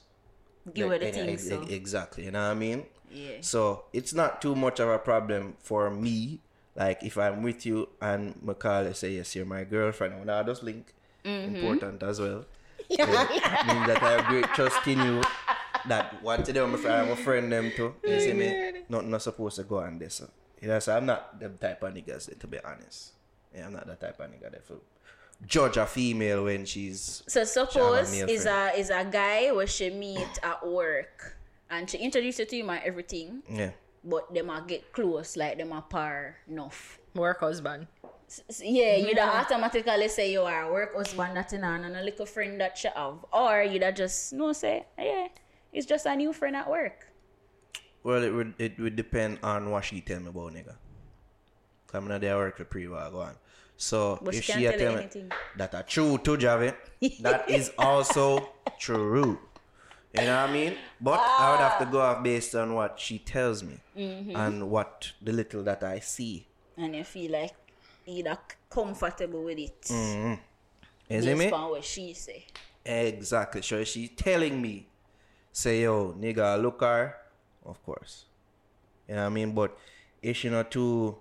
[0.74, 1.62] Give her the thing, ex- so.
[1.62, 2.26] ex- exactly.
[2.26, 2.86] You know what I mean?
[3.16, 3.38] Yeah.
[3.42, 6.40] So it's not too much of a problem for me.
[6.76, 10.26] Like if I'm with you and Macaulay say yes, you're my girlfriend.
[10.26, 10.94] Now just link
[11.26, 11.56] Mm-hmm.
[11.56, 12.46] important as well.
[12.90, 15.24] means that I have great trust in you.
[15.88, 17.96] That one today I'm a friend, I'm a friend them too.
[18.04, 18.84] You see me?
[18.90, 20.16] Nothing not supposed to go on this.
[20.16, 20.30] So.
[20.62, 23.14] You know, so I'm not the type of niggas to be honest.
[23.56, 24.78] Yeah, I'm not the type of nigga that for
[25.46, 30.40] judge a female when she's So suppose is a is a guy where she meet
[30.44, 31.35] at work
[31.70, 33.72] and she introduced you to him and everything, yeah.
[34.04, 37.00] but them a get close like them a par enough.
[37.16, 37.88] Work husband.
[38.28, 42.02] S- Yeah, you'd a automatically say you are a work husband that in and a
[42.02, 43.24] little friend that she have.
[43.32, 45.28] Or you'd a just no say, yeah,
[45.72, 47.08] it's just a new friend at work.
[48.04, 50.76] Well, it would it would depend on what she tell me about nigga.
[51.88, 53.36] Come in there work for pre while go on.
[53.78, 55.32] So But if she she can't a tell tell me anything.
[55.58, 56.74] that are true to Javi,
[57.22, 59.40] that is also true.
[60.18, 60.76] You know what I mean?
[61.02, 64.36] But I would have to go off based on what she tells me Mm-hmm.
[64.36, 66.46] and what the little that I see.
[66.78, 67.54] And you feel like
[68.06, 68.38] you're
[68.70, 69.82] comfortable with it.
[69.84, 70.40] Mm.
[71.10, 71.52] You see Based me?
[71.52, 72.46] on what she say.
[72.86, 73.62] Exactly.
[73.62, 74.88] So she telling me,
[75.52, 77.16] say yo, nigga, look her,
[77.66, 78.26] of course.
[79.08, 79.54] You know what I mean?
[79.54, 79.78] But
[80.22, 81.18] if she not too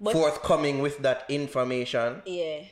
[0.00, 2.62] But- forthcoming with that information, Yeah.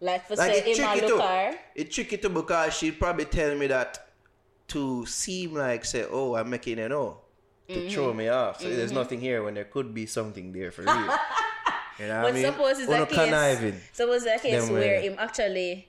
[0.00, 1.26] Like for like say it's him tricky look too.
[1.26, 1.54] her.
[1.74, 4.05] It's tricky too because she probably tell me that
[4.68, 7.20] to seem like say, oh, I'm making it know
[7.68, 7.88] to Mm-hmm.
[7.88, 8.60] throw me off.
[8.60, 10.94] So there's nothing here when there could be something there for real.
[11.98, 12.44] you know what I But mean?
[12.44, 13.74] suppose it's a case.
[13.92, 15.88] Suppose it's a case where him actually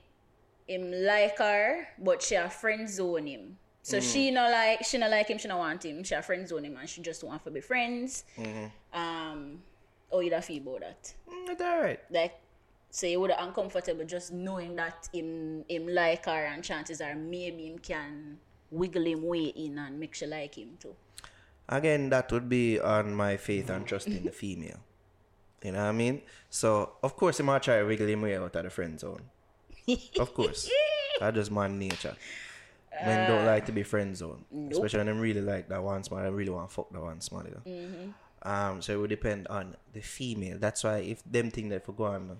[0.66, 3.58] him like her, but she a friend zone him.
[3.82, 4.12] So Mm.
[4.12, 6.02] she not like she not like him, she not want him.
[6.04, 8.24] She a friend zone him and she just want to be friends.
[8.36, 8.66] Mm-hmm.
[8.98, 9.62] Um
[10.10, 11.14] how you da feel about that?
[11.30, 12.00] Mm, it's alright.
[12.10, 12.34] Like
[12.90, 17.14] so you would have uncomfortable just knowing that him him like her and chances are
[17.14, 18.38] maybe him can
[18.70, 20.94] wiggle him way in and make she like him too.
[21.68, 24.80] Again, that would be on my faith and trust in the female.
[25.62, 26.22] You know what I mean?
[26.48, 29.22] So, of course, going to try to wiggle him way out of the friend zone.
[30.18, 30.70] Of course.
[31.20, 32.16] That's just man nature.
[33.04, 34.44] Men don't like to be friend zone.
[34.70, 36.24] Especially when them really like that one smart.
[36.24, 37.46] I really want to fuck that one smart.
[37.64, 37.72] You
[38.44, 38.50] know?
[38.50, 40.58] Um, so it would depend on the female.
[40.58, 42.38] That's why if them think that for go on,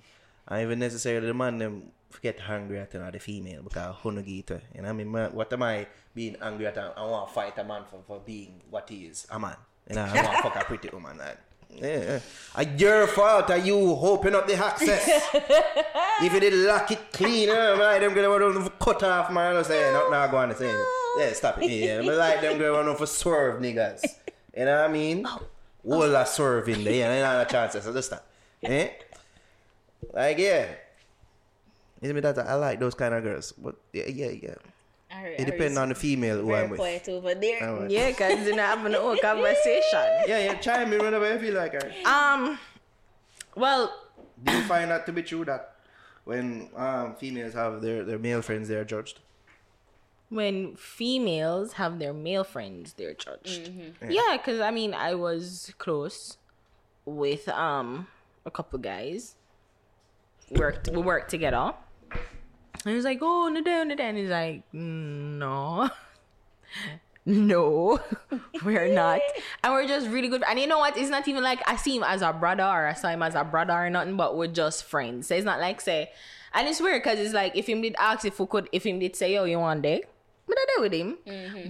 [0.49, 1.93] and even necessarily the man them
[2.23, 4.61] get hungry at the female because who no give it to.
[4.75, 5.35] You know what I mean?
[5.35, 6.79] What am I being angry at?
[6.79, 9.57] I want to fight a man for, for being what he is, a man.
[9.89, 11.19] You know, I want to fuck a pretty woman.
[11.19, 11.39] Like,
[11.70, 12.20] yeah.
[12.57, 15.07] And your fault are you open up the access.
[15.35, 19.57] if you did lock it clean, right, them gonna want to cut off man.
[19.57, 20.85] I say, not now go on the same.
[21.19, 21.70] Yeah, stop it.
[21.70, 24.03] Yeah, but like them gonna want to swerve niggas.
[24.57, 25.27] You know what I mean?
[25.85, 27.87] All a swerve in there, yeah, and not a chances.
[27.87, 28.23] Understand?
[28.62, 28.89] Eh?
[30.12, 30.66] Like yeah.
[32.01, 34.55] It's me that I like those kind of girls, but yeah, yeah, yeah.
[35.12, 36.79] Alright, It depends on the female who I'm with.
[36.79, 37.62] quiet over there.
[37.69, 37.91] Alright.
[37.91, 40.07] Yeah, because you're not having a whole conversation.
[40.29, 40.55] Yeah, yeah.
[40.57, 42.07] Chime in whenever you feel like it.
[42.07, 42.59] Um,
[43.57, 43.93] well,
[44.45, 45.75] Do you find that to be true that
[46.25, 49.20] when um, females have their, their male friends, they are judged?
[50.31, 53.73] when females have their male friends, they're judged.
[54.07, 56.37] Yeah, because I mean, I was close
[57.07, 58.09] with um
[58.45, 59.37] a couple guys.
[60.51, 61.75] Worked we worked together.
[62.11, 65.91] And he was like, "Oh, no, no, no," and he's like, "Mm, "No."
[67.29, 68.01] No,
[68.65, 69.20] we're not.
[69.62, 70.43] And we're just really good.
[70.49, 70.97] And you know what?
[70.97, 73.35] It's not even like I see him as a brother or I saw him as
[73.35, 75.27] a brother or nothing, but we're just friends.
[75.27, 76.11] So it's not like say,
[76.55, 78.99] and it's weird because it's like if him did ask if we could, if him
[78.99, 80.05] did say, yo, you want day?
[80.47, 81.19] But I did with him,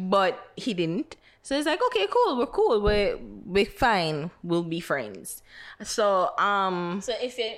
[0.08, 1.16] but he didn't.
[1.42, 5.42] So it's like, okay, cool, we're cool, we're, we're fine, we'll be friends.
[5.82, 7.54] So, um, So if you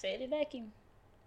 [0.00, 0.72] say it like him.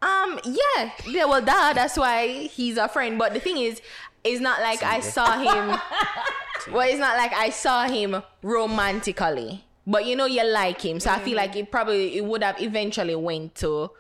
[0.01, 1.25] um, yeah, yeah.
[1.25, 3.19] Well, that that's why he's a friend.
[3.19, 3.81] But the thing is,
[4.23, 5.79] it's not like I saw him.
[6.73, 9.63] well, it's not like I saw him romantically.
[9.85, 12.59] But you know, you like him, so I feel like it probably it would have
[12.61, 13.91] eventually went to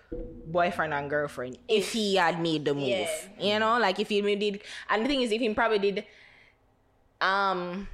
[0.47, 2.87] boyfriend and girlfriend if he had made the move.
[2.87, 3.07] Yeah.
[3.39, 4.61] You know, like if he did.
[4.89, 6.05] And the thing is, if he probably did,
[7.19, 7.87] um,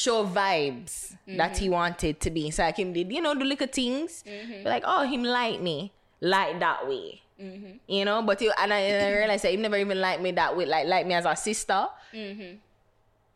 [0.00, 1.74] show vibes that he mm-hmm.
[1.74, 2.50] wanted to be.
[2.50, 4.22] So like him did, you know, the little things.
[4.24, 5.92] Be Like, oh, him like me.
[6.20, 7.22] Like that way.
[7.40, 7.76] Mm-hmm.
[7.86, 10.32] You know, but you, and I, and I realized that he never even liked me
[10.32, 11.86] that way, like like me as a sister.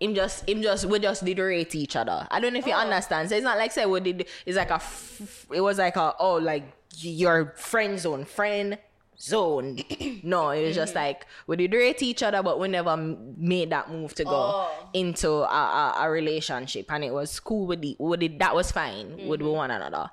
[0.00, 2.26] Him just, him just, we just did rate each other.
[2.30, 2.78] I don't know if you oh.
[2.78, 3.28] understand.
[3.28, 4.26] So it's not like say we did.
[4.44, 6.64] It's like a, f- it was like a oh like
[6.98, 8.78] your friend zone, friend
[9.24, 9.78] zone.
[10.22, 13.90] no, it was just like we did rate each other, but we never made that
[13.90, 14.88] move to go Oh.
[14.92, 18.38] into a, a, a relationship, and it was cool with the with it.
[18.38, 20.10] That was fine with one another.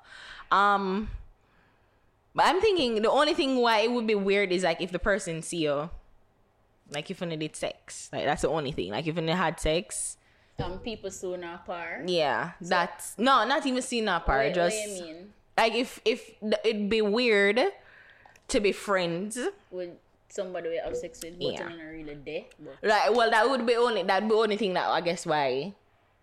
[0.50, 1.10] Um,
[2.34, 4.98] but I'm thinking the only thing why it would be weird is like if the
[4.98, 5.90] person see you,
[6.90, 8.90] like if you did sex, like that's the only thing.
[8.90, 10.16] Like if you had sex,
[10.58, 12.08] Some people soon apart.
[12.08, 14.46] yeah, that's no, not even seeing that part.
[14.46, 15.02] What, just
[15.56, 16.30] like if if
[16.64, 17.60] it'd be weird
[18.52, 19.38] to be friends.
[19.70, 19.90] With
[20.28, 21.64] somebody we have sex with, but Yeah.
[21.64, 22.44] I'm not really there.
[22.58, 25.26] But Like, well, that would be only that would be only thing that I guess
[25.26, 25.74] why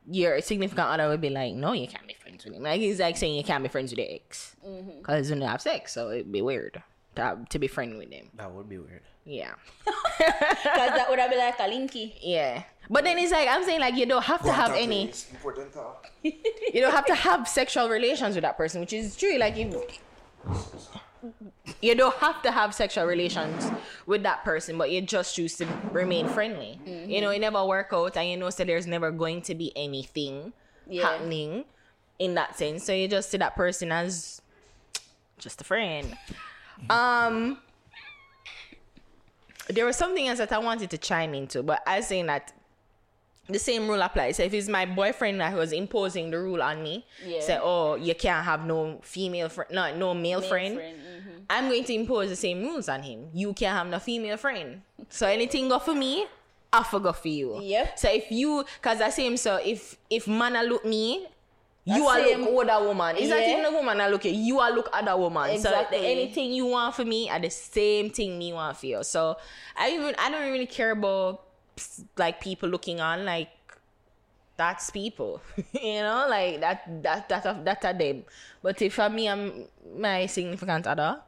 [0.10, 2.64] your significant other would be like, no, you can't be friends with him.
[2.64, 5.00] Like he's like saying you can't be friends with your ex Mm-hmm.
[5.00, 6.82] because you don't have sex, so it'd be weird
[7.16, 8.30] to have, to be friends with him.
[8.36, 9.02] That would be weird.
[9.26, 9.54] Yeah,
[9.86, 12.14] because that would have been like a linky.
[12.22, 12.64] yeah.
[12.90, 15.12] But then it's like I'm saying, like you don't have to have any.
[15.32, 16.10] important talk.
[16.24, 19.38] you don't have to have sexual relations with that person, which is true.
[19.38, 19.70] Like if
[21.82, 23.70] you don't have to have sexual relations
[24.06, 26.80] with that person, but you just choose to remain friendly.
[26.86, 29.72] You know, it never work out, and you know, so there's never going to be
[29.76, 30.54] anything
[30.88, 31.08] Yeah.
[31.08, 31.66] happening
[32.18, 32.84] in that sense.
[32.84, 34.42] So you just see that person as
[35.38, 36.18] just a friend.
[36.90, 37.60] Um,
[39.70, 42.54] there was something else that I wanted to chime into, but I saying that
[43.50, 44.38] the same rule applies.
[44.38, 47.42] So if it's my boyfriend that was imposing the rule on me, Yeah.
[47.42, 50.78] say, oh, you can't have no female friend, no, no male, friend.
[50.78, 51.42] mhm.
[51.50, 53.30] I'm going to impose the same rules on him.
[53.34, 54.82] You can't have no female friend.
[55.10, 56.28] So anything go for me,
[56.72, 57.60] I for go for you.
[57.62, 57.98] Yep.
[57.98, 61.26] So if you, cause I say him, so if if man a look me,
[61.86, 63.16] you are look other woman.
[63.18, 63.52] It's not Yeah.
[63.54, 64.34] even the woman I look at.
[64.34, 65.50] You are look other woman.
[65.50, 65.98] Exactly.
[65.98, 69.04] So anything you want for me, are the same thing me want for you.
[69.04, 69.38] So
[69.76, 71.42] I even I don't really care about
[72.18, 73.50] like people looking on like
[74.58, 75.42] that's people
[75.82, 76.28] you know?
[76.30, 78.24] Like that that that that are them.
[78.62, 79.66] But if for me i'm
[79.96, 81.22] my significant other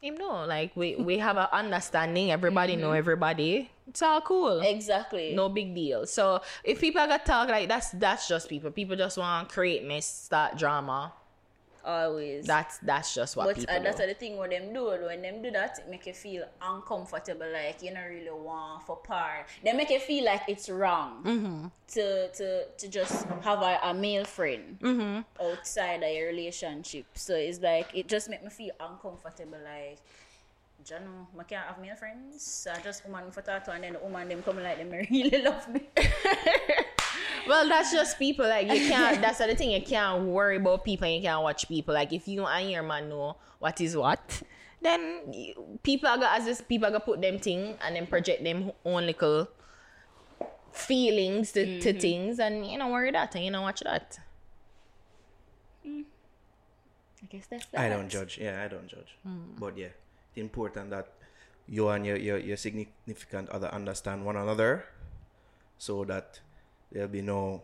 [0.00, 2.30] him know like we we have an understanding.
[2.30, 2.98] Everybody know mm-hmm.
[2.98, 3.70] everybody.
[3.88, 4.60] It's all cool.
[4.60, 5.34] Exactly.
[5.34, 6.06] no big deal.
[6.06, 8.70] So if people are gonna talk like that's that's just people.
[8.70, 11.12] People just want to create mess start drama
[11.86, 12.46] Always.
[12.46, 14.06] that's that's just what but people uh, that's do.
[14.08, 14.86] the thing what them do.
[15.06, 17.46] When them do that, it make you feel uncomfortable.
[17.52, 19.46] Like you don't really want for part.
[19.64, 21.66] They make you feel like it's wrong Mm-hmm.
[21.94, 25.20] to to to just have a, a male friend Mm-hmm.
[25.44, 27.06] outside of your relationship.
[27.14, 29.58] So it's like it just make me feel uncomfortable.
[29.64, 29.98] Like.
[30.84, 32.42] Jano, I can't have male friends.
[32.42, 34.90] So I just woman for talk to and then the woman them come like them
[35.10, 35.80] really love me.
[37.48, 38.46] Well, that's just people.
[38.46, 39.20] Like you can't.
[39.24, 39.70] That's the thing.
[39.70, 41.06] You can't worry about people.
[41.06, 41.94] and You can't watch people.
[41.94, 44.42] Like if you and your man know what is what,
[44.82, 48.42] then people are gonna as this people are gonna put them thing and then project
[48.44, 49.48] them own little
[50.72, 54.18] feelings to, to things, and you know worry that and you know watch that.
[55.84, 57.80] I guess that's that.
[57.80, 58.38] I don't judge.
[58.38, 59.16] Yeah, I don't judge.
[59.22, 59.58] Hmm.
[59.58, 59.94] But yeah,
[60.30, 61.08] it's important that
[61.66, 64.84] you and your, your, your significant other understand one another
[65.78, 66.40] so that
[66.92, 67.62] there'll be no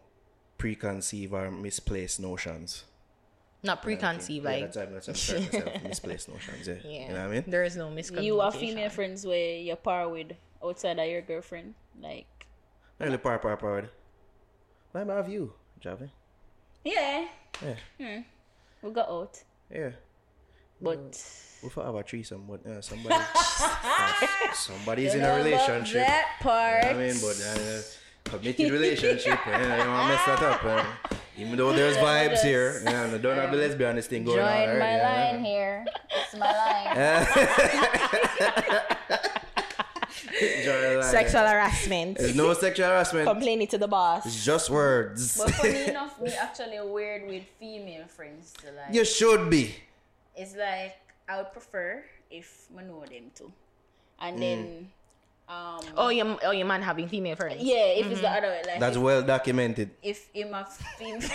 [0.59, 2.85] preconceived or misplaced notions.
[3.65, 4.44] Not preconceived.
[4.44, 6.66] yeah, like that's, that's, that's, that's, that's misplaced notions.
[6.66, 6.74] Yeah.
[6.85, 7.44] yeah, You know what I mean?
[7.47, 8.24] there is no miscommunication.
[8.24, 10.32] You are female friends where you're par with
[10.65, 11.74] outside of your girlfriend.
[12.01, 12.27] Like,
[12.99, 13.85] Not really par par par.
[14.90, 16.11] Why am I have you, Javi?
[16.85, 17.27] yeah,
[17.99, 18.23] Yeah.
[18.82, 19.43] we got out.
[19.73, 19.90] Yeah.
[20.81, 21.15] But
[21.62, 23.15] We thought have a threesome, but uh, somebody,
[24.55, 26.07] somebody's in You a know about relationship.
[26.07, 26.85] That part.
[26.85, 27.81] I mean, but uh,
[28.24, 30.65] committed relationship, yeah, you don't want to mess that up.
[30.65, 30.85] Uh,
[31.36, 34.47] even though there's vibes here, yeah, and I don't have the lesbianist thing going on.
[34.47, 35.31] Join my yeah.
[35.32, 35.85] line here.
[36.11, 36.97] It's my line.
[40.62, 41.03] Line.
[41.03, 42.19] sexual harassment.
[42.19, 43.28] There's no sexual harassment.
[43.28, 44.27] Complain it to the boss.
[44.27, 45.36] It's just words.
[45.39, 48.94] but funny enough, me actually weird with female friends to like.
[48.94, 49.74] you should be.
[50.36, 50.97] It's like
[51.28, 53.53] I would prefer if I know them too,
[54.19, 54.90] and then
[55.48, 57.62] um Oh, your oh your man having female friends.
[57.62, 59.90] yeah, if it's the other way, like That's if, well documented.
[60.02, 60.64] if him a
[60.98, 61.28] female.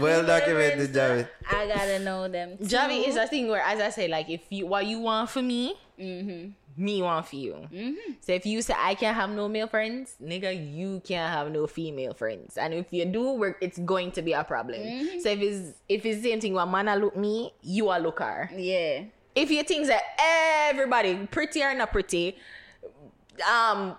[0.00, 1.28] Well documented, Javi.
[1.50, 2.56] I gotta know them.
[2.58, 2.64] Too.
[2.64, 5.42] Javi is a thing where, as I say, like if you what you want for
[5.42, 5.74] me,
[6.76, 7.68] me want for you.
[8.20, 11.66] So if you say I can't have no male friends, nigga, you can't have no
[11.66, 12.56] female friends.
[12.56, 14.80] And if you do, we're, it's going to be a problem.
[15.20, 17.98] So if it's if it's the same thing, when man a look me, you a
[17.98, 18.50] look her.
[18.56, 19.04] Yeah.
[19.34, 20.02] If you think that
[20.68, 22.36] everybody pretty or not pretty,
[23.50, 23.96] um,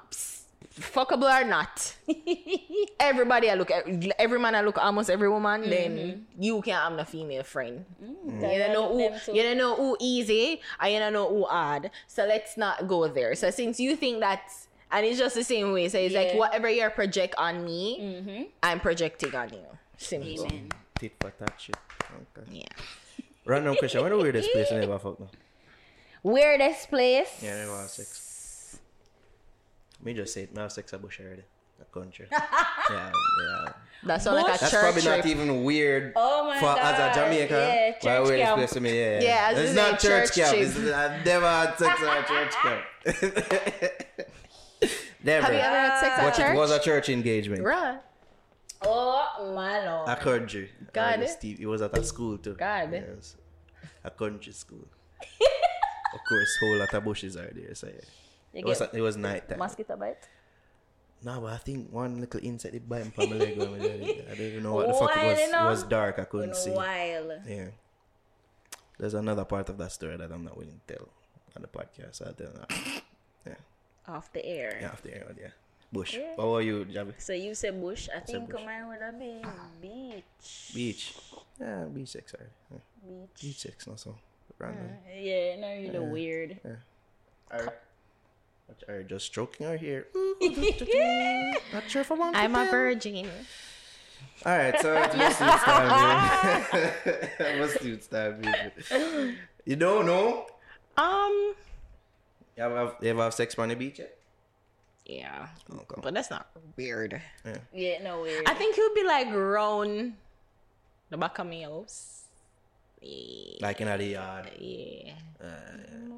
[0.80, 1.96] fuckable or not,
[3.00, 3.86] everybody I look at,
[4.18, 5.70] every man I look almost every woman, mm.
[5.70, 7.86] then you can't have no female friend.
[8.04, 11.46] Mm, you don't know who you don't know who easy and you don't know who
[11.46, 11.92] hard.
[12.08, 13.36] So let's not go there.
[13.36, 14.52] So since you think that
[14.92, 18.44] and it's just the same way, so it's like whatever you project on me, mm-hmm.
[18.62, 19.66] I'm projecting on you.
[19.98, 20.46] Simple.
[20.46, 20.70] Amen.
[21.00, 21.76] Tit for tat shit.
[22.38, 22.48] Okay.
[22.52, 23.24] Yeah.
[23.46, 24.02] Random question.
[24.02, 25.36] What the weirdest place you ever fucked?
[26.22, 27.42] Weirdest place.
[27.42, 28.23] Yeah, never have sex.
[30.04, 30.54] Me just say it.
[30.56, 31.44] Me have sex at Bush already.
[31.80, 32.28] That country.
[32.32, 32.40] yeah,
[32.90, 33.74] yeah.
[34.06, 35.18] That's not like a That's church probably trip.
[35.18, 37.56] not even weird Oh my for as a Jamaican.
[37.58, 38.58] Yeah, Why church weirdest camp.
[38.58, 39.00] place to me?
[39.00, 40.56] Yeah, Yeah, as it's not a church, church camp.
[40.58, 40.68] trip.
[40.68, 42.84] It's, I've never had sex at a church camp.
[45.24, 45.46] never.
[45.46, 46.54] Have you ever had sex at but church?
[46.54, 47.64] it was a church engagement.
[47.64, 48.00] Right.
[48.86, 50.10] Oh my lord.
[50.10, 50.70] A country.
[50.92, 51.22] God.
[51.24, 52.54] Uh, Steve, it was at a school too.
[52.56, 52.90] God.
[52.92, 53.38] Yes.
[54.04, 54.86] a country school.
[56.14, 57.74] of course, whole lot of bushes are there.
[57.74, 58.02] So yeah.
[58.54, 59.60] You It was get it was night time.
[59.60, 60.28] mosquito bite?
[61.24, 63.58] No, but I think one little insect it bite me my leg.
[63.58, 64.28] when I did it.
[64.32, 65.40] I didn't know what the fuck it Wild was.
[65.50, 66.20] It was dark.
[66.20, 66.72] I couldn't see.
[66.72, 67.40] while.
[67.48, 67.68] Yeah.
[69.00, 71.08] There's another part of that story that I'm not willing to tell
[71.56, 72.22] on the podcast.
[72.26, 73.02] I'll tell that.
[73.48, 73.56] Yeah.
[74.08, 74.78] Off the air.
[74.82, 75.48] Yeah, after air, yeah.
[75.92, 76.16] Bush.
[76.16, 76.36] Yeah.
[76.36, 77.14] What were you, Javi?
[77.18, 78.10] So you said bush.
[78.16, 78.62] I think bush.
[78.66, 79.42] mine would have been
[79.82, 80.72] beach.
[80.76, 81.14] Beach.
[81.60, 82.50] Yeah, beach sex, sorry.
[82.72, 82.78] Yeah.
[83.08, 83.30] Beach.
[83.42, 84.16] Beach sex, not so
[84.60, 84.90] random.
[85.08, 86.60] Mm, yeah, not really weird.
[88.88, 90.08] Are, are just stroking her hair.
[91.74, 92.36] Not sure if I want.
[92.36, 93.30] I'm a virgin.
[94.46, 97.60] All right, so it's West Dudes time here.
[97.60, 99.36] West Dudes time here.
[99.66, 100.46] You don't know?
[100.98, 101.56] Um,
[102.58, 104.18] You ever have, you ever have sex on the beach yet?
[105.06, 106.02] yeah, Okay.
[106.02, 107.22] but that's not weird.
[107.74, 108.46] Yeah, no weird.
[108.48, 110.14] I think it would be like round
[111.10, 112.23] the back of my house.
[113.04, 114.50] Yeah, Like in the yard.
[114.60, 115.14] yeah,
[115.44, 115.48] uh,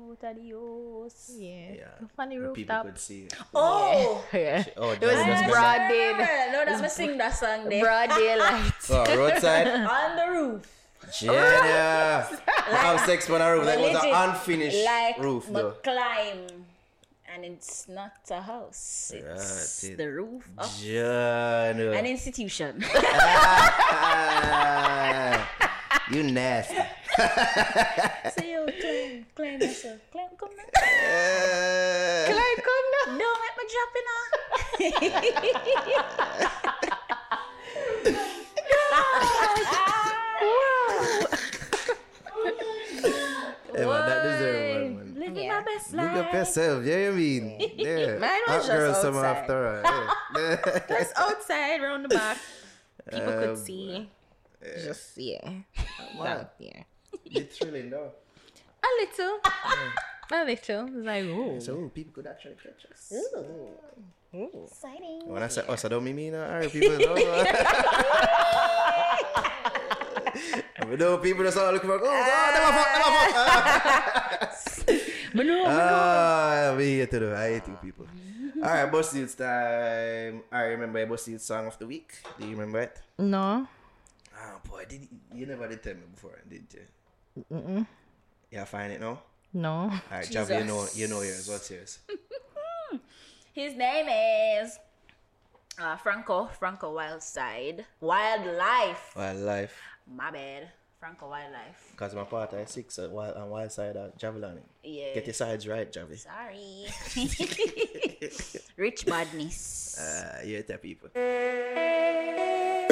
[0.09, 1.31] Out adios.
[1.37, 1.73] yeah.
[1.81, 2.07] Yeah.
[2.15, 2.85] Funny Where people rooftop.
[2.85, 3.33] could see it.
[3.53, 4.23] Oh!
[4.33, 4.63] Yeah.
[4.77, 6.51] Oh, It was Javi must broad I day, remember.
[6.53, 7.83] No, that must sing that song there.
[7.83, 8.73] broad daylight.
[8.89, 9.67] Oh, roadside?
[9.97, 10.61] On the roof.
[11.21, 12.25] Yeah.
[12.67, 13.65] I have sex on a roof.
[13.65, 15.91] That was an unfinished like roof, but though.
[15.91, 16.65] climb.
[17.31, 19.11] And it's not a house.
[19.13, 21.79] It's Right, it- the roof of John.
[21.93, 22.83] an institution.
[23.97, 25.71] Ah, ah.
[26.11, 26.75] You nasty.
[27.17, 29.99] so you climb, climb yourself.
[30.11, 30.65] Climb, come on.
[30.75, 32.25] Uh,
[33.07, 34.05] Don't let me drop in
[43.75, 45.15] Hey, man, that deserve one, man.
[45.19, 45.53] Living Yeah.
[45.59, 47.71] my best Look up yourself, yeah, you mean?
[47.75, 48.17] Yeah.
[48.19, 49.41] Mine was Hot just girl summer outside.
[49.41, 49.81] after all.
[50.35, 50.79] Yeah.
[50.99, 52.37] Just outside, round the back.
[53.11, 54.09] People Um, could see.
[54.83, 55.49] Just yeah.
[56.21, 56.83] That, yeah.
[57.25, 58.11] it's thrilling, though.
[58.83, 59.39] A little.
[60.31, 60.87] A little.
[60.87, 61.59] It's like ooh.
[61.59, 63.13] So ooh, people could actually catch us.
[63.13, 63.69] Ooh.
[64.65, 65.21] Exciting.
[65.25, 66.43] When I say us, I don't mean me, no.
[66.43, 66.97] Alright, people.
[66.97, 67.15] No.
[70.89, 75.01] We know people just all looking for, oh, God, never fuck, never fuck.
[75.33, 77.33] But no, Ah, we here to do.
[77.33, 78.05] I hate you people.
[78.61, 80.43] Alright, Buss Di Utes time.
[80.51, 82.13] I remember a Buss Di Utes song of the week.
[82.39, 83.01] Do you remember it?
[83.17, 83.67] No.
[84.45, 87.45] Ah, boy, did you, you never did tell me before, did you?
[87.51, 87.87] Mm-mm.
[88.51, 89.21] Yeah, find it now?
[89.53, 89.91] No.
[90.11, 91.49] Alright, Javi, you know, you know yours.
[91.49, 91.99] What's yours?
[93.53, 94.77] His name is
[95.79, 96.49] uh, Franco.
[96.59, 97.85] Franco Wildside.
[98.01, 99.13] Wildlife.
[99.15, 99.81] Wildlife.
[100.13, 100.69] My bad.
[100.99, 101.91] Franco Wildlife.
[101.91, 104.59] Because my partner is six uh, wild, on wild side of Javelin.
[104.83, 105.13] Yeah.
[105.15, 106.19] Get your sides right, Javi.
[106.19, 106.85] Sorry.
[108.77, 109.97] Rich badness.
[109.99, 111.09] Uh, you tell people.
[111.13, 112.85] Hey,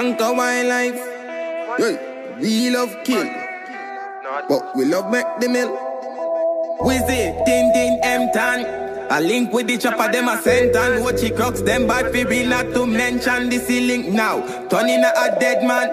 [0.00, 0.96] Wildlife.
[1.76, 3.22] Hey, we love kill,
[4.48, 5.76] but we love make the mill.
[6.80, 8.64] Wizzy, Tin Tin, M Tan.
[9.10, 12.48] A link with the chopper, them a sent and watch it crux, them fi real
[12.48, 14.40] not to mention the link now.
[14.68, 15.90] Turning a dead man.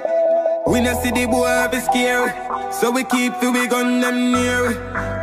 [0.68, 2.30] We no see the boy have a scary,
[2.74, 4.74] so we keep fi we gun them near.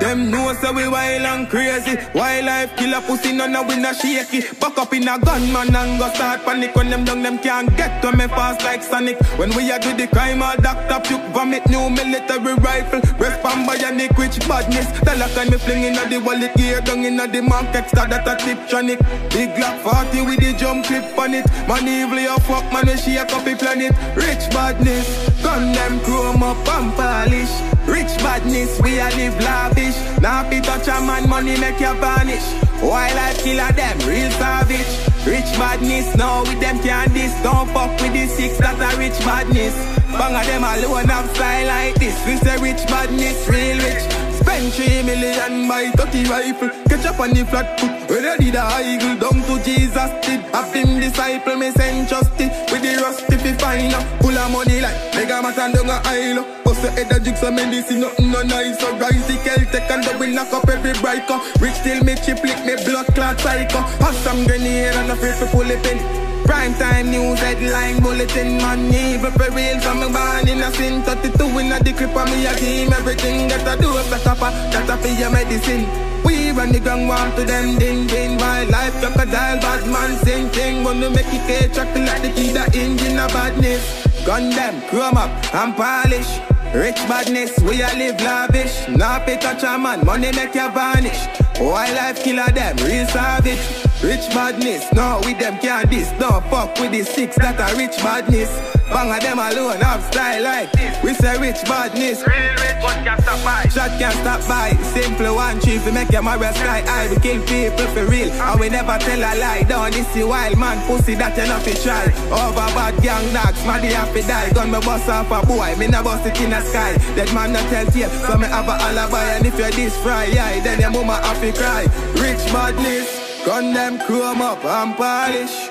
[0.01, 1.97] Them know so we wild and crazy.
[2.15, 4.43] Wildlife killer pussy none of we not shaky.
[4.61, 8.03] Buck up in a gunman and go start panic when them down them can't get
[8.03, 9.21] to me fast like Sonic.
[9.39, 13.01] When we a do the crime, all doctor puke vomit new military rifle.
[13.19, 14.89] Respond bionic which badness.
[15.01, 18.27] Tell a kind me fling inna the wallet gear down inna the market star that
[18.27, 18.99] a tiptronic.
[19.31, 21.47] Big Glock 40 with the jump clip on it.
[21.69, 23.93] Man evil a fuck man we shake up the planet.
[24.17, 27.53] Rich badness, gun them chrome up and polish.
[27.87, 29.99] Rich badness, we a live lavish.
[30.21, 32.47] Now fi touch a man, money make you vanish.
[32.83, 34.93] Wildlife killer them, real savage.
[35.27, 37.33] Rich badness, now with them can't this.
[37.43, 39.77] Don't fuck with the six that a rich badness.
[40.17, 42.17] Bang of them alone have style like this.
[42.27, 44.24] We say rich badness, real rich.
[44.41, 46.71] Spend three million buy 30 rifle.
[46.89, 47.91] Catch up on the flat foot.
[48.11, 50.41] When I did a eagle down to Jesus did.
[50.55, 52.47] Have him disciple, me send trusty.
[52.71, 54.05] With the rusty fi find up.
[54.23, 56.45] Full of money like mega man and down a aisle.
[56.65, 58.79] Bust the head of jigs and medicine, nothing no nice.
[58.81, 61.39] So rise the Celtic and double knock up every breaker.
[61.61, 63.81] Rich till me chip lick me blood clot psycho.
[64.03, 66.24] Have some grenade and afraid to pull it in.
[66.45, 68.61] Prime time news headline bulletin
[68.93, 72.27] evil for real from me born in a sin 32 in a the clip of
[72.31, 74.35] me a team everything that I do is like a
[74.73, 75.85] that I feel your medicine
[76.25, 80.85] we run the gang warm to them ding ding wildlife crocodile bad man sing thing
[80.85, 85.31] wanna make it cake chocolate the key the engine of badness gun them chrome up
[85.55, 86.41] and polish
[86.75, 88.89] Rich badness, we a live lavish.
[88.89, 91.29] Nah touch a man, money make you vanish.
[91.61, 93.63] Wildlife killer them, real savage.
[94.05, 96.13] Rich madness, no, with them can't this.
[96.21, 98.53] No, fuck with the six that are rich madness.
[98.93, 100.93] Bang of them alone, have style like this.
[101.03, 102.21] We say rich madness.
[102.21, 103.65] Real rich, but can't stop by.
[103.73, 104.77] Shot can't stop by.
[104.93, 107.09] Simple one chief, we make your marrow sky high.
[107.09, 109.65] We kill people for real, and we never tell a lie.
[109.65, 112.05] Down this the wild man pussy that you not fi try.
[112.29, 114.53] Over bad gang dogs, maddy have to die.
[114.53, 116.93] Gun me bust off a boy, me nah bust it in the sky.
[117.17, 119.41] That man not tell tape, so me have a alibi.
[119.41, 121.89] And if you're this fry, yeah, then your mama have to cry.
[122.21, 123.09] Rich badness,
[123.45, 125.69] gun them chrome up and polish.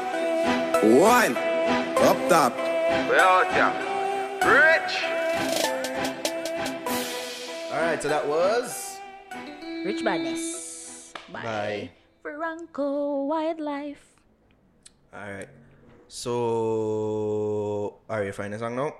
[1.00, 1.36] One,
[1.98, 2.56] up top.
[3.10, 3.76] We out.
[4.46, 5.04] Rich.
[7.72, 9.00] Alright, so that was
[9.86, 11.14] Rich badness.
[11.32, 11.42] Bye.
[11.44, 11.92] by.
[12.22, 14.06] Franco Wildlife.
[15.14, 15.50] Alright.
[16.08, 18.94] So are you finding a song now?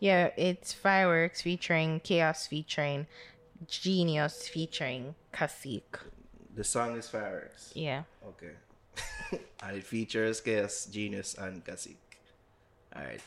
[0.00, 3.06] Yeah, it's Fireworks featuring Khxos featuring
[3.66, 6.00] Jinyus featuring Kacique.
[6.54, 7.72] The song is Fireworks.
[7.74, 8.02] Yeah.
[8.28, 8.52] Okay.
[9.62, 11.96] and it features Khxos, Jinyus, and Kacique.
[12.94, 13.22] Alright.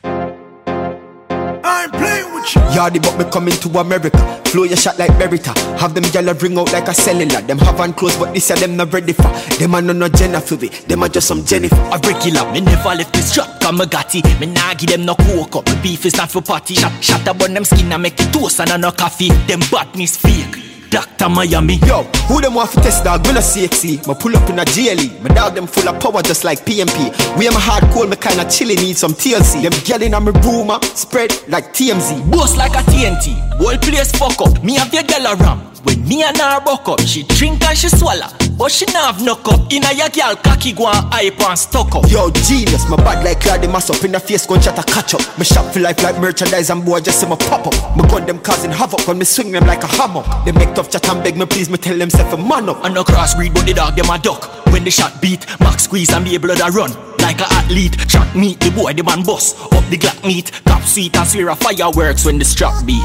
[1.64, 2.62] I'm playing with you.
[2.76, 4.18] Yardy, but me coming to America.
[4.46, 5.56] Flow your shot like Berita.
[5.80, 7.42] Have them gyal ring out like a cellular.
[7.42, 9.30] Them have on clothes, but this year them not ready for.
[9.60, 10.56] Them are no no Jennifer.
[10.56, 11.76] Them are just some Jennifer.
[11.76, 14.40] A regular, me never left this trap, cause me got it.
[14.40, 16.76] Me nah give them no coke up, me beef is not for party.
[16.76, 19.30] Shot, shot about them skin and make it toast and a no coffee.
[19.48, 20.69] Them badness fake.
[20.90, 21.30] Dr.
[21.30, 21.76] Miami.
[21.86, 23.26] Yo, who them want to test dog?
[23.26, 24.08] Me no CXC.
[24.08, 25.22] Me pull up in a GLE.
[25.22, 27.10] My dog them full of power just like PMP.
[27.38, 29.64] We am a hardcore, me kinda chilly need some TLC.
[29.64, 32.30] Them gyal in a me room ah, spread like TMZ.
[32.32, 33.38] Boast like a TNT.
[33.58, 34.64] Whole place fuck up.
[34.64, 35.70] Me have your girl around.
[35.84, 38.28] When me and her buck up, she drink and she swallow.
[38.58, 39.72] But she nah have no cup.
[39.72, 42.04] In a your girl cocky go and hype and stuck up.
[42.12, 45.14] Yo, genius, my bad like Claude mass up in the face, gun shot a catch
[45.14, 45.22] up.
[45.40, 47.96] Me shop for life like merchandise and boy just see my pop up.
[47.96, 50.24] Me gun them causing havoc when me swing them like a hammer.
[50.44, 52.86] They make tough chat and beg me please, me tell them self a man up.
[52.86, 54.66] And no crossbreed, but the dog them a duck.
[54.72, 56.92] When the shot beat, max squeeze and be able to run.
[57.18, 59.60] Like a athlete, shot meet the boy, the man bust.
[59.74, 63.04] Up the Glock meat, top sweet and swear a fireworks when the strap beat.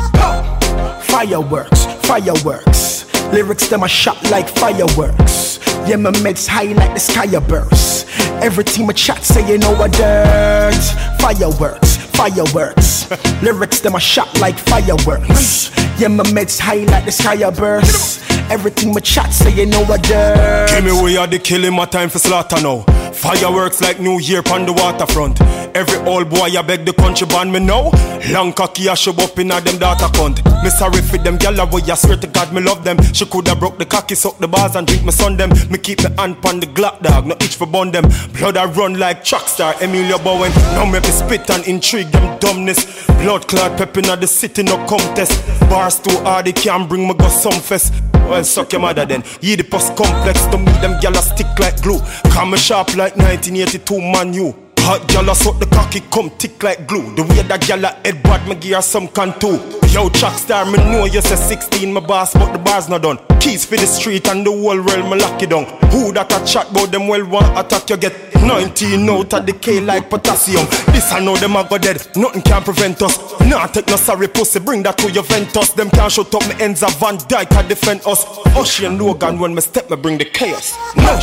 [1.03, 3.13] Fireworks, fireworks.
[3.33, 5.59] Lyrics them a shot like fireworks.
[5.89, 8.07] Yeah, my meds high like the sky a burst.
[8.41, 10.85] Every team a chat say you know a dirt.
[11.19, 13.11] Fireworks, fireworks.
[13.43, 15.71] Lyrics them a shot like fireworks.
[15.99, 18.23] Yeah, my meds high like the sky a burst.
[18.51, 20.69] Everything my chat say you know a dirt.
[20.71, 22.83] Give me way of the killing, my time for slaughter now.
[23.13, 25.41] Fireworks like New Year on the waterfront.
[25.75, 27.91] Every old boy I beg the country ban me now.
[28.31, 30.45] Long cocky I show up in a them data cunt.
[30.63, 33.01] Me sorry for them gyal boy I swear to God me love them.
[33.13, 35.51] She coulda broke the cocky, suck the bars and drink me son them.
[35.71, 38.05] Me keep me hand pon the Glock dog, no itch for bun them.
[38.35, 40.53] Blood I run like track star Emilio Bowen.
[40.75, 43.07] Now me spit and intrigue them dumbness.
[43.07, 45.33] Blood clot pep inna the city no contest.
[45.69, 47.95] Bars too hard they can't bring me go some fest.
[48.15, 49.23] Well, suck your mother then.
[49.41, 52.01] Ye the post complex to me, them gyal stick like glue.
[52.33, 54.64] Come sharp like 1982 man you.
[54.85, 57.15] Hot gyal a suck the cocky come tick like glue.
[57.15, 59.57] The way that gyal a head bad me give her some can too.
[59.89, 63.19] Yo, track star, me know you say 16 my boss, but the bar's not done.
[63.41, 65.65] Keys for the street and the whole world me lock it down.
[65.89, 69.81] Who that a chat about them well want attack you get 19 out of decay
[69.81, 70.67] like potassium.
[70.93, 73.17] This I know them a go dead, nothing can prevent us.
[73.41, 75.71] Nah, take no sorry pussy, bring that to your Ventus.
[75.71, 78.27] Them can't shut up me ends of Van Dyke can defend us.
[78.55, 80.77] Ocean Logan when me step me bring the chaos.
[80.95, 81.17] No.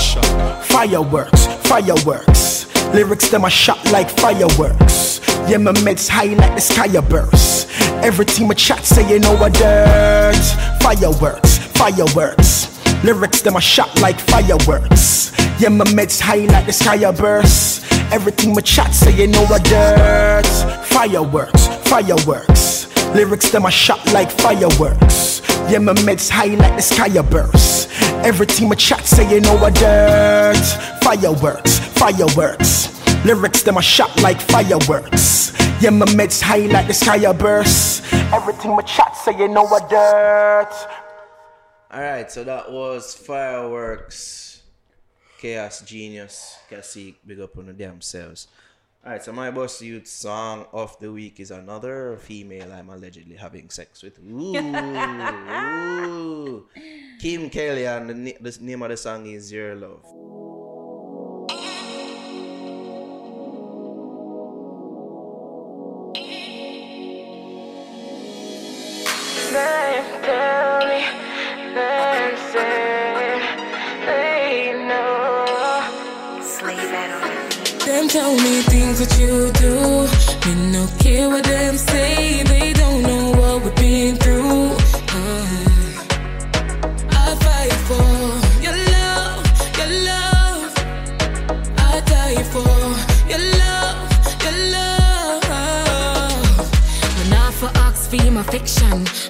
[0.63, 2.70] Fireworks, fireworks.
[2.93, 5.21] Lyrics them a shot like fireworks.
[5.47, 7.69] Yeah, my meds high like the sky a burst.
[8.03, 9.37] Every team a chat say you know.
[10.81, 12.67] Fireworks, fireworks.
[13.03, 15.31] Lyrics them a shot like fireworks.
[15.59, 17.85] Yeah, my meds high like the sky a burst.
[18.11, 19.45] Everything my chat say you know.
[20.85, 22.87] Fireworks, fireworks.
[23.15, 25.41] Lyrics them a shot like fireworks.
[25.69, 27.89] Yeah, my meds high like the sky a burst.
[28.23, 29.57] Every team chat say you know.
[31.01, 32.89] Fireworks, fireworks.
[33.23, 35.53] Lyrics them a shot like fireworks.
[35.79, 38.11] Yeah, my meds high like the sky a burst.
[38.33, 40.73] Everything my chat say you know a dirt.
[41.93, 44.63] Alright, so that was Fireworks,
[45.41, 48.47] Khxos, Jinyus, Kacique, big up on the damn selves.
[49.05, 53.69] Alright, so my boss youth song of the week is another female I'm allegedly having
[53.69, 54.17] sex with.
[54.19, 54.57] Ooh,
[56.07, 56.67] ooh.
[57.19, 60.60] Kim Kelly, and the, the name of the song is Your Love.
[77.85, 80.07] Them tell me things that you do.
[80.45, 82.43] Me no care what them say.
[82.43, 84.40] They don't know what we've been through.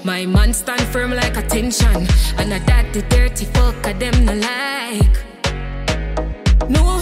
[0.03, 2.07] My man stand firm like attention.
[2.38, 5.15] And I that the dirty fuck a them no like.
[6.69, 7.01] Know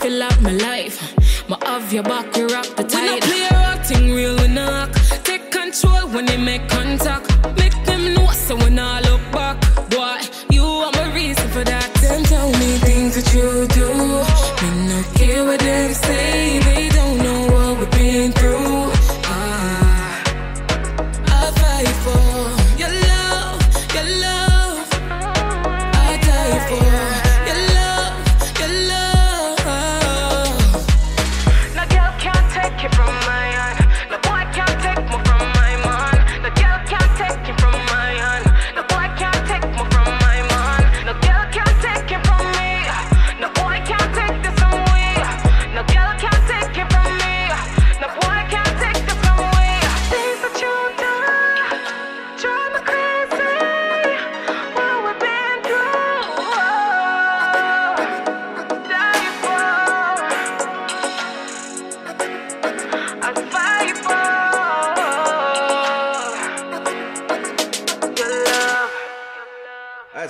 [0.00, 0.96] fill up my life.
[1.48, 3.02] My have your back, we rock the tide.
[3.02, 4.92] We not play acting real, we knock.
[5.24, 7.29] Take control when they make contact.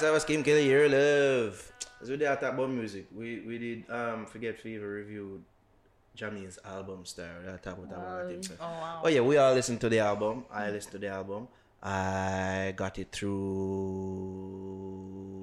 [0.00, 1.60] So I was Kim Kelly, your love.
[2.00, 5.44] As we did talk about music, we we did um Forget Fever review
[6.16, 7.28] Jamie's album Star.
[7.44, 8.48] I talk about that.
[8.56, 9.04] Oh wow.
[9.12, 10.46] Yeah, we all listened to the album.
[10.50, 11.48] I listened to the album.
[11.82, 13.36] I got it through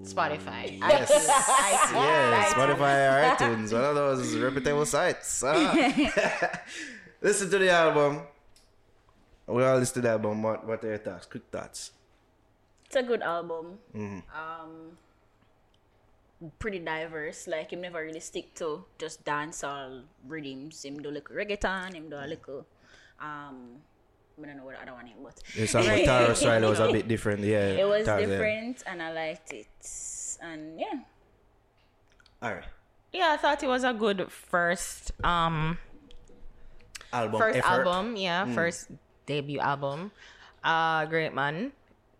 [0.10, 0.82] Spotify.
[0.82, 1.06] Yes.
[1.06, 1.94] iTunes.
[1.94, 2.54] Yes.
[2.58, 5.44] Spotify iTunes, one of those reputable sites.
[5.46, 5.54] Ah.
[7.22, 8.22] Listen to the album.
[9.46, 10.42] We all listen to the album.
[10.42, 11.28] What, what are your thoughts?
[11.28, 11.92] Quick thoughts.
[12.88, 13.80] It's a good album.
[13.96, 14.20] Mm-hmm.
[14.32, 14.98] Um,
[16.60, 17.48] pretty diverse.
[17.48, 20.84] Like him never really stick to just dancehall rhythms.
[20.86, 21.94] Him do little reggaeton.
[21.94, 22.66] Him do a little.
[23.20, 23.84] Um,
[24.42, 26.80] I don't know what the other one is, but The song with Tara Riley was
[26.80, 27.42] a bit different.
[27.44, 28.28] Yeah, it was Tara, yeah.
[28.28, 29.68] different, and I liked it.
[30.42, 31.00] And yeah,
[32.42, 32.64] All right.
[33.12, 35.80] Yeah, I thought it was a good first um
[37.12, 37.88] Album first effort.
[37.88, 38.92] Album, yeah, first
[39.26, 40.12] debut album.
[40.64, 41.72] Uh great man.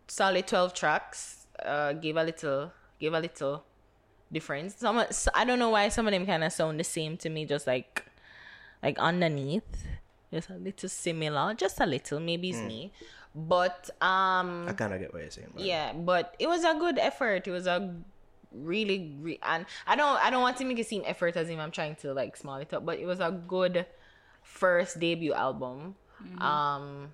[0.08, 1.48] Solid 12 tracks.
[1.64, 3.64] Uh give a little give a little
[4.32, 4.76] difference.
[4.76, 5.04] Some
[5.34, 7.68] i don't know why some of them kind of sound the same to me just
[7.68, 8.06] like
[8.84, 9.88] like underneath.
[10.32, 12.92] Just a little similar, just a little, maybe it's me.
[13.34, 15.52] But um I kind of get what you're saying.
[15.56, 15.66] man.
[15.66, 17.48] yeah, but it was a good effort.
[17.48, 17.96] It was a
[18.52, 21.58] really, re- and I don't, I don't want to make it seem effort as if
[21.60, 23.86] I'm trying to like small it up, but it was a good
[24.44, 25.96] first debut album.
[26.40, 27.10] Um,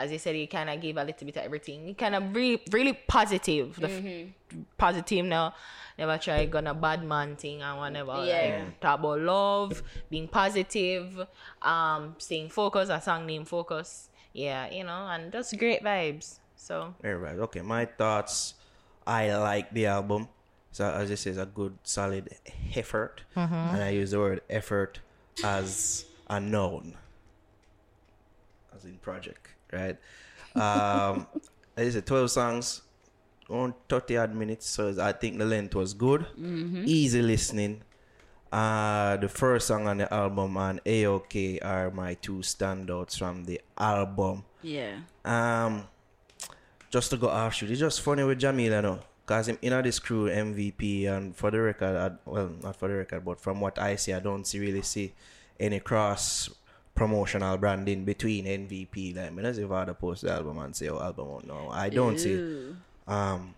[0.00, 1.86] as you said, he kind of gave a little bit of everything.
[1.86, 3.76] He kind of really, really positive.
[3.78, 5.54] The f- positive now.
[5.98, 8.24] Never try gonna bad man thing and whatever.
[8.24, 8.62] Yeah.
[8.64, 11.26] Like, talk about love, being positive,
[11.60, 12.90] um, staying focused.
[12.90, 14.08] A song named Focus.
[14.32, 16.38] Yeah, you know, and just great vibes.
[16.56, 17.60] So Alright, okay.
[17.62, 18.54] My thoughts.
[19.06, 20.28] I like the album.
[20.72, 22.28] So as I say, it's a good, solid
[22.76, 23.54] effort, Mm-hmm.
[23.74, 25.00] and I use the word effort
[25.42, 26.96] as a noun,
[28.74, 29.96] as in project, right?
[30.54, 31.26] Um,
[31.76, 32.82] as I said, twelve songs,
[33.48, 34.66] on thirty odd minutes.
[34.66, 36.26] So I think the length was good,
[36.86, 37.82] easy listening.
[38.52, 43.60] Uh, the first song on the album and AOK are my two standouts from the
[43.78, 44.44] album.
[44.62, 44.98] yeah.
[45.24, 45.84] Um,
[46.90, 50.00] just to go off shoot, it's just funny with Jamila, no, cause him in this
[50.00, 53.78] crew MVP and for the record, I, well, not for the record, but from what
[53.78, 55.14] I see, I don't see really see
[55.60, 56.50] any cross
[57.00, 59.16] promotional branding between MVP.
[59.16, 61.70] Like, me not see if I post the album and say, "Oh, album out now."
[61.70, 62.74] I don't see.
[63.08, 63.54] Um,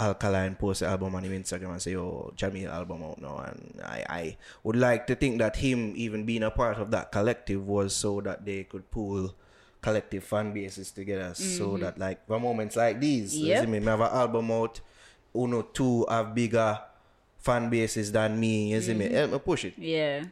[0.00, 3.80] Alkaline post the album on his Instagram and say, "Oh, Jahmiel album out now," and
[3.84, 7.64] I, I would like to think that him even being a part of that collective
[7.64, 9.32] was so that they could pull
[9.80, 13.86] collective fan bases together, so that like for moments like these, you see me, me
[13.86, 14.80] have an album out,
[15.36, 16.80] uno two have bigger
[17.38, 20.24] fan bases than me, you see me, help me push it Yeah.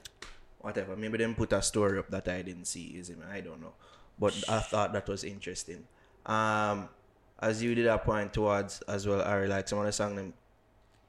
[0.64, 0.96] Whatever.
[0.96, 2.92] Maybe them put a story up that I didn't see.
[2.94, 3.22] You see me?
[3.30, 3.74] I don't know.
[4.18, 5.84] But I thought that was interesting.
[6.26, 6.88] Um,
[7.40, 10.32] as you did a point towards as well, Ari, like some of the song them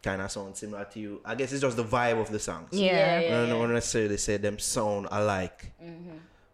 [0.03, 1.21] kind of sound similar to you.
[1.25, 2.69] I guess it's just the vibe of the songs.
[2.71, 3.19] Yeah.
[3.19, 5.71] Yeah, I don't necessarily say them sound alike,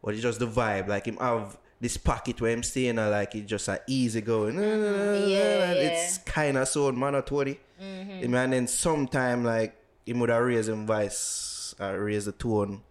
[0.03, 0.87] but it's just the vibe.
[0.87, 4.55] Like him have this pocket where I'm staying, I like it just a easy going.
[4.59, 7.59] Yeah, It's kind of sound monotony.
[7.79, 9.75] Him And then sometime like
[10.05, 12.81] he would have raised him voice, uh, raise the tone.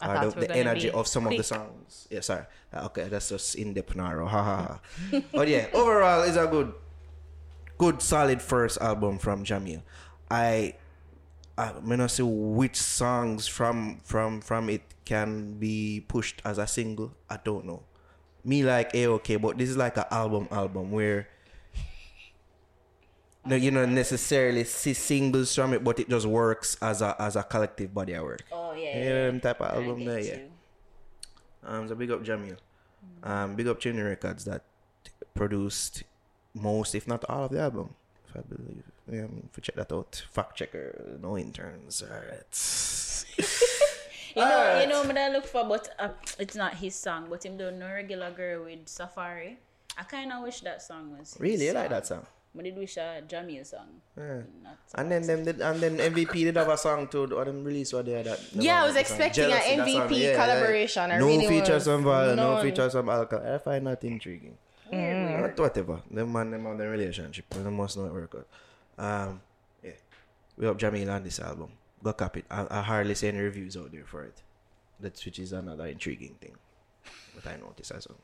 [0.00, 2.06] I Or the, the energy of some of the songs.
[2.10, 2.44] Yeah, sorry.
[2.72, 4.26] Uh, Okay, that's just in depth narrow.
[4.26, 4.56] Ha ha
[5.10, 5.20] ha.
[5.32, 6.74] but yeah, overall, it's a good,
[7.78, 9.82] good, solid first album from Jahmiel.
[10.30, 10.74] I
[11.56, 16.66] I may not say which songs from from from it can be pushed as a
[16.66, 17.16] single.
[17.30, 17.82] I don't know.
[18.44, 21.28] Me like a okay, but this is like an album album where
[23.46, 27.36] no, you don't necessarily see singles from it, but it just works as a as
[27.36, 28.42] a collective body of work.
[28.52, 28.98] Oh yeah.
[28.98, 29.26] You yeah.
[29.26, 30.34] them type of album there, yeah.
[30.34, 30.50] you.
[31.64, 32.58] Um, so big up Jahmiel.
[33.22, 34.62] Um, big up Trini Records that
[35.34, 36.04] produced
[36.54, 37.94] most, if not all, of the album.
[38.28, 42.02] If I believe, yeah, if you check that out, fact checker, no interns.
[42.02, 42.52] All right.
[44.36, 44.82] You know, Alright.
[44.82, 47.28] you know, what I look for, but uh, it's not his song.
[47.30, 49.56] But him do no regular girl with Safari.
[49.96, 51.32] I kind of wish that song was.
[51.32, 52.26] his Really, you like that song?
[52.56, 54.00] But did wish a Jahmiel song.
[54.16, 54.42] Yeah.
[54.64, 57.28] Not And then them did, and then MVP did have a song too.
[57.34, 58.40] Or them release what they had that.
[58.54, 61.10] Yeah, I was expecting an MVP yeah, collaboration.
[61.10, 63.54] I no really features on some violence, no features on alcohol.
[63.54, 64.56] I find that intriguing.
[64.90, 65.42] Mm.
[65.42, 66.00] But whatever.
[66.10, 67.44] Them man, them have their relationship.
[67.50, 68.48] They must know it work out.
[68.98, 69.40] Um,
[69.84, 69.92] yeah.
[70.56, 71.70] We hope Jahmiel on this album.
[72.02, 72.46] Go copy it.
[72.50, 74.42] I, I hardly see any reviews out there for it.
[75.00, 76.56] That which is another intriguing thing.
[77.34, 78.18] But I notice as well.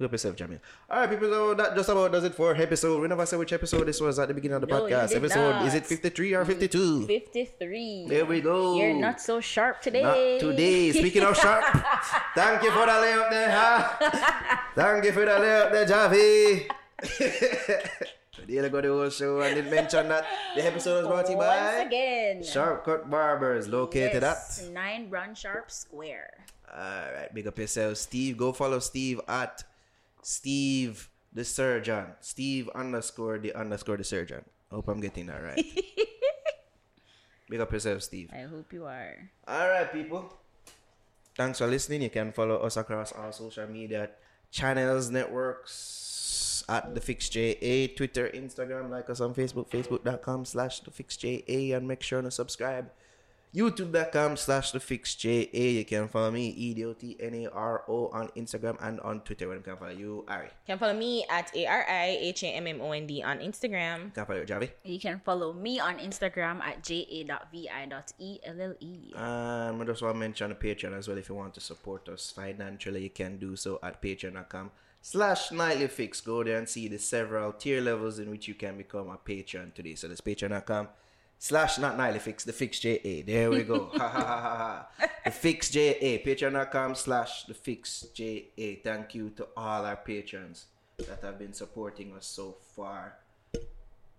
[0.00, 0.60] Up yourself, Jahmiel.
[0.88, 3.00] Alright, people, so that just about does it for episode.
[3.02, 5.16] We never said which episode this was at the beginning of the No, podcast.
[5.16, 5.66] Episode not.
[5.66, 7.04] is it 53 or 52?
[7.06, 8.06] 53.
[8.08, 8.76] There we go.
[8.76, 10.02] You're not so sharp today.
[10.02, 10.92] Not today.
[10.92, 11.64] Speaking of sharp,
[12.36, 14.60] thank you for the layup there, huh?
[14.76, 16.70] thank you for the layup there, Javi.
[18.32, 21.32] Today I got the whole show and didn't mention that the episode was brought to
[21.32, 22.42] you Once by again.
[22.44, 24.72] Sharp Cut Barbers, located yes, at.
[24.72, 26.30] Nine Run Sharp Square.
[26.72, 28.36] Alright, big up yourself, Steve.
[28.36, 29.64] Go follow Steve at
[30.22, 32.06] Steve the Surgeon.
[32.20, 34.44] Steve underscore the underscore the Surgeon.
[34.70, 35.64] Hope I'm getting that right.
[37.48, 38.30] big up yourself, Steve.
[38.32, 39.30] I hope you are.
[39.46, 40.32] All right, people.
[41.36, 42.02] Thanks for listening.
[42.02, 44.10] You can follow us across all social media
[44.50, 48.90] channels, networks at the Fix JA, Twitter, Instagram.
[48.90, 52.90] Like us on Facebook, facebook.com slash the Fix JA, and make sure to subscribe.
[53.54, 55.48] YouTube.com slash the Fix JA.
[55.52, 59.00] You can follow me, E D O T N A R O, on Instagram and
[59.00, 59.48] on Twitter.
[59.48, 60.44] Where you can follow you, Ari.
[60.44, 63.22] You Can follow me at A R I H A M M O N D
[63.22, 64.04] on Instagram.
[64.04, 64.70] You can follow you, Javi.
[64.84, 68.04] You can follow me on Instagram at ja.vi.ell.
[69.16, 71.18] Um, I just want to mention Patreon as well.
[71.18, 74.70] If you want to support us financially, you can do so at patreon.com
[75.00, 76.20] slash nightly fix.
[76.20, 79.72] Go there and see the several tier levels in which you can become a patron
[79.74, 79.94] today.
[79.94, 80.88] So that's patreon.com
[81.38, 83.22] slash not nightly fix, the fix JA.
[83.26, 83.90] There we go.
[83.96, 85.08] ha ha ha ha ha.
[85.24, 86.18] The fix JA.
[86.24, 88.80] Patreon.com slash the fix JA.
[88.82, 90.66] Thank you to all our patrons
[90.98, 93.14] that have been supporting us so far.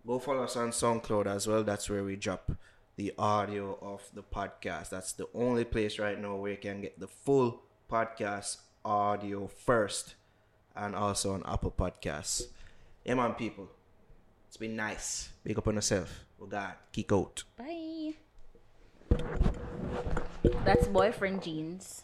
[0.07, 1.63] Go follow us on SoundCloud as well.
[1.63, 2.51] That's where we drop
[2.95, 4.89] the audio of the podcast.
[4.89, 10.15] That's the only place right now where you can get the full podcast audio first
[10.75, 12.43] and also on Apple Podcasts.
[13.03, 13.69] Yeah, man, people.
[14.47, 15.29] It's been nice.
[15.43, 16.25] Big up on yourself.
[16.39, 17.43] We got kick out.
[17.57, 18.13] Bye.
[20.63, 22.03] That's boyfriend jeans.